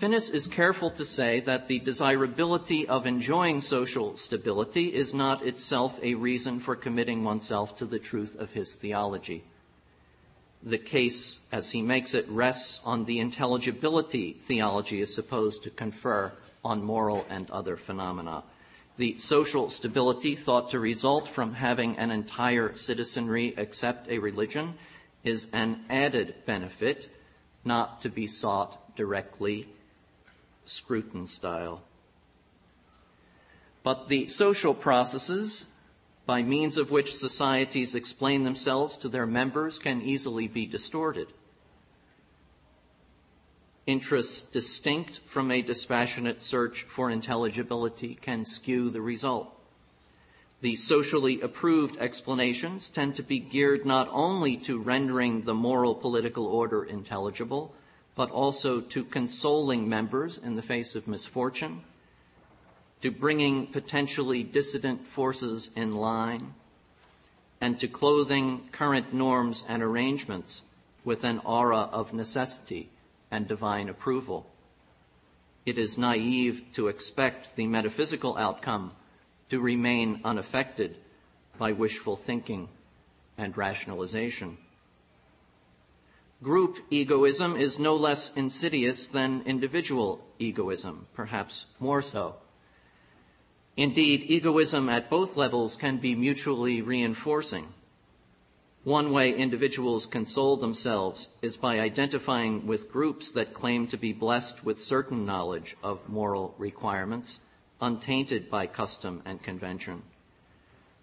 [0.00, 5.98] Finnis is careful to say that the desirability of enjoying social stability is not itself
[6.02, 9.42] a reason for committing oneself to the truth of his theology
[10.62, 16.32] the case, as he makes it, rests on the intelligibility theology is supposed to confer
[16.64, 18.42] on moral and other phenomena.
[18.96, 24.74] The social stability thought to result from having an entire citizenry accept a religion
[25.22, 27.08] is an added benefit,
[27.64, 29.68] not to be sought directly,
[30.68, 31.82] Scruton style.
[33.82, 35.64] But the social processes
[36.26, 41.28] by means of which societies explain themselves to their members can easily be distorted.
[43.86, 49.58] Interests distinct from a dispassionate search for intelligibility can skew the result.
[50.60, 56.46] The socially approved explanations tend to be geared not only to rendering the moral political
[56.46, 57.74] order intelligible,
[58.18, 61.80] but also to consoling members in the face of misfortune
[63.00, 66.52] to bringing potentially dissident forces in line,
[67.60, 70.62] and to clothing current norms and arrangements
[71.04, 72.90] with an aura of necessity
[73.30, 74.44] and divine approval.
[75.64, 78.90] It is naive to expect the metaphysical outcome
[79.48, 80.96] to remain unaffected
[81.56, 82.68] by wishful thinking
[83.36, 84.58] and rationalization.
[86.40, 92.36] Group egoism is no less insidious than individual egoism, perhaps more so.
[93.76, 97.72] Indeed, egoism at both levels can be mutually reinforcing.
[98.84, 104.64] One way individuals console themselves is by identifying with groups that claim to be blessed
[104.64, 107.40] with certain knowledge of moral requirements,
[107.80, 110.04] untainted by custom and convention.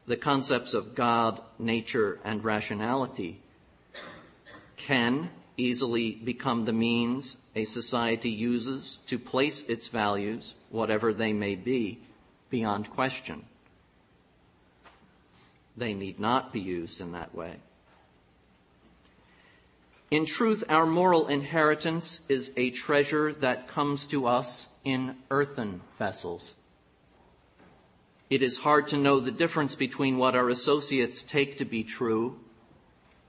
[0.07, 3.41] The concepts of God, nature, and rationality
[4.77, 11.55] can easily become the means a society uses to place its values, whatever they may
[11.55, 11.99] be,
[12.49, 13.45] beyond question.
[15.77, 17.57] They need not be used in that way.
[20.11, 26.53] In truth, our moral inheritance is a treasure that comes to us in earthen vessels.
[28.29, 32.39] It is hard to know the difference between what our associates take to be true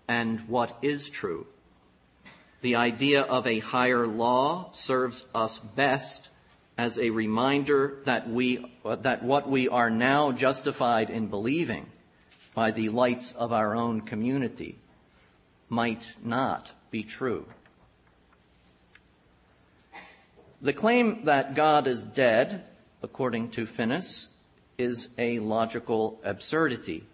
[0.09, 1.47] and what is true.
[2.63, 6.31] The idea of a higher law serves us best
[6.79, 11.87] as a reminder that we, that what we are now justified in believing
[12.55, 14.79] by the lights of our own community
[15.69, 17.47] might not be true.
[20.63, 22.65] The claim that God is dead,
[23.03, 24.29] according to Finnis,
[24.79, 27.05] is a logical absurdity.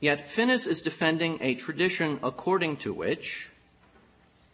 [0.00, 3.50] Yet Finnis is defending a tradition according to which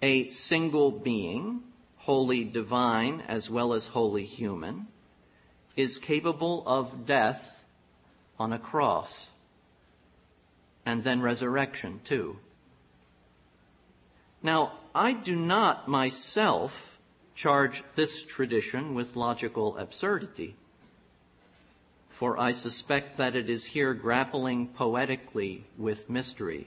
[0.03, 1.63] a single being,
[1.99, 4.89] wholly divine as well as wholly human,
[5.77, 7.65] is capable of death
[8.39, 9.31] on a cross
[10.85, 12.39] and then resurrection too.
[14.43, 16.99] Now, I do not myself
[17.35, 20.57] charge this tradition with logical absurdity,
[22.19, 26.67] for I suspect that it is here grappling poetically with mystery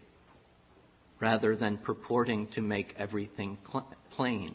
[1.20, 4.54] rather than purporting to make everything cl- plain.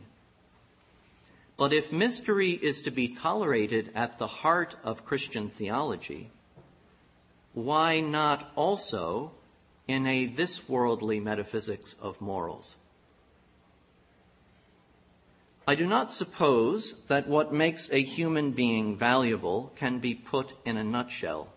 [1.56, 6.30] But if mystery is to be tolerated at the heart of Christian theology,
[7.54, 9.32] why not also
[9.88, 12.76] in a this worldly metaphysics of morals?
[15.66, 20.76] I do not suppose that what makes a human being valuable can be put in
[20.76, 21.48] a nutshell.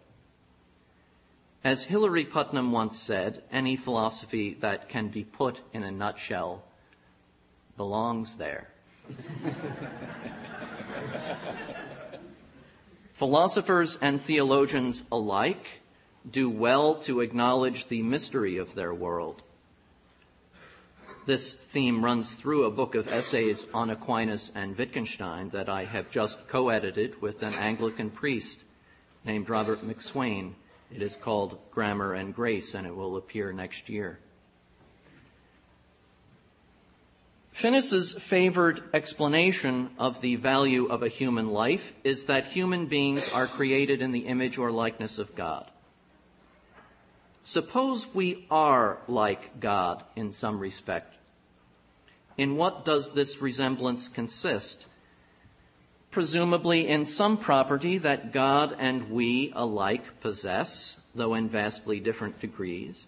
[1.61, 6.63] As Hilary Putnam once said, any philosophy that can be put in a nutshell
[7.75, 8.69] belongs there.
[13.13, 15.81] Philosophers and theologians alike
[16.29, 19.41] do well to acknowledge the mystery of their world.
[21.28, 26.10] This theme runs through a book of essays on Aquinas and Wittgenstein that I have
[26.10, 28.60] just co-edited with an Anglican priest
[29.26, 30.54] named Robert MacSwain.
[30.90, 34.20] It is called Grammar and Grace and it will appear next year.
[37.52, 43.48] Finnis's favored explanation of the value of a human life is that human beings are
[43.48, 45.70] created in the image or likeness of God.
[47.44, 51.16] Suppose we are like God in some respect.
[52.38, 54.85] In what does this resemblance consist?
[56.11, 63.05] Presumably in some property that God and we alike possess, though in vastly different degrees.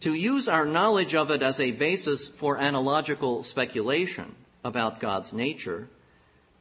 [0.00, 4.34] To use our knowledge of it as a basis for analogical speculation
[4.64, 5.88] about God's nature,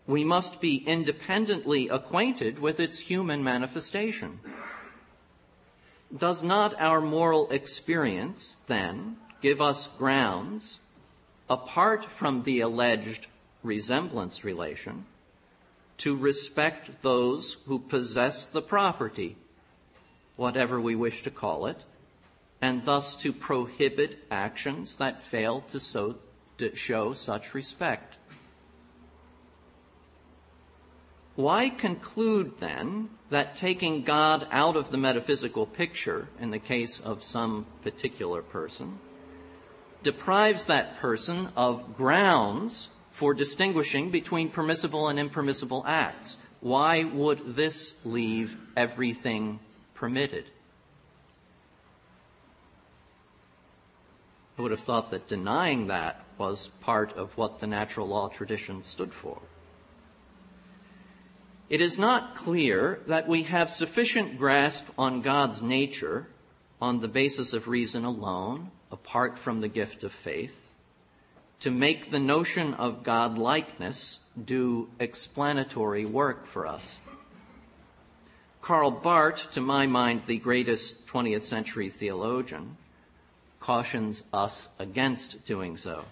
[0.07, 4.39] we must be independently acquainted with its human manifestation.
[6.15, 10.79] Does not our moral experience, then, give us grounds,
[11.51, 13.27] apart from the alleged
[13.61, 15.05] resemblance relation,
[15.97, 19.35] to respect those who possess the property,
[20.37, 21.77] whatever we wish to call it,
[22.61, 26.15] and thus to prohibit actions that fail to, so,
[26.57, 28.15] to show such respect.
[31.35, 37.23] Why conclude then that taking God out of the metaphysical picture in the case of
[37.23, 38.99] some particular person
[40.03, 46.37] deprives that person of grounds for distinguishing between permissible and impermissible acts?
[46.59, 49.59] Why would this leave everything
[49.93, 50.45] permitted?
[54.57, 58.83] I would have thought that denying that was part of what the natural law tradition
[58.83, 59.41] stood for.
[61.69, 66.27] It is not clear that we have sufficient grasp on God's nature
[66.81, 70.69] on the basis of reason alone, apart from the gift of faith,
[71.59, 76.97] to make the notion of God likeness do explanatory work for us.
[78.61, 82.77] Karl Barth, to my mind, the greatest 20th century theologian,
[83.59, 86.05] cautions us against doing so,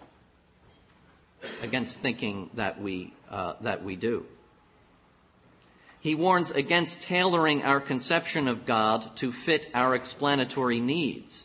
[1.61, 4.26] against thinking that we, uh, that we do.
[5.99, 11.43] He warns against tailoring our conception of God to fit our explanatory needs,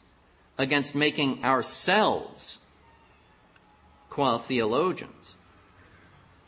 [0.58, 2.58] against making ourselves,
[4.10, 5.34] qua theologians,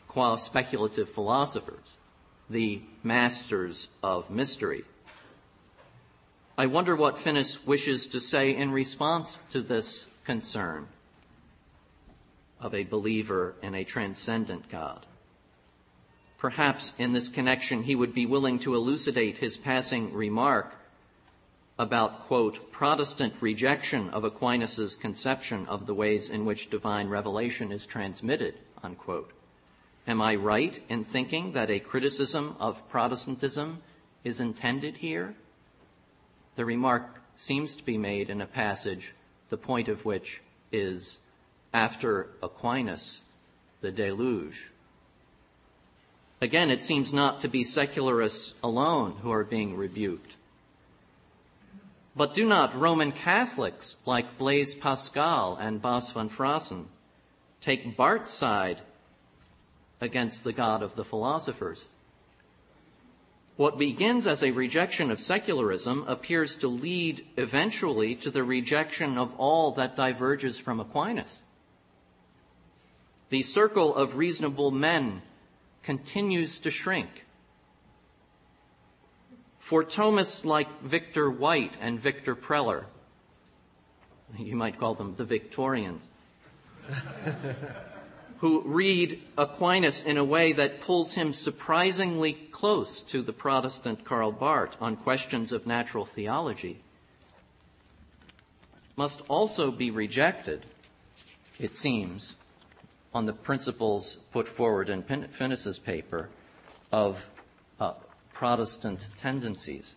[0.07, 1.97] qua speculative philosophers,
[2.49, 4.83] the masters of mystery.
[6.57, 10.87] I wonder what Finnis wishes to say in response to this concern
[12.59, 15.05] of a believer in a transcendent God.
[16.37, 20.73] Perhaps in this connection he would be willing to elucidate his passing remark
[21.79, 27.85] about, quote, Protestant rejection of Aquinas's conception of the ways in which divine revelation is
[27.85, 29.31] transmitted, unquote.
[30.07, 33.81] Am I right in thinking that a criticism of Protestantism
[34.23, 35.35] is intended here?
[36.55, 39.13] The remark seems to be made in a passage,
[39.49, 40.41] the point of which
[40.71, 41.19] is
[41.73, 43.21] after Aquinas,
[43.81, 44.71] the deluge.
[46.41, 50.36] Again, it seems not to be secularists alone who are being rebuked.
[52.17, 56.85] But do not Roman Catholics like Blaise Pascal and Bas van Fraassen
[57.61, 58.81] take Barth's side
[60.01, 61.85] against the God of the philosophers.
[63.55, 69.35] What begins as a rejection of secularism appears to lead eventually to the rejection of
[69.37, 71.41] all that diverges from Aquinas.
[73.29, 75.21] The circle of reasonable men
[75.83, 77.26] continues to shrink.
[79.67, 82.85] For Thomists like Victor White and Victor Preller,
[84.37, 86.07] you might call them the Victorians,
[88.37, 94.31] who read Aquinas in a way that pulls him surprisingly close to the Protestant Karl
[94.31, 96.79] Barth on questions of natural theology,
[98.95, 100.65] must also be rejected,
[101.59, 102.35] it seems,
[103.13, 106.29] on the principles put forward in Finnis's paper
[106.89, 107.21] of
[108.37, 109.95] Protestant tendencies.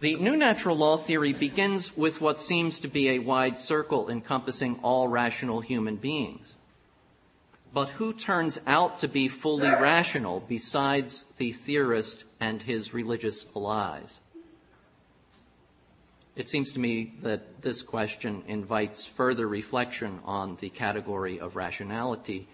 [0.00, 4.80] The new natural law theory begins with what seems to be a wide circle encompassing
[4.82, 6.54] all rational human beings.
[7.74, 14.20] But who turns out to be fully rational besides the theorist and his religious allies?
[16.34, 22.48] It seems to me that this question invites further reflection on the category of rationality,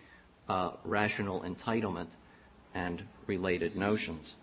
[0.49, 2.09] uh, rational entitlement,
[2.75, 4.35] and related notions.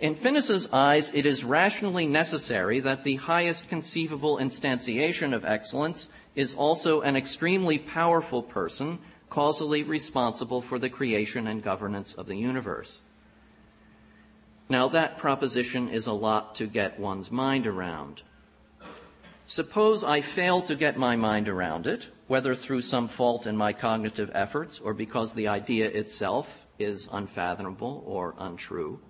[0.00, 6.54] In Finnis's eyes, it is rationally necessary that the highest conceivable instantiation of excellence is
[6.54, 8.98] also an extremely powerful person,
[9.30, 12.98] causally responsible for the creation and governance of the universe.
[14.68, 18.22] Now, that proposition is a lot to get one's mind around.
[19.46, 23.72] Suppose I fail to get my mind around it, whether through some fault in my
[23.72, 29.00] cognitive efforts or because the idea itself is unfathomable or untrue.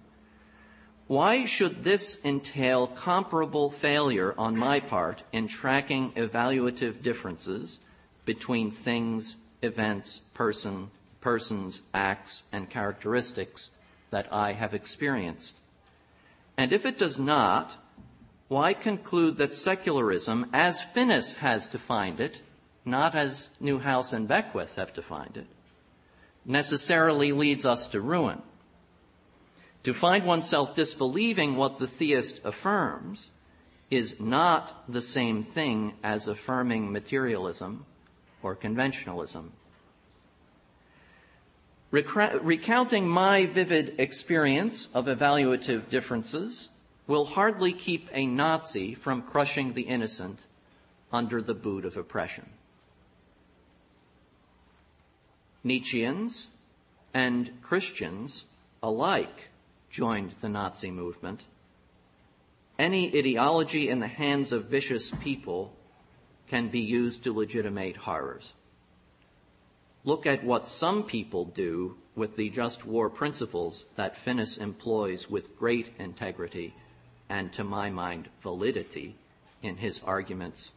[1.07, 7.79] Why should this entail comparable failure on my part in tracking evaluative differences
[8.25, 13.71] between things, events, person, persons, acts, and characteristics
[14.11, 15.57] that I have experienced?
[16.57, 17.77] And if it does not,
[18.49, 22.41] why conclude that secularism, as Finnis has defined it,
[22.85, 25.47] not as Neuhaus and Beckwith have defined it,
[26.45, 28.43] necessarily leads us to ruin?
[29.85, 33.31] To find oneself disbelieving what the theist affirms
[33.91, 37.85] is not the same thing as affirming materialism
[38.43, 39.51] or conventionalism.
[41.91, 46.69] recounting my vivid experience of evaluative differences
[47.07, 50.47] will hardly keep a Nazi from crushing the innocent
[51.13, 52.49] under the boot of oppression.
[55.65, 56.49] Nietzscheans
[57.15, 58.45] and Christians
[58.83, 59.49] alike
[59.91, 61.43] joined the Nazi movement.
[62.79, 65.73] Any ideology in the hands of vicious people
[66.49, 68.53] can be used to legitimate horrors.
[70.05, 75.57] Look at what some people do with the just war principles that Finnis employs with
[75.59, 76.75] great integrity
[77.31, 79.17] and, to my mind, validity
[79.63, 80.73] in his arguments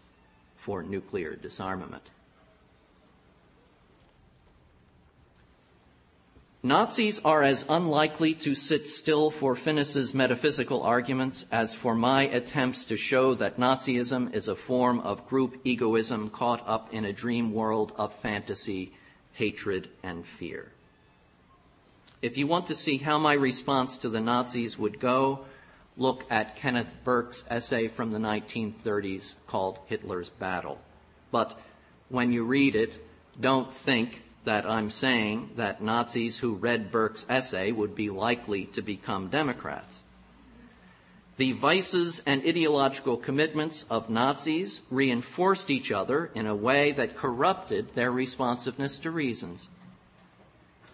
[0.56, 2.04] for nuclear disarmament.
[6.68, 12.84] Nazis are as unlikely to sit still for Finnis's metaphysical arguments as for my attempts
[12.84, 17.54] to show that Nazism is a form of group egoism caught up in a dream
[17.54, 18.92] world of fantasy,
[19.32, 20.74] hatred, and fear.
[22.22, 25.46] If you want to see how my response to the Nazis would go,
[25.96, 30.82] look at Kenneth Burke's essay from the 1930s called Hitler's Battle.
[31.32, 31.58] But
[32.10, 32.92] when you read it,
[33.40, 38.82] don't think that I'm saying that Nazis who read Burke's essay would be likely to
[38.82, 40.00] become Democrats.
[41.36, 47.94] The vices and ideological commitments of Nazis reinforced each other in a way that corrupted
[47.94, 49.68] their responsiveness to reasons.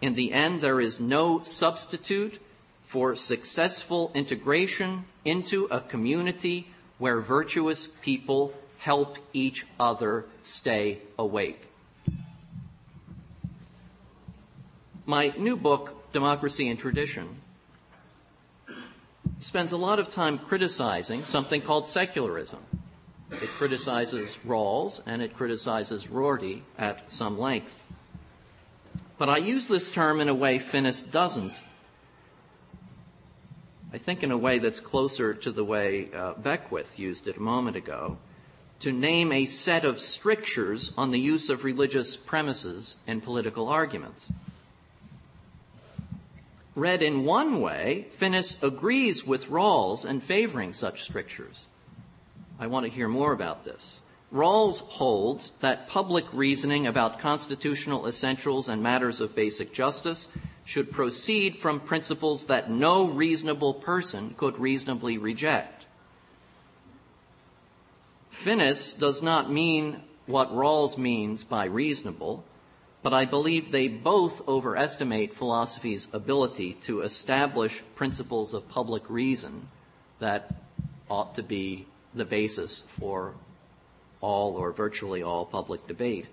[0.01, 2.41] In the end, there is no substitute
[2.87, 6.67] for successful integration into a community
[6.97, 11.67] where virtuous people help each other stay awake.
[15.05, 17.41] My new book, Democracy and Tradition,
[19.39, 22.59] spends a lot of time criticizing something called secularism.
[23.29, 27.81] It criticizes Rawls and it criticizes Rorty at some length.
[29.17, 31.53] But I use this term in a way Finnis doesn't.
[33.91, 37.41] I think in a way that's closer to the way uh, Beckwith used it a
[37.41, 38.17] moment ago,
[38.79, 44.29] to name a set of strictures on the use of religious premises in political arguments.
[46.75, 51.65] Read in one way, Finnis agrees with Rawls in favoring such strictures.
[52.59, 53.99] I want to hear more about this.
[54.33, 60.27] Rawls holds that public reasoning about constitutional essentials and matters of basic justice
[60.65, 65.85] should proceed from principles that no reasonable person could reasonably reject.
[68.43, 72.43] Finnis does not mean what Rawls means by reasonable,
[73.03, 79.67] but I believe they both overestimate philosophy's ability to establish principles of public reason
[80.19, 80.55] that
[81.09, 81.85] ought to be
[82.15, 83.33] the basis for
[84.21, 86.27] all or virtually all public debate.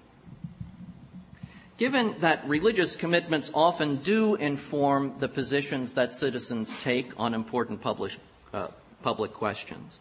[1.77, 8.13] Given that religious commitments often do inform the positions that citizens take on important public,
[8.53, 8.69] uh,
[9.03, 9.99] public questions,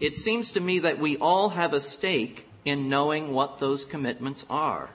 [0.00, 4.44] it seems to me that we all have a stake in knowing what those commitments
[4.50, 4.90] are.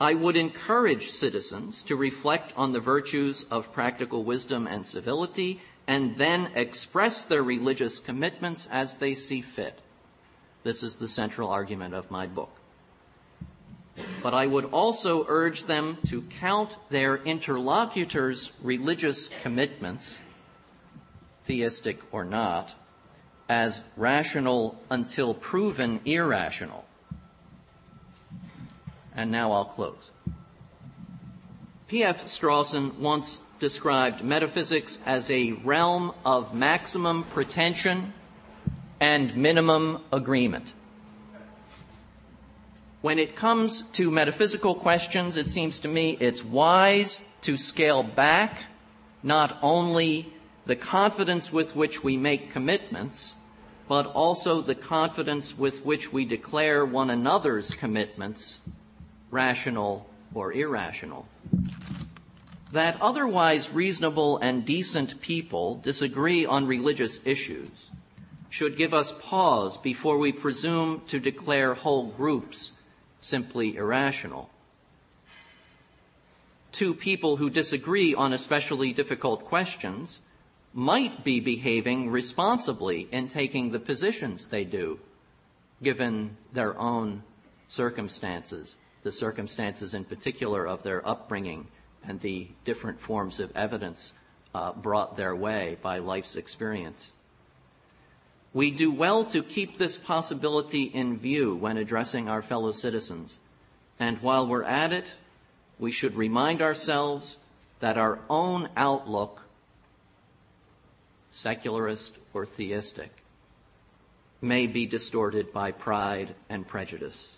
[0.00, 6.16] I would encourage citizens to reflect on the virtues of practical wisdom and civility and
[6.16, 9.80] then express their religious commitments as they see fit.
[10.62, 12.50] This is the central argument of my book.
[14.22, 20.18] But I would also urge them to count their interlocutors' religious commitments,
[21.44, 22.74] theistic or not,
[23.48, 26.84] as rational until proven irrational.
[29.18, 30.12] And now I'll close.
[31.88, 32.26] P.F.
[32.26, 38.14] Strawson once described metaphysics as a realm of maximum pretension
[39.00, 40.72] and minimum agreement.
[43.02, 48.66] When it comes to metaphysical questions, it seems to me it's wise to scale back
[49.24, 50.32] not only
[50.66, 53.34] the confidence with which we make commitments,
[53.88, 58.60] but also the confidence with which we declare one another's commitments
[59.30, 61.26] rational or irrational.
[62.72, 67.70] That otherwise reasonable and decent people disagree on religious issues
[68.50, 72.72] should give us pause before we presume to declare whole groups
[73.20, 74.50] simply irrational.
[76.72, 80.20] Two people who disagree on especially difficult questions
[80.74, 84.98] might be behaving responsibly in taking the positions they do,
[85.82, 87.22] given their own
[87.68, 91.66] circumstances the circumstances in particular of their upbringing
[92.04, 94.12] and the different forms of evidence
[94.54, 97.12] uh, brought their way by life's experience.
[98.54, 103.38] We do well to keep this possibility in view when addressing our fellow citizens.
[104.00, 105.12] And while we're at it,
[105.78, 107.36] we should remind ourselves
[107.80, 109.42] that our own outlook,
[111.30, 113.10] secularist or theistic,
[114.40, 117.37] may be distorted by pride and prejudice.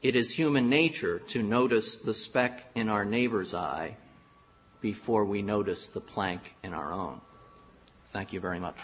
[0.00, 3.96] It is human nature to notice the speck in our neighbor's eye
[4.80, 7.20] before we notice the plank in our own.
[8.12, 8.76] Thank you very much.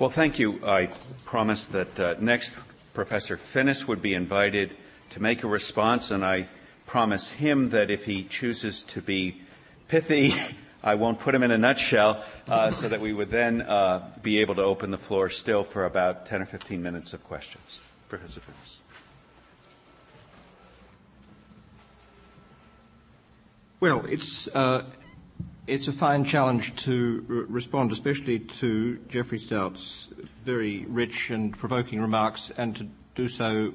[0.00, 0.58] Well, thank you.
[0.66, 0.90] I
[1.24, 2.52] promised that uh, next
[2.94, 4.76] Professor Finnis would be invited
[5.10, 6.48] to make a response, and I
[6.86, 9.40] promise him that if he chooses to be
[9.88, 10.34] pithy,
[10.84, 14.40] I won't put him in a nutshell, uh, so that we would then uh, be
[14.40, 17.80] able to open the floor still for about 10 or 15 minutes of questions.
[18.08, 18.78] Professor Finnis.
[23.80, 24.84] Well, it's uh,
[25.66, 30.08] it's a fine challenge to respond, especially to Jeffrey Stout's
[30.44, 33.72] very rich and provoking remarks, and to do so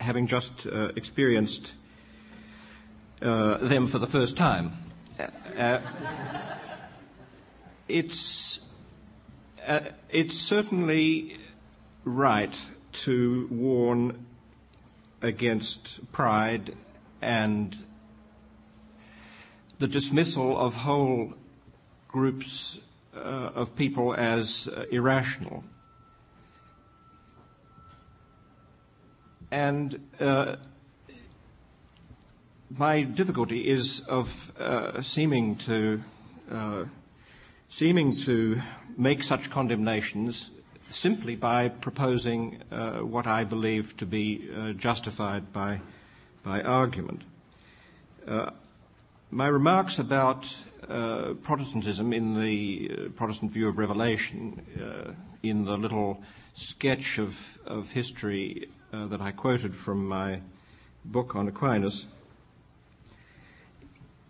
[0.00, 1.72] having just uh, experienced
[3.22, 4.72] uh, them for the first time.
[5.56, 5.80] Uh,
[7.88, 8.60] it's,
[9.66, 9.80] uh,
[10.10, 11.36] it's certainly
[12.04, 12.54] right
[12.92, 14.26] to warn
[15.20, 16.76] against pride
[17.20, 17.76] and
[19.78, 21.34] the dismissal of whole
[22.06, 22.78] groups
[23.14, 25.64] uh, of people as uh, irrational.
[29.50, 30.56] And uh,
[32.76, 36.02] my difficulty is of uh, seeming to
[36.50, 36.84] uh,
[37.70, 38.60] seeming to
[38.96, 40.50] make such condemnations
[40.90, 45.80] simply by proposing uh, what I believe to be uh, justified by
[46.42, 47.22] by argument.
[48.26, 48.50] Uh,
[49.30, 50.54] my remarks about
[51.42, 54.64] Protestantism in the Protestant view of Revelation,
[55.42, 56.22] in the little
[56.54, 60.40] sketch of, of history that I quoted from my
[61.04, 62.06] book on Aquinas,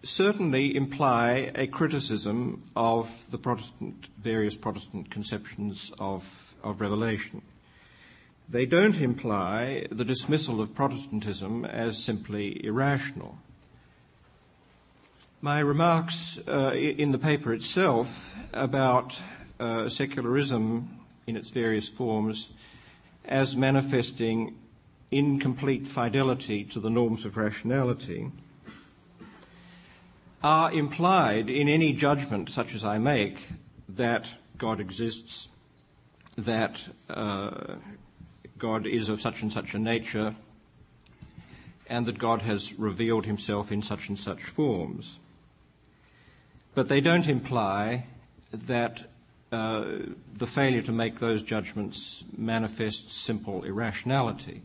[0.03, 7.43] certainly imply a criticism of the Protestant, various Protestant conceptions of, of Revelation.
[8.49, 13.39] They don't imply the dismissal of Protestantism as simply irrational.
[15.41, 19.17] My remarks uh, in the paper itself about
[19.61, 22.49] uh, secularism in its various forms
[23.29, 24.57] as manifesting
[25.11, 28.31] incomplete fidelity to the norms of rationality
[30.43, 33.37] are implied in any judgment such as I make
[33.89, 34.27] that
[34.57, 35.49] God exists,
[36.37, 36.79] that
[37.09, 37.77] uh,
[38.57, 40.35] God is of such and such a nature,
[41.87, 45.17] and that God has revealed himself in such and such forms.
[46.75, 48.07] But they don't imply
[48.53, 49.11] that
[49.51, 54.63] the failure to make those judgments manifests simple irrationality.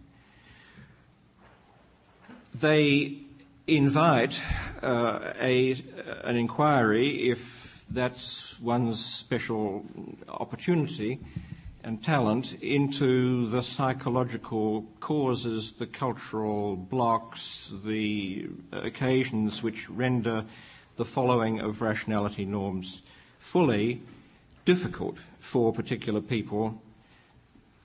[2.54, 3.20] They
[3.68, 4.40] invite
[4.82, 5.84] uh, a,
[6.24, 9.86] an inquiry, if that's one's special
[10.28, 11.20] opportunity
[11.84, 20.46] and talent, into the psychological causes, the cultural blocks, the occasions which render
[20.96, 23.02] the following of rationality norms
[23.40, 24.02] fully
[24.65, 26.81] difficult for particular people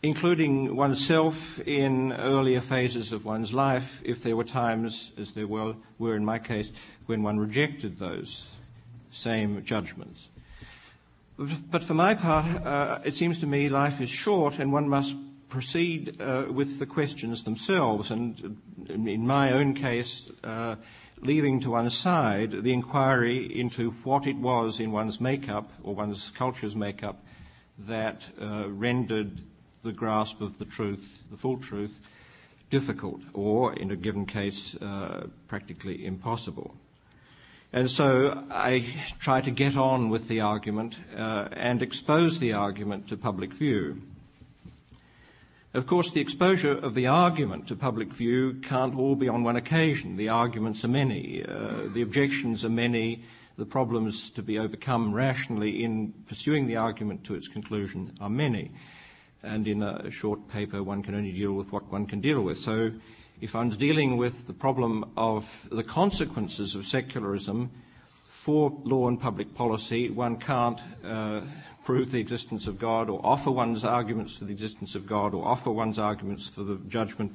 [0.02, 5.74] including oneself in earlier phases of one's life, if there were times, as there were,
[5.98, 6.70] were in my case,
[7.06, 8.44] when one rejected those
[9.10, 10.28] same judgments.
[11.70, 15.16] But for my part, uh, it seems to me life is short and one must
[15.48, 18.10] proceed uh, with the questions themselves.
[18.10, 20.76] And in my own case, uh,
[21.20, 26.30] leaving to one side the inquiry into what it was in one's makeup or one's
[26.30, 27.24] culture's makeup
[27.78, 29.40] that uh, rendered
[29.82, 31.98] the grasp of the truth, the full truth,
[32.70, 36.74] difficult or, in a given case, uh, practically impossible.
[37.72, 38.86] And so I
[39.18, 44.02] try to get on with the argument uh, and expose the argument to public view.
[45.78, 49.54] Of course, the exposure of the argument to public view can't all be on one
[49.54, 50.16] occasion.
[50.16, 53.22] The arguments are many, uh, the objections are many,
[53.56, 58.72] the problems to be overcome rationally in pursuing the argument to its conclusion are many
[59.44, 62.58] and in a short paper one can only deal with what one can deal with.
[62.58, 62.90] So
[63.40, 67.70] if one's dealing with the problem of the consequences of secularism
[68.26, 71.42] for law and public policy, one can't uh,
[71.88, 75.42] prove the existence of God or offer one's arguments for the existence of God or
[75.42, 77.34] offer one's arguments for the judgment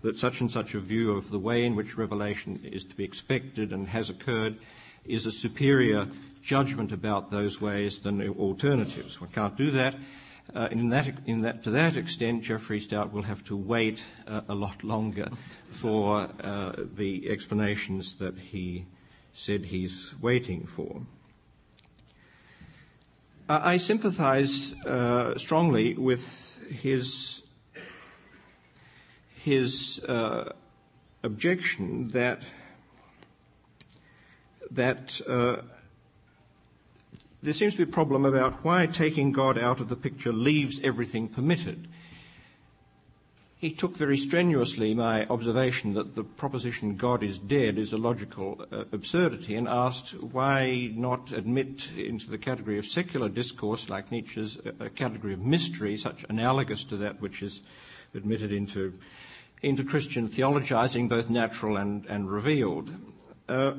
[0.00, 3.04] that such and such a view of the way in which revelation is to be
[3.04, 4.58] expected and has occurred
[5.04, 6.08] is a superior
[6.42, 9.20] judgment about those ways than alternatives.
[9.20, 9.94] One can't do that.
[10.52, 14.40] Uh, in that, in that, to that extent, Jeffrey Stout will have to wait uh,
[14.48, 15.28] a lot longer
[15.70, 18.84] for uh, the explanations that he
[19.32, 21.02] said he's waiting for.
[23.48, 27.42] I sympathize uh, strongly with his
[29.42, 30.52] his uh,
[31.22, 32.42] objection that
[34.70, 35.56] that uh,
[37.42, 40.80] there seems to be a problem about why taking God out of the picture leaves
[40.82, 41.88] everything permitted.
[43.62, 48.66] He took very strenuously my observation that the proposition God is dead is a logical
[48.72, 54.58] uh, absurdity and asked why not admit into the category of secular discourse, like Nietzsche's,
[54.80, 57.60] a, a category of mystery, such analogous to that which is
[58.16, 58.94] admitted into,
[59.62, 62.90] into Christian theologizing, both natural and, and revealed.
[63.48, 63.74] Uh,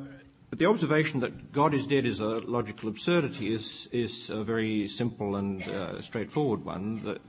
[0.49, 4.87] but the observation that God is dead is a logical absurdity is, is a very
[4.87, 7.03] simple and uh, straightforward one.
[7.03, 7.19] That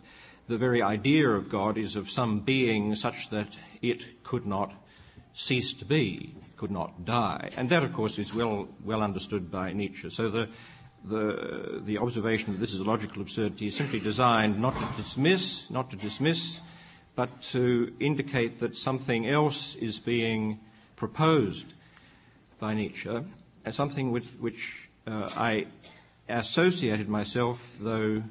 [0.46, 3.48] the very idea of God is of some being such that
[3.80, 4.72] it could not
[5.34, 7.50] cease to be, could not die.
[7.56, 10.10] And that, of course, is well, well understood by Nietzsche.
[10.10, 10.48] So the,
[11.04, 15.68] the, the observation that this is a logical absurdity is simply designed not to dismiss,
[15.70, 16.60] not to dismiss,
[17.16, 20.60] but to indicate that something else is being
[20.96, 21.72] proposed
[22.58, 23.24] by Nietzsche,
[23.64, 25.66] as something with, which uh, I
[26.28, 28.22] associated myself, though,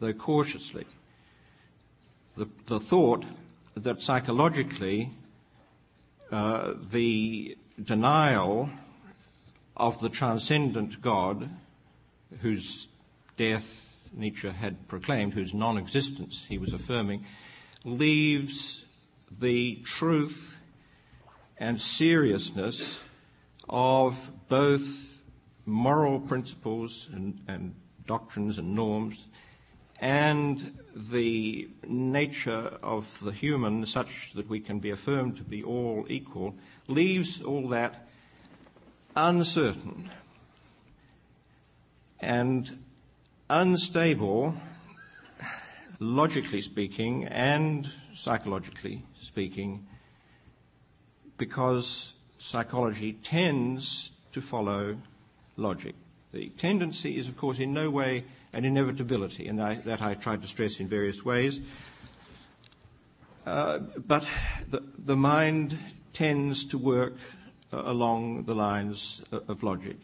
[0.00, 0.86] though cautiously,
[2.36, 3.24] the, the thought
[3.74, 5.10] that psychologically
[6.30, 8.70] uh, the denial
[9.76, 11.48] of the transcendent God,
[12.40, 12.88] whose
[13.36, 13.64] death
[14.12, 17.24] Nietzsche had proclaimed, whose non existence he was affirming,
[17.84, 18.82] leaves
[19.38, 20.58] the truth
[21.58, 22.98] and seriousness
[23.68, 25.20] of both
[25.64, 27.74] moral principles and, and
[28.06, 29.24] doctrines and norms
[30.00, 36.06] and the nature of the human such that we can be affirmed to be all
[36.08, 36.54] equal
[36.88, 38.06] leaves all that
[39.14, 40.10] uncertain
[42.20, 42.78] and
[43.48, 44.54] unstable,
[46.00, 49.86] logically speaking and psychologically speaking,
[51.38, 54.96] because psychology tends to follow
[55.56, 55.94] logic.
[56.36, 60.42] The tendency is, of course, in no way an inevitability, and I, that I tried
[60.42, 61.58] to stress in various ways.
[63.46, 64.28] Uh, but
[64.68, 65.78] the, the, mind
[66.12, 67.14] tends to work
[67.72, 69.96] uh, along the lines of logic,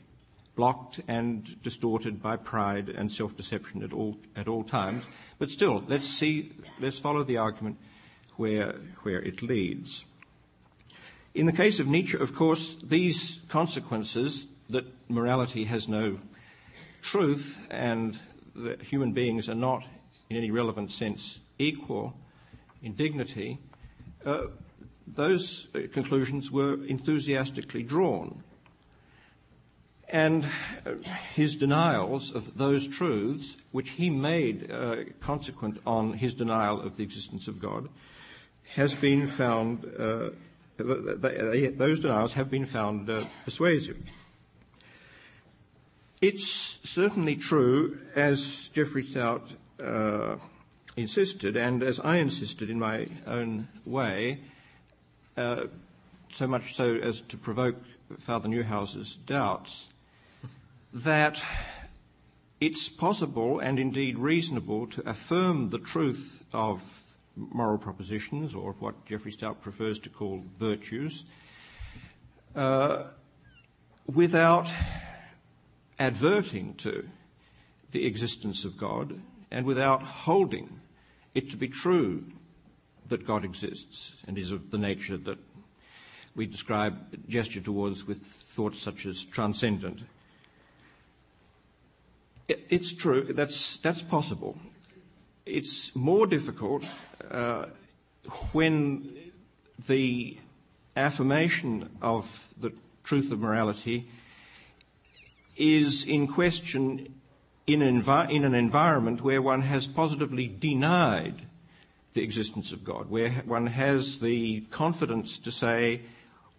[0.56, 5.04] blocked and distorted by pride and self-deception at all at all times.
[5.38, 7.76] But still, let's see, let's follow the argument
[8.36, 10.06] where where it leads.
[11.34, 16.18] In the case of Nietzsche, of course, these consequences that morality has no
[17.02, 18.18] truth and
[18.54, 19.84] that human beings are not,
[20.30, 22.14] in any relevant sense, equal
[22.82, 23.58] in dignity,
[24.24, 24.44] uh,
[25.06, 28.42] those conclusions were enthusiastically drawn.
[30.08, 30.94] And uh,
[31.34, 37.02] his denials of those truths, which he made uh, consequent on his denial of the
[37.02, 37.88] existence of God,
[38.74, 40.30] has been found, uh,
[40.76, 43.96] those denials have been found uh, persuasive.
[46.22, 49.42] It's certainly true, as Jeffrey Stout
[49.82, 50.36] uh,
[50.96, 54.38] insisted, and as I insisted in my own way,
[55.36, 55.64] uh,
[56.32, 57.74] so much so as to provoke
[58.20, 59.86] Father Neuhaus's doubts,
[60.94, 61.42] that
[62.60, 67.02] it's possible and indeed reasonable to affirm the truth of
[67.34, 71.24] moral propositions, or what Jeffrey Stout prefers to call virtues,
[72.54, 73.06] uh,
[74.06, 74.70] without
[76.02, 77.08] adverting to
[77.92, 79.20] the existence of God
[79.52, 80.80] and without holding
[81.32, 82.24] it to be true
[83.08, 85.38] that God exists and is of the nature that
[86.34, 86.96] we describe,
[87.28, 90.00] gesture towards with thoughts such as transcendent.
[92.48, 94.58] It's true, that's, that's possible.
[95.46, 96.82] It's more difficult
[97.30, 97.66] uh,
[98.50, 99.16] when
[99.86, 100.36] the
[100.96, 102.72] affirmation of the
[103.04, 104.08] truth of morality
[105.56, 107.14] is in question
[107.66, 111.42] in an, envi- in an environment where one has positively denied
[112.14, 116.02] the existence of God, where one has the confidence to say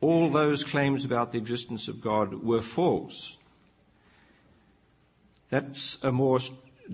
[0.02, 3.38] all those claims about the existence of God were false.
[5.50, 6.40] That's a more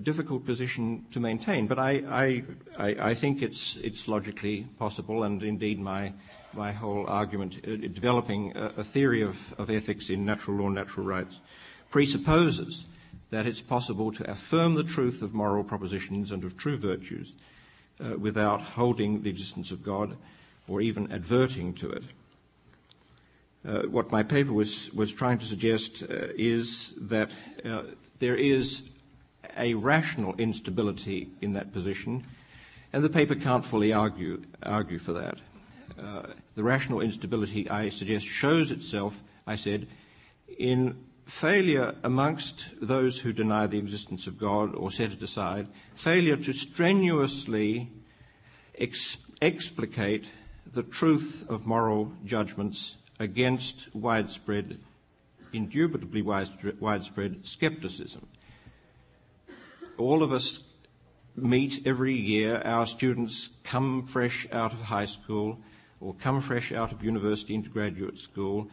[0.02, 2.44] difficult position to maintain, but I,
[2.78, 6.12] I, I, think it's, it's logically possible, and indeed my,
[6.52, 10.74] my whole argument, uh, developing a, a theory of, of ethics in natural law and
[10.76, 11.40] natural rights,
[11.90, 12.86] presupposes
[13.30, 17.32] that it's possible to affirm the truth of moral propositions and of true virtues
[18.02, 20.16] uh, without holding the existence of God
[20.68, 22.04] or even adverting to it.
[23.66, 27.30] Uh, what my paper was, was trying to suggest uh, is that
[27.64, 27.82] uh,
[28.18, 28.82] there is
[29.58, 32.24] a rational instability in that position,
[32.92, 35.38] and the paper can't fully argue, argue for that.
[35.98, 36.22] Uh,
[36.54, 39.86] the rational instability, I suggest, shows itself, I said,
[40.58, 40.96] in
[41.30, 46.52] failure amongst those who deny the existence of God or set it aside, failure to
[46.52, 47.88] strenuously
[48.76, 50.26] ex- explicate
[50.72, 54.78] the truth of moral judgments against widespread,
[55.52, 58.26] indubitably widespread skepticism.
[59.98, 60.64] All of us
[61.36, 65.60] meet every year, our students come fresh out of high school
[66.00, 68.68] or come fresh out of university into graduate school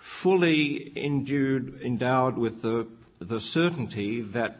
[0.00, 2.86] fully endued, endowed with the,
[3.18, 4.56] the certainty that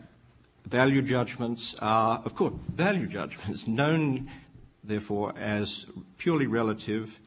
[0.67, 4.31] value judgments are, of course, value judgments, known
[4.85, 5.87] therefore as
[6.19, 7.19] purely relative,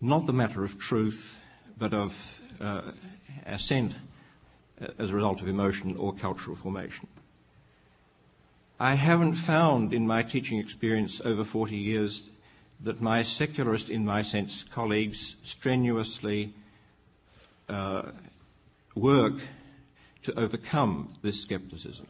[0.00, 1.38] not the matter of truth,
[1.78, 2.80] but of uh,
[3.44, 3.94] assent
[4.80, 7.06] uh, as a result of emotion or cultural formation.
[8.78, 12.30] I haven't found in my teaching experience over 40 years
[12.82, 16.54] that my secularist, in my sense, colleagues strenuously
[17.70, 18.10] uh,
[18.94, 19.34] work
[20.22, 22.06] to overcome this skepticism.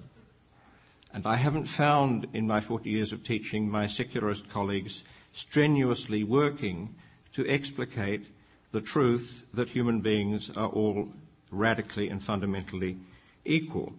[1.12, 6.94] And I haven't found in my 40 years of teaching my secularist colleagues strenuously working
[7.32, 8.26] to explicate
[8.72, 11.08] the truth that human beings are all
[11.50, 12.96] radically and fundamentally
[13.44, 13.92] equal.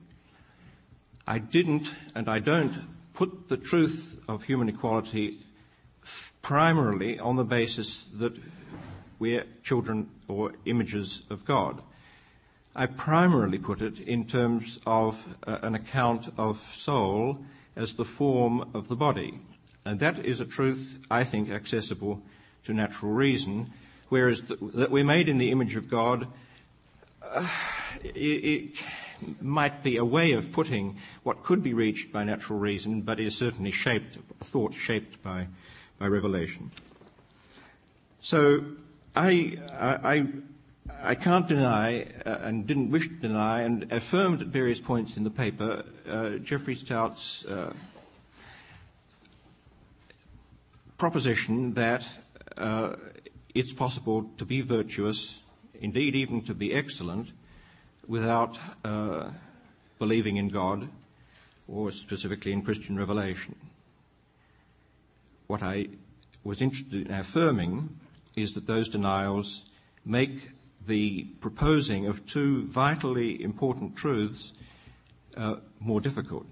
[1.27, 2.77] I didn't and I don't
[3.13, 5.39] put the truth of human equality
[6.41, 8.38] primarily on the basis that
[9.22, 11.80] we're children or images of God.
[12.76, 17.45] I primarily put it in terms of uh, an account of soul
[17.76, 19.39] as the form of the body.
[19.85, 22.22] And that is a truth, I think, accessible
[22.64, 23.72] to natural reason,
[24.10, 26.27] whereas that we're made in the image of God
[27.23, 27.48] uh,
[28.03, 28.73] it, it
[29.39, 33.35] might be a way of putting what could be reached by natural reason, but is
[33.35, 35.48] certainly shaped, thought shaped by,
[35.99, 36.72] by revelation.
[38.23, 38.64] So
[39.15, 40.25] I, I,
[41.03, 45.23] I can't deny, uh, and didn't wish to deny, and affirmed at various points in
[45.23, 47.73] the paper, uh, Jeffrey Stout's uh,
[50.97, 52.05] proposition that
[52.57, 52.95] uh,
[53.53, 55.39] it's possible to be virtuous,
[55.81, 57.29] indeed even to be excellent,
[58.07, 59.29] without uh,
[59.99, 60.88] believing in God,
[61.67, 63.55] or specifically in Christian revelation.
[65.47, 65.88] What I
[66.45, 67.97] was interested in affirming
[68.36, 69.64] is that those denials
[70.06, 70.52] make
[70.88, 74.52] the proposing of two vitally important truths
[75.38, 76.45] uh, more difficult.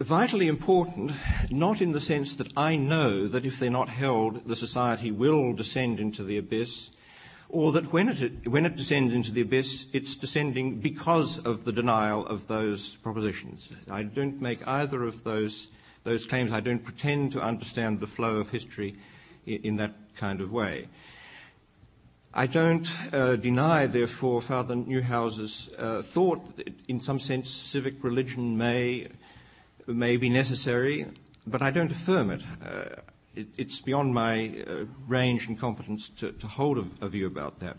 [0.00, 1.12] Vitally important,
[1.50, 5.52] not in the sense that I know that if they're not held, the society will
[5.52, 6.90] descend into the abyss,
[7.48, 11.72] or that when it, when it descends into the abyss, it's descending because of the
[11.72, 13.68] denial of those propositions.
[13.88, 15.68] I don't make either of those,
[16.02, 16.50] those claims.
[16.50, 18.96] I don't pretend to understand the flow of history
[19.46, 20.88] in, in that kind of way.
[22.36, 28.58] I don't uh, deny, therefore, Father Neuhaus's uh, thought that in some sense civic religion
[28.58, 29.06] may,
[29.86, 31.06] may be necessary,
[31.46, 32.42] but I don't affirm it.
[32.60, 33.00] Uh,
[33.36, 37.60] it it's beyond my uh, range and competence to, to hold a, a, view about
[37.60, 37.76] that.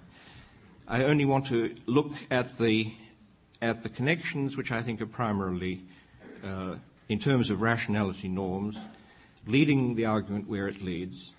[0.88, 2.94] I only want to look at the,
[3.62, 5.84] at the connections which I think are primarily,
[6.45, 6.76] uh,
[7.10, 8.78] in terms of rationality norms,
[9.45, 11.32] leading the argument where it leads,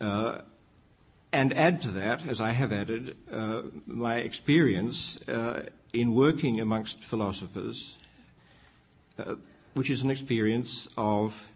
[0.00, 5.62] and add to that, as I have added, uh, my experience uh,
[5.92, 7.94] in working amongst philosophers,
[9.18, 9.36] uh,
[9.74, 11.48] which is an experience of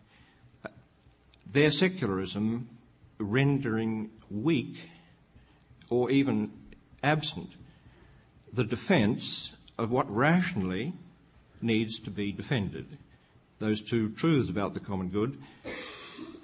[1.53, 2.69] their secularism
[3.19, 4.77] rendering weak
[5.91, 6.51] or even
[7.03, 7.51] absent
[8.53, 10.93] the defense of what rationally
[11.61, 12.99] needs to be defended.
[13.59, 15.39] Those two truths about the common good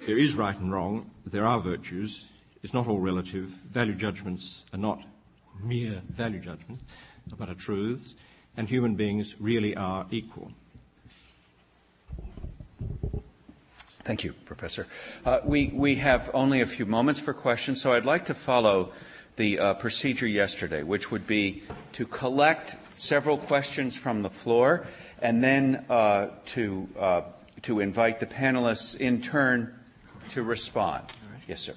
[0.06, 2.24] there is right and wrong, there are virtues,
[2.62, 3.46] it's not all relative.
[3.72, 5.02] Value judgments are not
[5.62, 6.84] mere value judgments,
[7.38, 8.14] but are truths,
[8.56, 10.50] and human beings really are equal.
[14.04, 14.86] Thank you, Professor.
[15.24, 18.92] Uh, we, we have only a few moments for questions, so I'd like to follow
[19.36, 21.62] the uh, procedure yesterday, which would be
[21.92, 24.86] to collect several questions from the floor
[25.22, 27.22] and then uh, to, uh,
[27.62, 29.74] to invite the panelists in turn
[30.30, 31.04] to respond.
[31.46, 31.74] Yes, sir.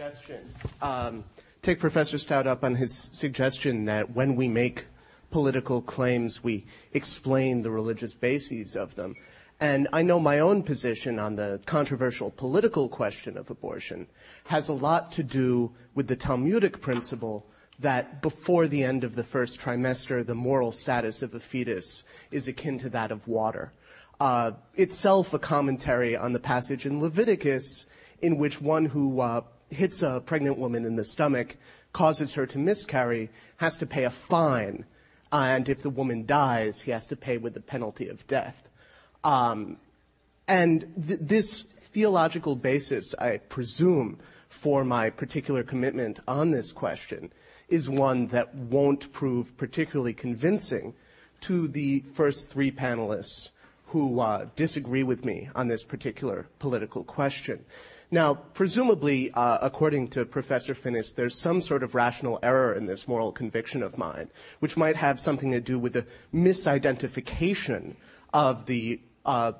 [0.00, 0.40] suggestion.
[0.80, 1.24] Um,
[1.60, 4.86] take Professor Stout up on his suggestion that when we make
[5.30, 9.14] political claims, we explain the religious bases of them.
[9.60, 14.06] And I know my own position on the controversial political question of abortion
[14.44, 17.46] has a lot to do with the Talmudic principle
[17.80, 22.46] that before the end of the first trimester, the moral status of a fetus is
[22.46, 23.72] akin to that of water.
[24.20, 27.86] Uh, itself a commentary on the passage in Leviticus
[28.20, 29.40] in which one who uh,
[29.70, 31.56] hits a pregnant woman in the stomach,
[31.92, 34.84] causes her to miscarry, has to pay a fine.
[35.32, 38.68] And if the woman dies, he has to pay with the penalty of death.
[39.24, 39.78] Um,
[40.46, 47.32] and th- this theological basis, I presume, for my particular commitment on this question
[47.70, 50.94] is one that won't prove particularly convincing
[51.42, 53.50] to the first three panelists
[53.86, 57.64] who uh, disagree with me on this particular political question.
[58.12, 63.06] Now, presumably, uh, according to Professor Finnis, there's some sort of rational error in this
[63.06, 67.94] moral conviction of mine, which might have something to do with the misidentification
[68.32, 69.52] of the uh,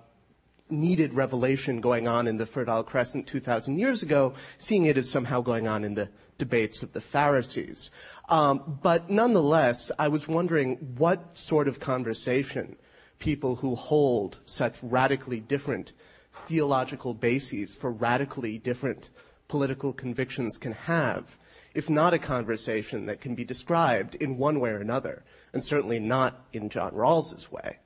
[0.70, 5.40] needed revelation going on in the Fertile Crescent 2,000 years ago, seeing it as somehow
[5.40, 7.90] going on in the debates of the Pharisees.
[8.28, 12.76] Um, but nonetheless, I was wondering what sort of conversation
[13.18, 15.92] people who hold such radically different
[16.32, 19.10] theological bases for radically different
[19.48, 21.36] political convictions can have,
[21.74, 25.22] if not a conversation that can be described in one way or another,
[25.52, 27.78] and certainly not in John Rawls's way,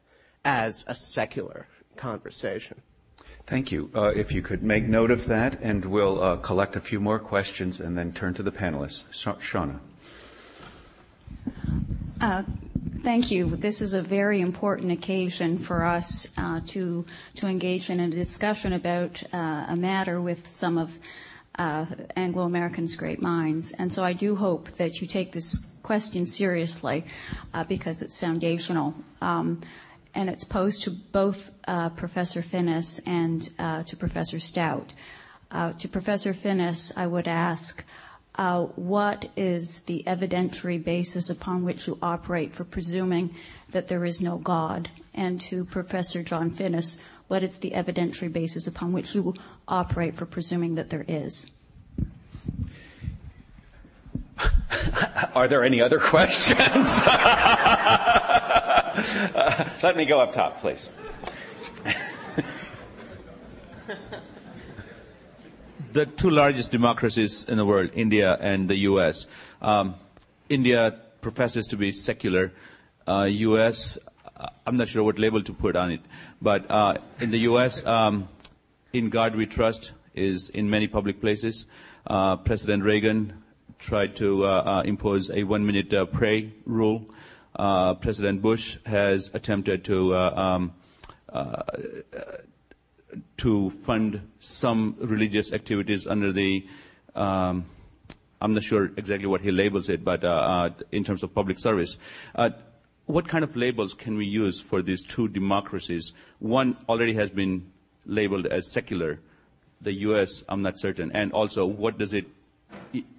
[0.44, 1.66] as a secular
[1.96, 2.80] conversation.
[3.46, 3.90] Thank you.
[3.94, 7.18] Uh, if you could make note of that, and we'll uh, collect a few more
[7.18, 9.04] questions and then turn to the panelists.
[9.12, 9.80] Sha- Shauna.
[12.22, 12.42] Uh,
[13.02, 13.54] thank you.
[13.56, 17.04] This is a very important occasion for us uh, to
[17.34, 20.98] to engage in a discussion about uh, a matter with some of
[21.58, 21.84] uh,
[22.16, 27.04] Anglo Americans' great minds, and so I do hope that you take this question seriously
[27.52, 28.94] uh, because it's foundational.
[29.20, 29.60] Um,
[30.14, 34.94] and it's posed to both uh, Professor Finnis and uh, to Professor Stout.
[35.50, 37.84] Uh, to Professor Finnis, I would ask,
[38.36, 43.34] uh, what is the evidentiary basis upon which you operate for presuming
[43.70, 44.90] that there is no God?
[45.14, 49.34] And to Professor John Finnis, what is the evidentiary basis upon which you
[49.68, 51.50] operate for presuming that there is?
[55.34, 57.00] Are there any other questions?
[59.82, 60.88] Let me go up top, please.
[65.92, 69.26] the two largest democracies in the world, India and the U.S.
[69.60, 69.96] Um,
[70.48, 72.52] India professes to be secular.
[73.08, 73.98] Uh, U.S.
[74.36, 76.00] Uh, I'm not sure what label to put on it,
[76.40, 78.28] but uh, in the U.S., um,
[78.92, 81.66] "In God We Trust" is in many public places.
[82.06, 83.42] Uh, President Reagan
[83.80, 87.06] tried to uh, uh, impose a one-minute pray rule
[87.56, 90.72] uh, President Bush has attempted to uh, um,
[91.32, 91.62] uh,
[93.36, 96.66] to fund some religious activities under the
[97.14, 97.66] um,
[98.40, 101.96] I'm not sure exactly what he labels it, but uh, in terms of public service.
[103.06, 106.14] What kind of labels can we use for these two democracies?
[106.38, 107.70] One already has been
[108.06, 109.20] labeled as secular.
[109.82, 111.12] The U.S., I'm not certain.
[111.12, 112.26] And also, what does it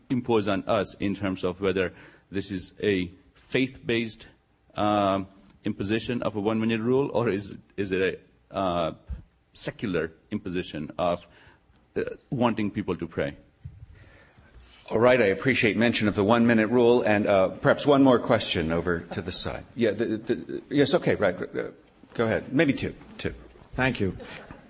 [0.09, 1.93] impose on us in terms of whether
[2.31, 3.11] this is a
[3.55, 4.27] faith-based
[4.75, 5.27] um,
[5.63, 8.01] imposition of a one-minute rule, or is, is it
[8.51, 8.91] a uh,
[9.53, 11.25] secular imposition of
[11.95, 13.31] uh, wanting people to pray?
[14.89, 18.73] All right, I appreciate mention of the one-minute rule, and uh, perhaps one more question
[18.73, 19.63] over to the side.
[19.73, 21.35] Yeah, the, the, yes, okay, right.
[21.41, 21.71] Uh,
[22.13, 22.51] go ahead.
[22.51, 22.93] Maybe two.
[23.17, 23.33] Two.
[23.71, 24.17] Thank you.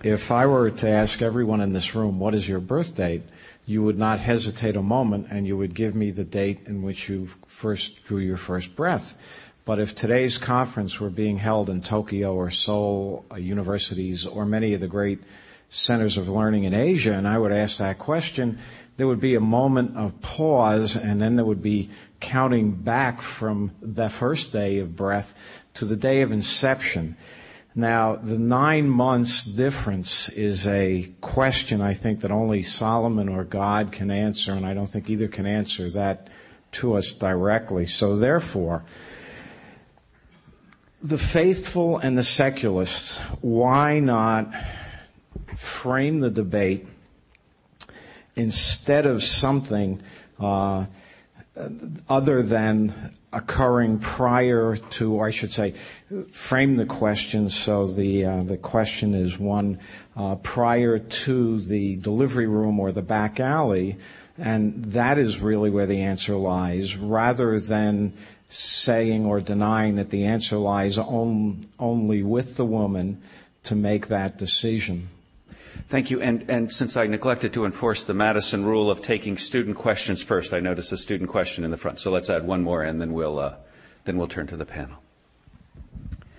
[0.03, 3.24] If I were to ask everyone in this room, what is your birth date,
[3.65, 7.09] you would not hesitate a moment and you would give me the date in which
[7.09, 9.17] you first drew your first breath.
[9.65, 14.73] But if today's conference were being held in Tokyo or Seoul uh, universities or many
[14.75, 15.19] of the great
[15.69, 18.59] centers of learning in Asia, and I would ask that question,
[18.97, 21.89] there would be a moment of pause and then there would be
[22.19, 25.37] counting back from the first day of breath
[25.73, 27.17] to the day of inception.
[27.77, 33.91] Now, the nine months difference is a question I think that only Solomon or God
[33.91, 36.30] can answer, and I don't think either can answer that
[36.73, 37.85] to us directly.
[37.85, 38.85] So therefore,
[41.03, 44.53] the faithful and the secularists, why not
[45.57, 46.88] frame the debate
[48.38, 50.02] instead of something
[50.39, 50.85] uh,
[52.07, 55.76] other than occurring prior to, or I should say,
[56.32, 59.80] frame the question so the uh, the question is one
[60.16, 63.98] uh, prior to the delivery room or the back alley,
[64.38, 68.14] and that is really where the answer lies, rather than
[68.49, 73.22] saying or denying that the answer lies on, only with the woman
[73.64, 75.10] to make that decision.
[75.88, 76.20] Thank you.
[76.22, 80.52] And, and since I neglected to enforce the Madison rule of taking student questions first,
[80.53, 81.99] I notice a student question in the front.
[81.99, 83.56] So let's add one more, and then we'll uh,
[84.06, 84.98] then we'll turn to the panel.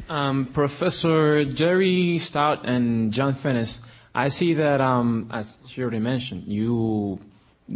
[0.09, 3.81] Um, Professor Jerry Stout and John Finnis,
[4.15, 7.19] I see that, um, as you already mentioned, you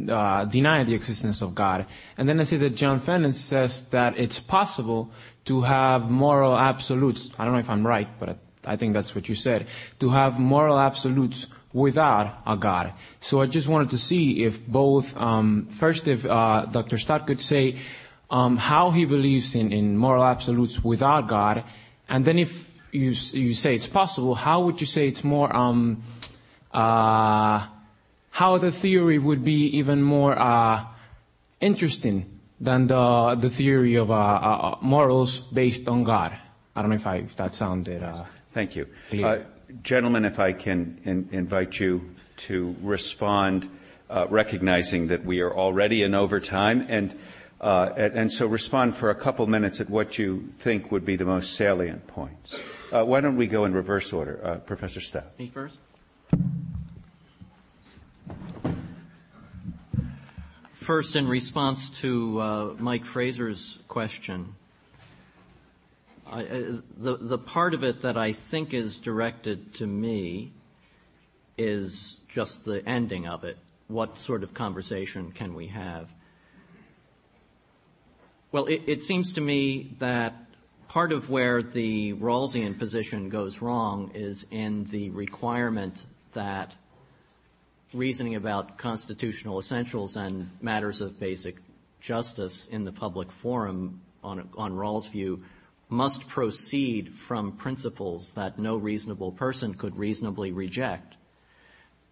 [0.09, 1.87] uh, deny the existence of God.
[2.19, 5.11] And then I see that John Finnis says that it's possible
[5.47, 7.31] to have moral absolutes.
[7.39, 9.67] I don't know if I'm right, but I think that's what you said.
[10.01, 12.93] To have moral absolutes without a God.
[13.21, 16.99] So I just wanted to see if both, um, first, if uh, Dr.
[16.99, 17.77] Stott could say
[18.31, 21.65] um, how he believes in, in moral absolutes without God,
[22.09, 26.03] and then if you you say it's possible, how would you say it's more um,
[26.73, 27.67] uh,
[28.31, 30.85] how the theory would be even more uh,
[31.61, 36.37] interesting than the the theory of uh, uh, morals based on God.
[36.75, 38.03] I don't know if, I, if that sounded.
[38.03, 38.87] Uh, Thank you,
[39.23, 39.39] uh,
[39.83, 40.25] gentlemen.
[40.25, 42.15] If I can in, invite you
[42.49, 43.69] to respond,
[44.09, 47.15] uh, recognizing that we are already in overtime, and,
[47.61, 51.25] and, and so respond for a couple minutes at what you think would be the
[51.25, 52.59] most salient points.
[52.91, 55.39] why don't we go in reverse order, Professor Stout?
[55.39, 55.79] Me first.
[60.91, 64.57] first, in response to uh, Mike Fraser's question,
[66.31, 66.43] I,
[66.97, 70.52] the, the part of it that I think is directed to me
[71.59, 73.59] is just the ending of it.
[73.89, 76.09] What sort of conversation can we have?
[78.52, 80.35] Well, it, it seems to me that
[80.89, 86.77] part of where the Rawlsian position goes wrong is in the requirement that
[87.93, 91.57] reasoning about constitutional essentials and matters of basic
[92.01, 95.43] justice in the public forum on, on Rawls' view
[95.91, 101.17] must proceed from principles that no reasonable person could reasonably reject.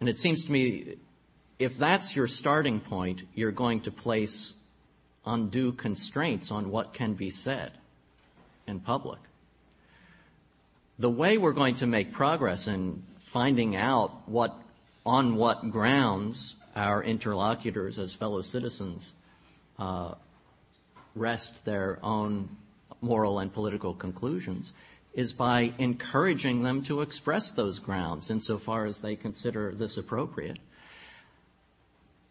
[0.00, 0.96] And it seems to me
[1.58, 4.54] if that's your starting point, you're going to place
[5.26, 7.72] undue constraints on what can be said
[8.66, 9.18] in public.
[10.98, 14.54] The way we're going to make progress in finding out what,
[15.04, 19.12] on what grounds our interlocutors as fellow citizens
[19.78, 20.14] uh,
[21.14, 22.48] rest their own
[23.00, 24.72] moral and political conclusions
[25.14, 30.58] is by encouraging them to express those grounds insofar as they consider this appropriate.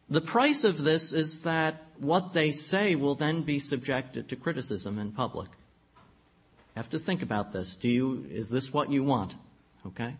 [0.09, 4.99] The price of this is that what they say will then be subjected to criticism
[4.99, 5.49] in public.
[5.49, 7.75] You have to think about this.
[7.75, 9.35] Do you, is this what you want?
[9.85, 10.15] Okay?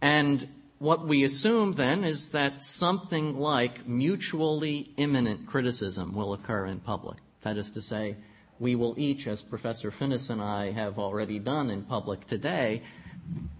[0.00, 0.48] And
[0.78, 7.18] what we assume then is that something like mutually immanent criticism will occur in public.
[7.42, 8.16] That is to say,
[8.58, 12.82] we will each, as Professor Finnis and I have already done in public today,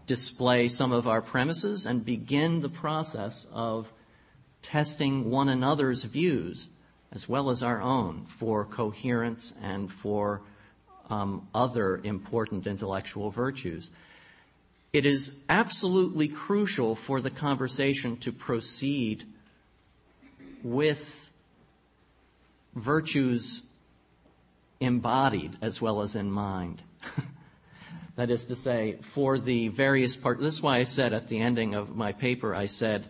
[0.07, 3.93] display some of our premises and begin the process of
[4.63, 6.69] testing one another's views
[7.13, 10.43] as well as our own for coherence and for
[11.09, 13.91] um, other important intellectual virtues.
[14.93, 19.25] It is absolutely crucial for the conversation to proceed
[20.63, 21.31] with
[22.75, 23.63] virtues
[24.85, 26.83] embodied as well as in mind.
[28.17, 31.41] that is to say, for the various parts, this is why I said at the
[31.41, 33.07] ending of my paper, I said,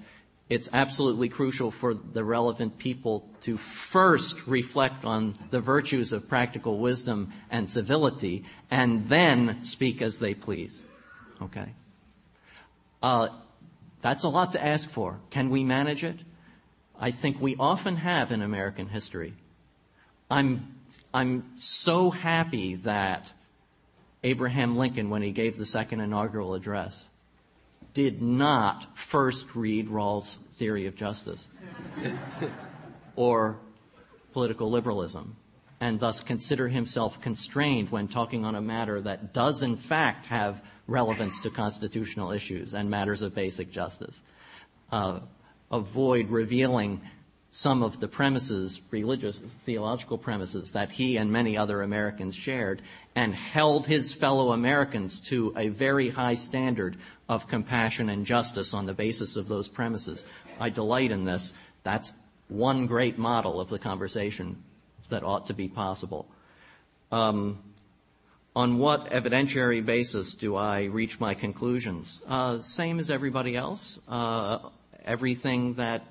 [0.50, 6.78] it's absolutely crucial for the relevant people to first reflect on the virtues of practical
[6.78, 10.82] wisdom and civility and then speak as they please.
[11.40, 11.72] Okay?
[13.02, 13.28] Uh,
[14.02, 15.18] that's a lot to ask for.
[15.30, 16.18] Can we manage it?
[16.98, 19.34] I think we often have in American history.
[20.30, 20.73] I'm,
[21.12, 23.32] I'm so happy that
[24.22, 27.08] Abraham Lincoln, when he gave the second inaugural address,
[27.92, 31.44] did not first read Rawls' theory of justice
[33.16, 33.58] or
[34.32, 35.36] political liberalism
[35.80, 40.60] and thus consider himself constrained when talking on a matter that does in fact have
[40.86, 44.22] relevance to constitutional issues and matters of basic justice.
[44.90, 45.20] Uh,
[45.70, 47.00] avoid revealing
[47.56, 52.82] some of the premises, religious, theological premises that he and many other Americans shared
[53.14, 56.96] and held his fellow Americans to a very high standard
[57.28, 60.24] of compassion and justice on the basis of those premises.
[60.58, 61.52] I delight in this.
[61.84, 62.12] That's
[62.48, 64.60] one great model of the conversation
[65.10, 66.26] that ought to be possible.
[67.12, 67.60] Um,
[68.56, 72.20] on what evidentiary basis do I reach my conclusions?
[72.26, 74.00] Uh, same as everybody else.
[74.08, 74.58] Uh,
[75.04, 76.02] everything that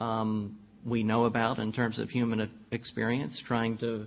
[0.00, 4.06] we know about in terms of human experience, trying to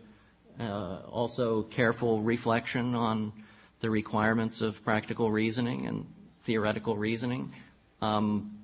[0.59, 3.31] uh, also careful reflection on
[3.79, 6.05] the requirements of practical reasoning and
[6.41, 7.53] theoretical reasoning,
[8.01, 8.57] um,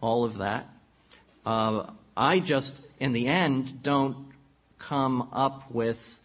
[0.00, 0.66] all of that.
[1.46, 4.28] Uh, I just, in the end, don't
[4.78, 6.20] come up with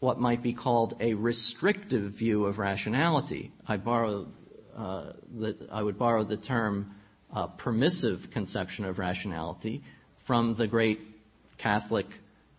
[0.00, 3.52] what might be called a restrictive view of rationality.
[3.66, 4.26] I borrow
[4.76, 6.94] uh, the, I would borrow the term
[7.36, 9.82] uh, permissive conception of rationality
[10.16, 11.00] from the great
[11.58, 12.06] Catholic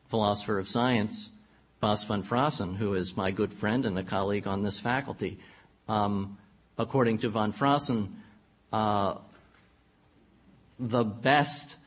[0.06, 1.32] philosopher of science,
[1.82, 5.40] Bas van Fraassen, who is my good friend and a colleague on this faculty.
[5.90, 6.38] Um,
[6.78, 8.10] according to van Fraassen,
[8.72, 9.16] uh,
[10.80, 11.78] the best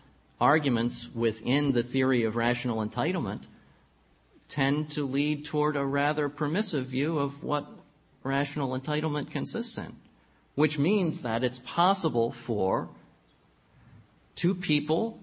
[0.40, 3.42] arguments within the theory of rational entitlement
[4.48, 7.66] tend to lead toward a rather permissive view of what
[8.24, 9.94] rational entitlement consists in,
[10.60, 12.86] which means that it's possible for
[14.34, 15.18] two people,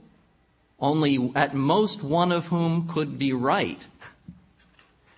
[0.79, 3.85] only at most one of whom could be right,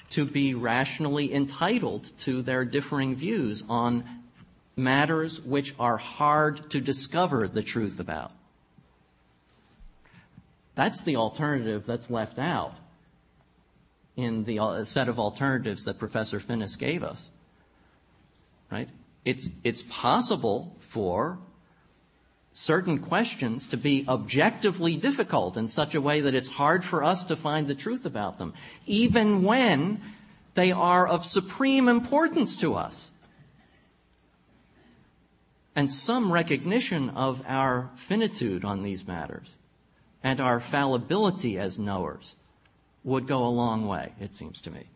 [0.09, 4.03] to be rationally entitled to their differing views on
[4.75, 8.33] matters which are hard to discover the truth about.
[10.75, 12.73] That's the alternative that's left out
[14.17, 17.30] in the uh, set of alternatives that Professor Finnis gave us.
[18.69, 18.89] Right?
[19.30, 21.38] It's, it's possible for
[22.51, 27.25] certain questions to be objectively difficult in such a way that it's hard for us
[27.25, 28.56] to find the truth about them,
[28.88, 30.01] even when
[30.56, 33.11] they are of supreme importance to us.
[35.75, 39.48] And some recognition of our finitude on these matters
[40.24, 42.33] and our fallibility as knowers
[43.03, 44.88] would go a long way, it seems to me.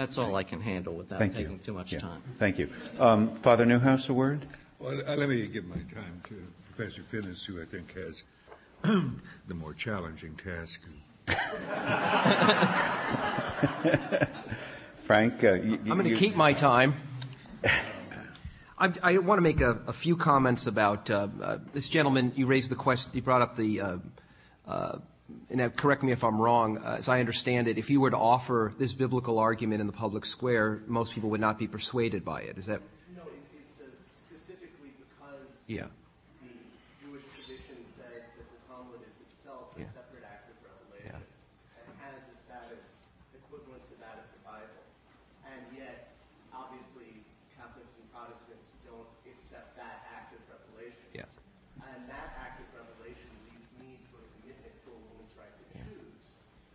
[0.00, 1.58] That's all I can handle without Thank taking you.
[1.58, 1.98] too much Yeah.
[1.98, 2.22] time.
[2.38, 2.70] Thank you.
[2.98, 4.46] Um, Father Neuhaus, a word?
[4.78, 6.42] Well, uh, let me give my time to
[6.74, 8.22] Professor Finnis, who I think has
[8.82, 10.80] the more challenging task.
[15.02, 16.94] Frank, uh, you, I'm going to keep my time.
[18.78, 22.32] I, I want to make a, a few comments about uh, uh, this gentleman.
[22.36, 23.10] You raised the question.
[23.12, 23.80] You brought up the.
[23.82, 23.98] Uh,
[24.66, 24.98] uh,
[25.48, 26.78] and now correct me if I'm wrong.
[26.78, 29.92] Uh, as I understand it, if you were to offer this biblical argument in the
[29.92, 32.58] public square, most people would not be persuaded by it.
[32.58, 32.80] Is that?
[33.16, 35.86] No, it, it's specifically because Yeah.
[36.42, 36.54] the
[37.06, 39.90] Jewish tradition says that the Talmud is itself a Yeah.
[39.90, 42.84] separate act of revelation and has a status
[43.34, 44.82] equivalent to that of the Bible.
[45.46, 46.14] And yet,
[46.54, 47.24] obviously,
[47.56, 51.10] Catholics and Protestants don't accept that act of revelation.
[51.14, 51.30] Yes.
[51.80, 55.64] And that act of revelation leads me to a commitment to a woman's right to
[55.82, 56.22] choose.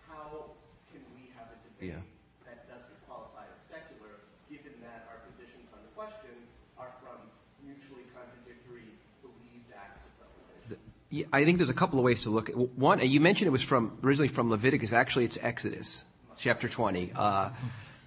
[0.10, 0.58] How
[0.92, 2.04] can we have a debate Yeah.
[2.50, 6.36] that doesn't qualify as secular, given that our positions on the question
[6.78, 7.22] are from
[7.64, 8.90] mutually contradictory
[9.22, 10.82] believed acts of revelation?
[11.05, 13.00] Yeah, I think there's a couple of ways to look at one.
[13.00, 14.94] You mentioned it was from originally from Leviticus.
[14.94, 16.04] Actually, it's Exodus,
[16.38, 17.50] chapter 20, uh,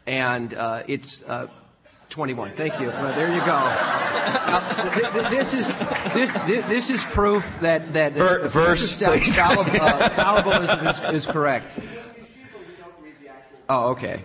[0.06, 1.46] and uh, it's uh,
[2.10, 2.52] 21.
[2.56, 2.88] Thank you.
[2.88, 4.92] Well, there you go.
[4.94, 5.66] Th- th- this is
[6.14, 11.66] this, this, this is proof that that Ver- verse, uh, fallibilism is, is correct.
[13.68, 14.22] Oh, okay.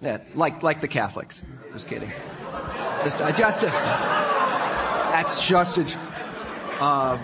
[0.00, 1.42] Yeah, like like the Catholics.
[1.72, 2.10] Just kidding.
[3.04, 5.84] Just, uh, just a, that's just a.
[6.80, 7.18] Uh,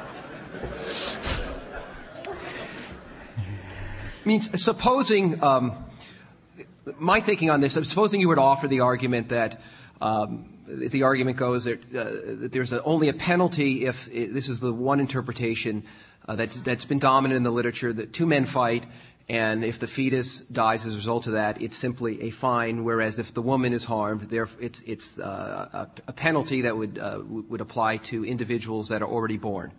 [4.25, 5.85] mean, supposing um,
[6.99, 9.61] my thinking on this, supposing you were to offer the argument that,
[10.01, 10.47] um,
[10.83, 12.05] as the argument goes, that, uh,
[12.41, 15.85] that there's a, only a penalty if it, this is the one interpretation
[16.27, 18.87] uh, that's, that's been dominant in the literature that two men fight,
[19.29, 22.85] and if the fetus dies as a result of that, it's simply a fine.
[22.85, 26.99] Whereas if the woman is harmed, there it's it's uh, a, a penalty that would
[26.99, 29.73] uh, would apply to individuals that are already born.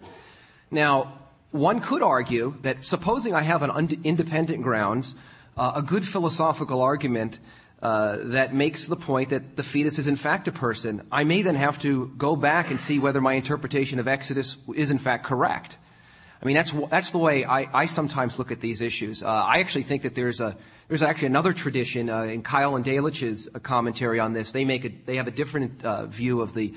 [0.72, 1.20] Now,
[1.52, 5.14] one could argue that supposing I have an independent grounds,
[5.56, 7.40] uh, a good philosophical argument
[7.84, 11.44] uh, that makes the point that the fetus is in fact a person, I may
[11.44, 15.24] then have to go back and see whether my interpretation of Exodus is in fact
[15.24, 15.78] correct.
[16.46, 19.24] I mean, that's that's the way I, I sometimes look at these issues.
[19.24, 20.56] Uh, I actually think that there's a
[20.88, 24.52] there's actually another tradition uh, in Keil and Delitzsch's uh, commentary on this.
[24.52, 26.76] They make a they have a different uh, view of the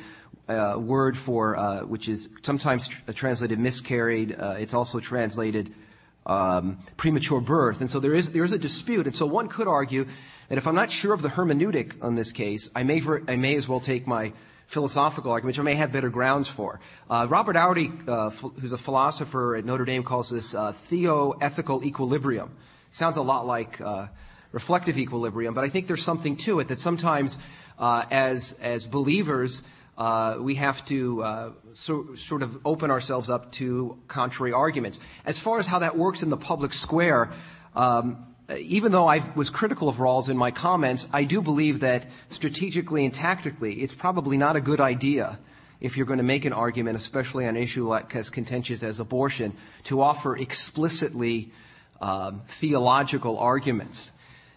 [0.49, 4.37] uh, word for uh, which is sometimes tr- translated miscarried.
[4.41, 5.75] It's also translated
[6.25, 9.07] um, premature birth, and so there is there is a dispute.
[9.07, 10.07] And so one could argue
[10.49, 13.37] that if I'm not sure of the hermeneutic on this case, I may ver- I
[13.37, 14.33] may as well take my
[14.69, 16.79] philosophical argument, which I may have better grounds for.
[17.09, 22.55] Uh, Robert Audi, uh, who's a philosopher at Notre Dame, calls this uh, theoethical equilibrium.
[22.91, 24.09] Sounds a lot like uh,
[24.53, 27.39] reflective equilibrium, but I think there's something to it that sometimes,
[27.79, 29.63] uh, as as believers,
[29.97, 35.01] uh, we have to uh, so, sort of open ourselves up to contrary arguments.
[35.25, 37.33] As far as how that works in the public square.
[37.75, 38.25] Um,
[38.57, 43.05] even though I was critical of Rawls in my comments, I do believe that strategically
[43.05, 45.39] and tactically, it's probably not a good idea
[45.81, 49.01] if you're going to make an argument, especially on an issue like as contentious as
[49.01, 49.55] abortion,
[49.85, 51.53] to offer explicitly
[52.01, 54.13] um, theological arguments.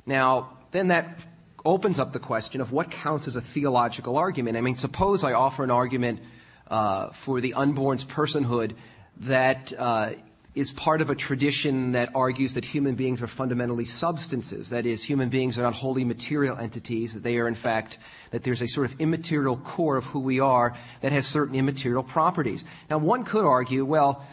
[0.06, 1.20] Now, then that
[1.66, 4.58] opens up the question of what counts as a theological argument.
[4.58, 6.22] I mean, suppose I offer an argument
[6.70, 8.76] uh, for the unborn's personhood
[9.18, 10.14] that uh,
[10.54, 14.70] is part of a tradition that argues that human beings are fundamentally substances.
[14.70, 17.98] That is, human beings are not wholly material entities, that they are in fact,
[18.32, 22.04] that there's a sort of immaterial core of who we are that has certain immaterial
[22.04, 22.66] properties.
[22.90, 24.26] Now one could argue, well,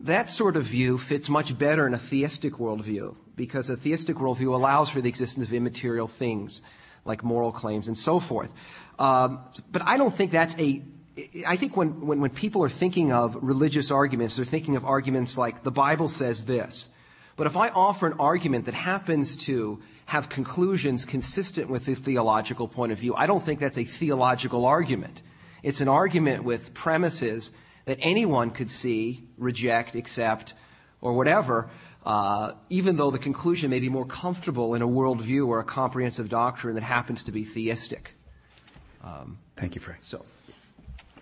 [0.00, 4.54] that sort of view fits much better in a theistic worldview because a theistic worldview
[4.54, 6.62] allows for the existence of immaterial things
[7.04, 8.52] like moral claims and so forth.
[8.98, 10.82] Um, but I don't think that's a
[11.46, 15.36] I think when, when, when people are thinking of religious arguments, they're thinking of arguments
[15.36, 16.88] like the Bible says this.
[17.36, 22.68] But if I offer an argument that happens to have conclusions consistent with the theological
[22.68, 25.22] point of view, I don't think that's a theological argument.
[25.62, 27.50] It's an argument with premises
[27.86, 30.54] that anyone could see, reject, accept,
[31.00, 31.70] or whatever,
[32.04, 36.28] uh, even though the conclusion may be more comfortable in a worldview or a comprehensive
[36.28, 38.14] doctrine that happens to be theistic.
[39.02, 40.00] Um, Thank you, Frank.
[40.02, 40.24] so.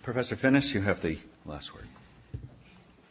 [0.09, 1.85] Professor Finnis, you have the last word.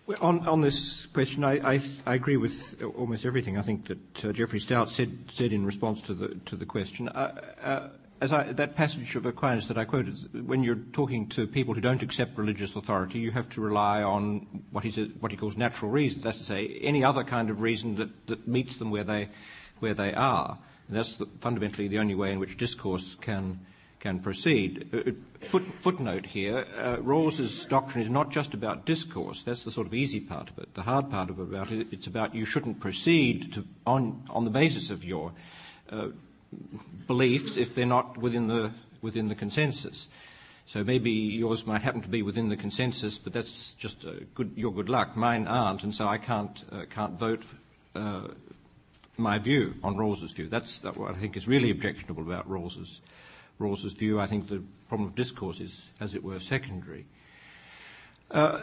[0.09, 4.25] Well, on, on this question, I, I, I, agree with almost everything I think that
[4.25, 7.09] uh, Jeffrey Stout said, said in response to the, to the question.
[7.09, 7.89] Uh, uh,
[8.21, 11.81] as I, that passage of Aquinas that I quoted, when you're talking to people who
[11.81, 15.57] don't accept religious authority, you have to rely on what he, says, what he calls
[15.57, 16.21] natural reason.
[16.23, 19.29] That's to say, any other kind of reason that, that meets them where they,
[19.79, 20.59] where they are.
[20.89, 23.61] And that's the, fundamentally the only way in which discourse can,
[24.01, 24.89] can proceed.
[24.93, 29.43] Uh, foot, footnote here, uh, Rawls's doctrine is not just about discourse.
[29.43, 30.75] That's the sort of easy part of it.
[30.75, 34.45] The hard part of it, about it it's about you shouldn't proceed to, on, on
[34.45, 35.33] the basis of your
[35.91, 36.09] uh,
[37.07, 40.09] beliefs if they're not within the, within the consensus.
[40.67, 44.53] So maybe yours might happen to be within the consensus, but that's just uh, good,
[44.55, 45.17] your good luck.
[45.17, 47.43] Mine aren't, and so I can't, uh, can't vote
[47.95, 48.29] uh,
[49.17, 50.47] my view on Rawls's view.
[50.47, 53.01] That's what I think is really objectionable about Rawls's,
[53.59, 54.21] Rawls's view.
[54.21, 57.07] I think the problem of discourse is, as it were, secondary.
[58.31, 58.61] Uh,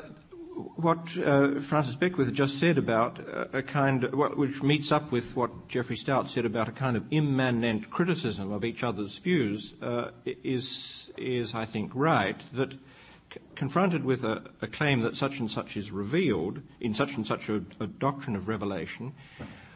[0.75, 3.19] what uh, Francis Beckwith just said about
[3.53, 7.03] a kind, of, which meets up with what Jeffrey Stout said about a kind of
[7.11, 14.05] immanent criticism of each other's views, uh, is, is I think right that c- confronted
[14.05, 17.61] with a, a, claim that such and such is revealed in such and such a,
[17.81, 19.13] a doctrine of revelation,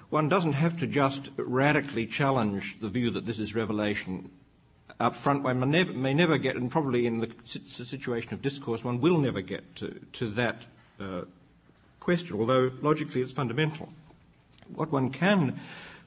[0.09, 4.31] one doesn't have to just radically challenge the view that this is revelation
[4.99, 5.43] up front.
[5.43, 9.75] One may never, get, and probably in the situation of discourse, one will never get
[9.77, 10.57] to, to that
[10.99, 11.21] uh,
[11.99, 13.89] question, although logically it's fundamental.
[14.73, 15.59] What one can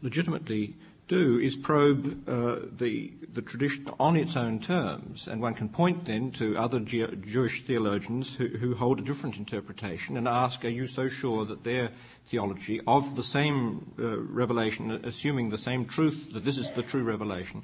[0.03, 0.75] legitimately
[1.09, 6.05] do is probe uh, the, the tradition on its own terms, and one can point
[6.05, 10.87] then to other Jewish theologians who, who, hold a different interpretation and ask, are you
[10.87, 11.91] so sure that their
[12.27, 17.03] theology of the same uh, revelation, assuming the same truth, that this is the true
[17.03, 17.63] revelation,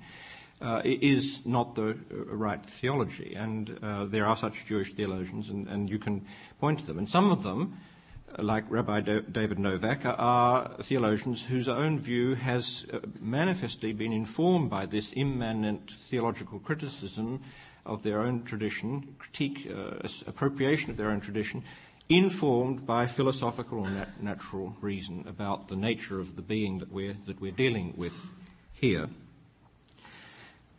[0.60, 1.96] uh, is not the uh,
[2.34, 3.34] right theology.
[3.34, 6.26] And uh, there are such Jewish theologians, and, and, you can
[6.60, 6.98] point to them.
[6.98, 7.78] And some of them,
[8.36, 14.70] uh, like Rabbi David Novak, are theologians whose own view has uh, manifestly been informed
[14.70, 17.40] by this immanent theological criticism
[17.86, 21.62] of their own tradition, critique, uh, appropriation of their own tradition,
[22.08, 27.16] informed by philosophical or nat- natural reason about the nature of the being that we're,
[27.26, 28.14] that we're dealing with
[28.72, 29.08] here.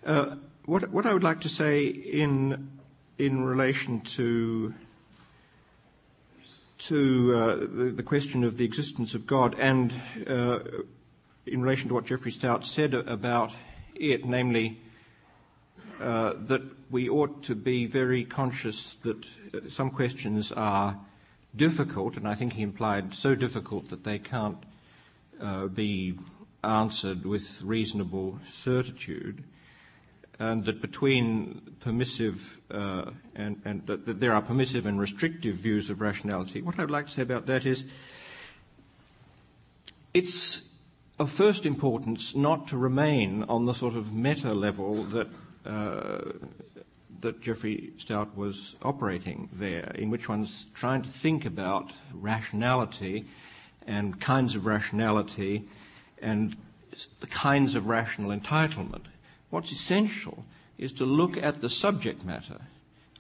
[0.06, 2.72] Uh, what, what, I would like to say in,
[3.18, 4.74] in relation to,
[6.80, 9.94] to uh, the, the, question of the existence of God and
[10.26, 10.60] uh,
[11.46, 13.52] in relation to what Jeffrey Stout said about
[13.94, 14.80] it, namely
[16.00, 20.98] uh, that we ought to be very conscious that uh, some questions are
[21.54, 24.64] difficult, and I think he implied so difficult that they can't
[25.42, 26.18] uh, be
[26.64, 29.44] answered with reasonable certitude
[30.40, 35.90] and that between permissive uh, and, and that, that, there are permissive and restrictive views
[35.90, 36.62] of rationality.
[36.62, 37.84] What I'd like to say about that is
[40.14, 40.62] it's
[41.20, 45.28] of first importance not to remain on the sort of meta level that
[45.66, 46.22] uh,
[47.22, 53.26] that Jeffrey Stout was operating there, in which one's trying to think about rationality
[53.86, 55.68] and kinds of rationality
[56.22, 56.56] and
[57.20, 59.06] the kinds of rational entitlement.
[59.50, 60.46] What's essential
[60.78, 62.62] is to look at the subject matter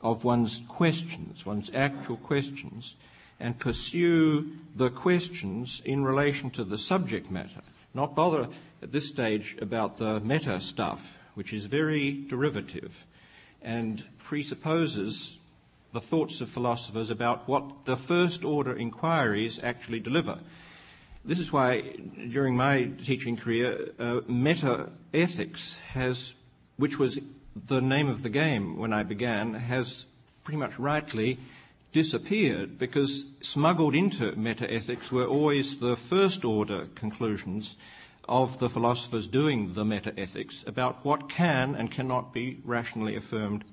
[0.01, 2.93] of one's questions, one's actual questions,
[3.39, 7.61] and pursue the questions in relation to the subject matter.
[7.93, 8.47] Not bother
[8.81, 13.05] at this stage about the meta stuff, which is very derivative
[13.61, 15.37] and presupposes
[15.91, 20.39] the thoughts of philosophers about what the first order inquiries actually deliver.
[21.25, 21.81] This is why,
[22.29, 26.33] during my teaching career, uh, meta ethics has,
[26.77, 27.19] which was
[27.67, 30.05] the name of the game when I began, has
[30.43, 31.39] pretty much rightly
[31.91, 37.75] disappeared because smuggled into meta ethics were always the first order conclusions
[38.27, 43.63] of the philosophers doing the meta ethics about what can and cannot be rationally affirmed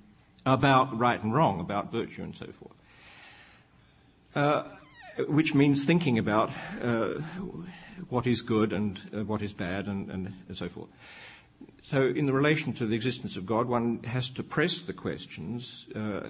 [0.47, 2.75] about right and wrong, about virtue and so forth.
[4.35, 4.65] Uh,
[5.19, 6.51] which means thinking about
[6.83, 7.15] uh,
[8.09, 10.89] what is good and uh, what is bad and, and, and, so forth.
[11.83, 15.87] So, in the relation to the existence of God, one has to press the questions.
[15.95, 16.29] Uh,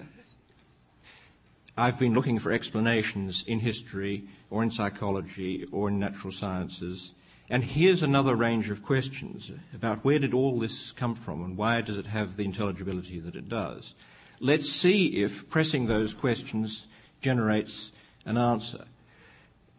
[1.76, 7.10] I've been looking for explanations in history or in psychology or in natural sciences.
[7.50, 11.80] And here's another range of questions about where did all this come from and why
[11.80, 13.94] does it have the intelligibility that it does.
[14.40, 16.86] Let's see if pressing those questions
[17.20, 17.90] generates
[18.26, 18.84] an answer.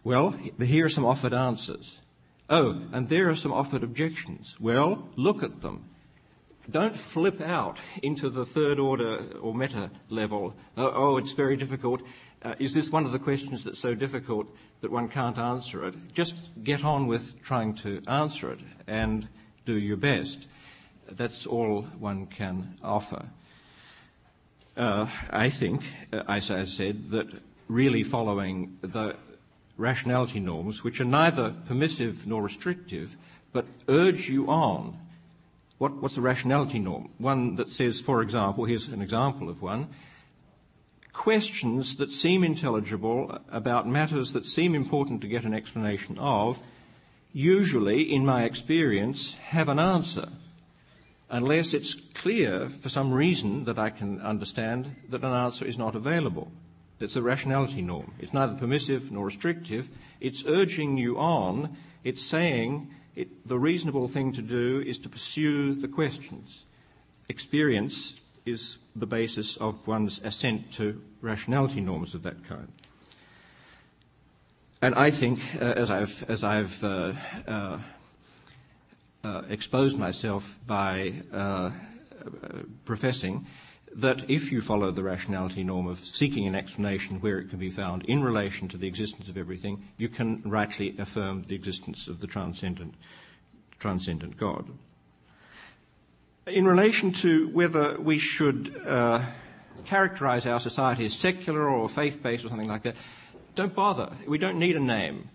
[0.04, 1.98] Well, here are some offered answers.
[2.50, 4.56] Oh, and there are some offered objections.
[4.60, 5.84] Well, look at them.
[6.70, 10.56] Don't flip out into the third order or meta level.
[10.76, 12.02] Oh, oh it's very difficult.
[12.44, 14.48] uh, is this one of the questions that's so difficult
[14.82, 15.96] that one can't answer it?
[16.14, 19.28] Just get on with trying to answer it and
[19.66, 20.48] do your best.
[21.10, 23.30] That's all one can offer.
[24.76, 25.82] Uh, I think,
[26.14, 27.28] uh, as I said, that
[27.68, 29.16] really following the
[29.78, 33.16] rationality norms, which are neither permissive nor restrictive,
[33.54, 34.98] but urge you on.
[35.78, 37.10] What, what's the rationality norm?
[37.18, 39.90] One that says, for example, here's an example of one,
[41.14, 46.62] questions that seem intelligible about matters that seem important to get an explanation of,
[47.34, 50.30] usually, in my experience, have an answer
[51.30, 55.96] unless it's clear for some reason that I can understand that an answer is not
[55.96, 56.52] available.
[57.00, 58.14] It's a rationality norm.
[58.20, 59.88] It's neither permissive nor restrictive.
[60.20, 61.78] It's urging you on.
[62.04, 66.64] It's saying it, the reasonable thing to do is to pursue the questions.
[67.30, 72.72] Experience is the basis of one's assent to rationality norms of that kind.
[74.82, 77.14] And I think, uh, as I've, as I've uh,
[77.48, 77.80] uh,
[79.24, 81.72] uh, exposed myself by uh,
[82.86, 83.48] professing
[83.98, 87.72] that if you follow the rationality norm of seeking an explanation where it can be
[87.72, 92.22] found in relation to the existence of everything, you can rightly affirm the existence of
[92.22, 92.94] the transcendent,
[93.80, 94.70] transcendent God.
[96.46, 99.26] In relation to whether we should uh,
[99.86, 102.96] characterize our society as secular or faith-based or something like that,
[103.56, 104.12] don't bother.
[104.28, 105.30] We don't need a name.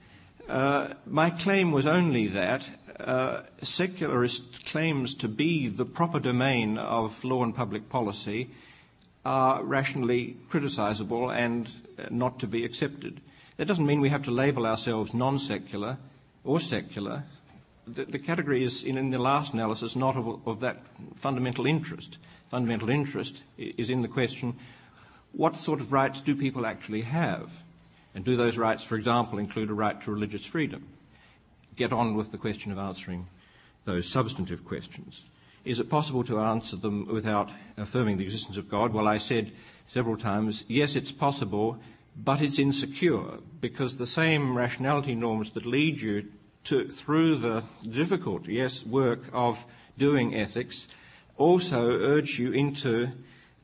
[0.49, 2.69] Uh, my claim was only that
[3.01, 8.51] uh, secularist claims to be the proper domain of law and public policy
[9.25, 13.21] are rationally criticizable and uh, not to be accepted.
[13.57, 15.99] That doesn't mean we have to label ourselves non-secular
[16.45, 17.25] or secular.
[17.87, 20.83] The, the category is, in, in, the last analysis, not of, of that
[21.17, 22.19] fundamental interest.
[22.51, 24.57] Fundamental interest is in the question,
[25.33, 27.53] what sort of rights do people actually have?
[28.15, 30.87] And do those rights, for example, include a right to religious freedom?
[31.77, 33.27] Get on with the question of answering
[33.85, 35.23] those substantive questions.
[35.65, 38.93] Is it possible to answer them without affirming the existence of God?
[38.93, 39.53] Well, I said
[39.87, 41.79] several times, yes, it's possible,
[42.17, 46.27] but it's insecure because the same rationality norms that lead you
[46.65, 49.65] to, through the difficult, yes, work of
[49.99, 50.87] doing ethics
[51.37, 53.09] also urge you into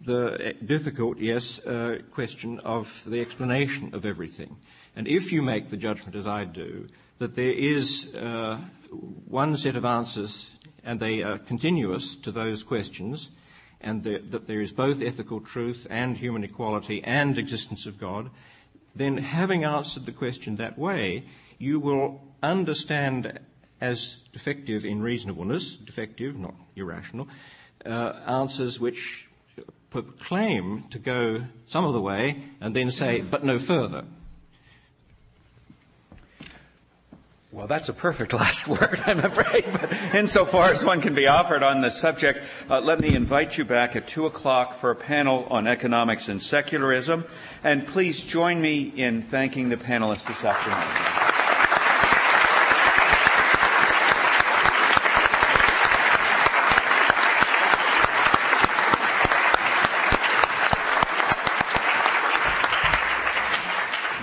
[0.01, 4.57] the difficult, yes, uh, question of the explanation of everything.
[4.95, 6.89] And if you make the judgment as I do,
[7.19, 8.59] that there is uh,
[9.27, 10.51] one set of answers
[10.85, 13.29] and they are continuous to those questions,
[13.81, 18.31] and the, that there is both ethical truth and human equality and existence of God,
[18.95, 21.25] then having answered the question that way,
[21.59, 23.39] you will understand
[23.81, 27.29] as defective in reasonableness, defective, not irrational,
[27.85, 29.29] uh, answers which
[30.19, 34.05] claim to go some of the way and then say, but no further.
[37.51, 39.65] Well, that's a perfect last word, I'm afraid.
[39.73, 43.65] But insofar as one can be offered on this subject, uh, let me invite you
[43.65, 47.25] back at 2 o'clock for a panel on economics and secularism.
[47.65, 51.18] And please join me in thanking the panelists this afternoon.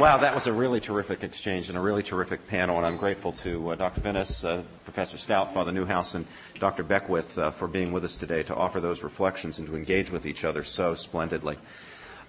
[0.06, 3.32] Wow, that was a really terrific exchange and a really terrific panel, and I'm grateful
[3.32, 4.02] to uh, Dr.
[4.02, 6.28] Finnis, uh, Professor Stout, Father Neuhaus, and
[6.60, 6.84] Dr.
[6.84, 10.28] Beckwith uh, for being with us today to offer those reflections and to engage with
[10.28, 11.58] each other so splendidly.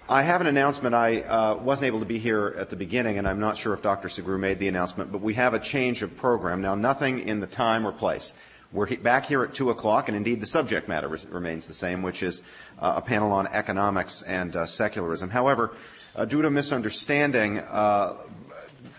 [0.09, 0.95] I have an announcement.
[0.95, 3.83] I uh, wasn't able to be here at the beginning, and I'm not sure if
[3.83, 4.07] Dr.
[4.07, 6.61] Sugrue made the announcement, but we have a change of program.
[6.61, 8.33] Now, nothing in the time or place.
[8.71, 12.23] We're back here at 2 o'clock, and indeed the subject matter remains the same, which
[12.23, 12.41] is
[12.79, 15.29] uh, a panel on economics and uh, secularism.
[15.29, 15.75] However,
[16.17, 18.15] uh, due to misunderstanding, uh,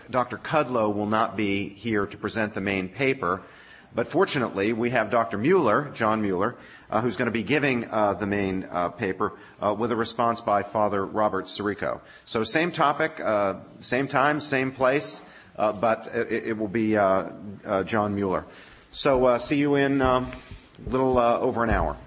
[0.09, 0.37] Dr.
[0.37, 3.41] Kudlow will not be here to present the main paper,
[3.93, 5.37] but fortunately we have Dr.
[5.37, 6.55] Mueller, John Mueller,
[6.89, 10.41] uh, who's going to be giving uh, the main uh, paper uh, with a response
[10.41, 11.99] by Father Robert Sirico.
[12.25, 13.21] So same topic,
[13.79, 15.21] same time, same place,
[15.55, 18.45] but it, it, will be John Mueller.
[18.91, 20.31] So see you in um,
[20.87, 21.97] a little over an hour.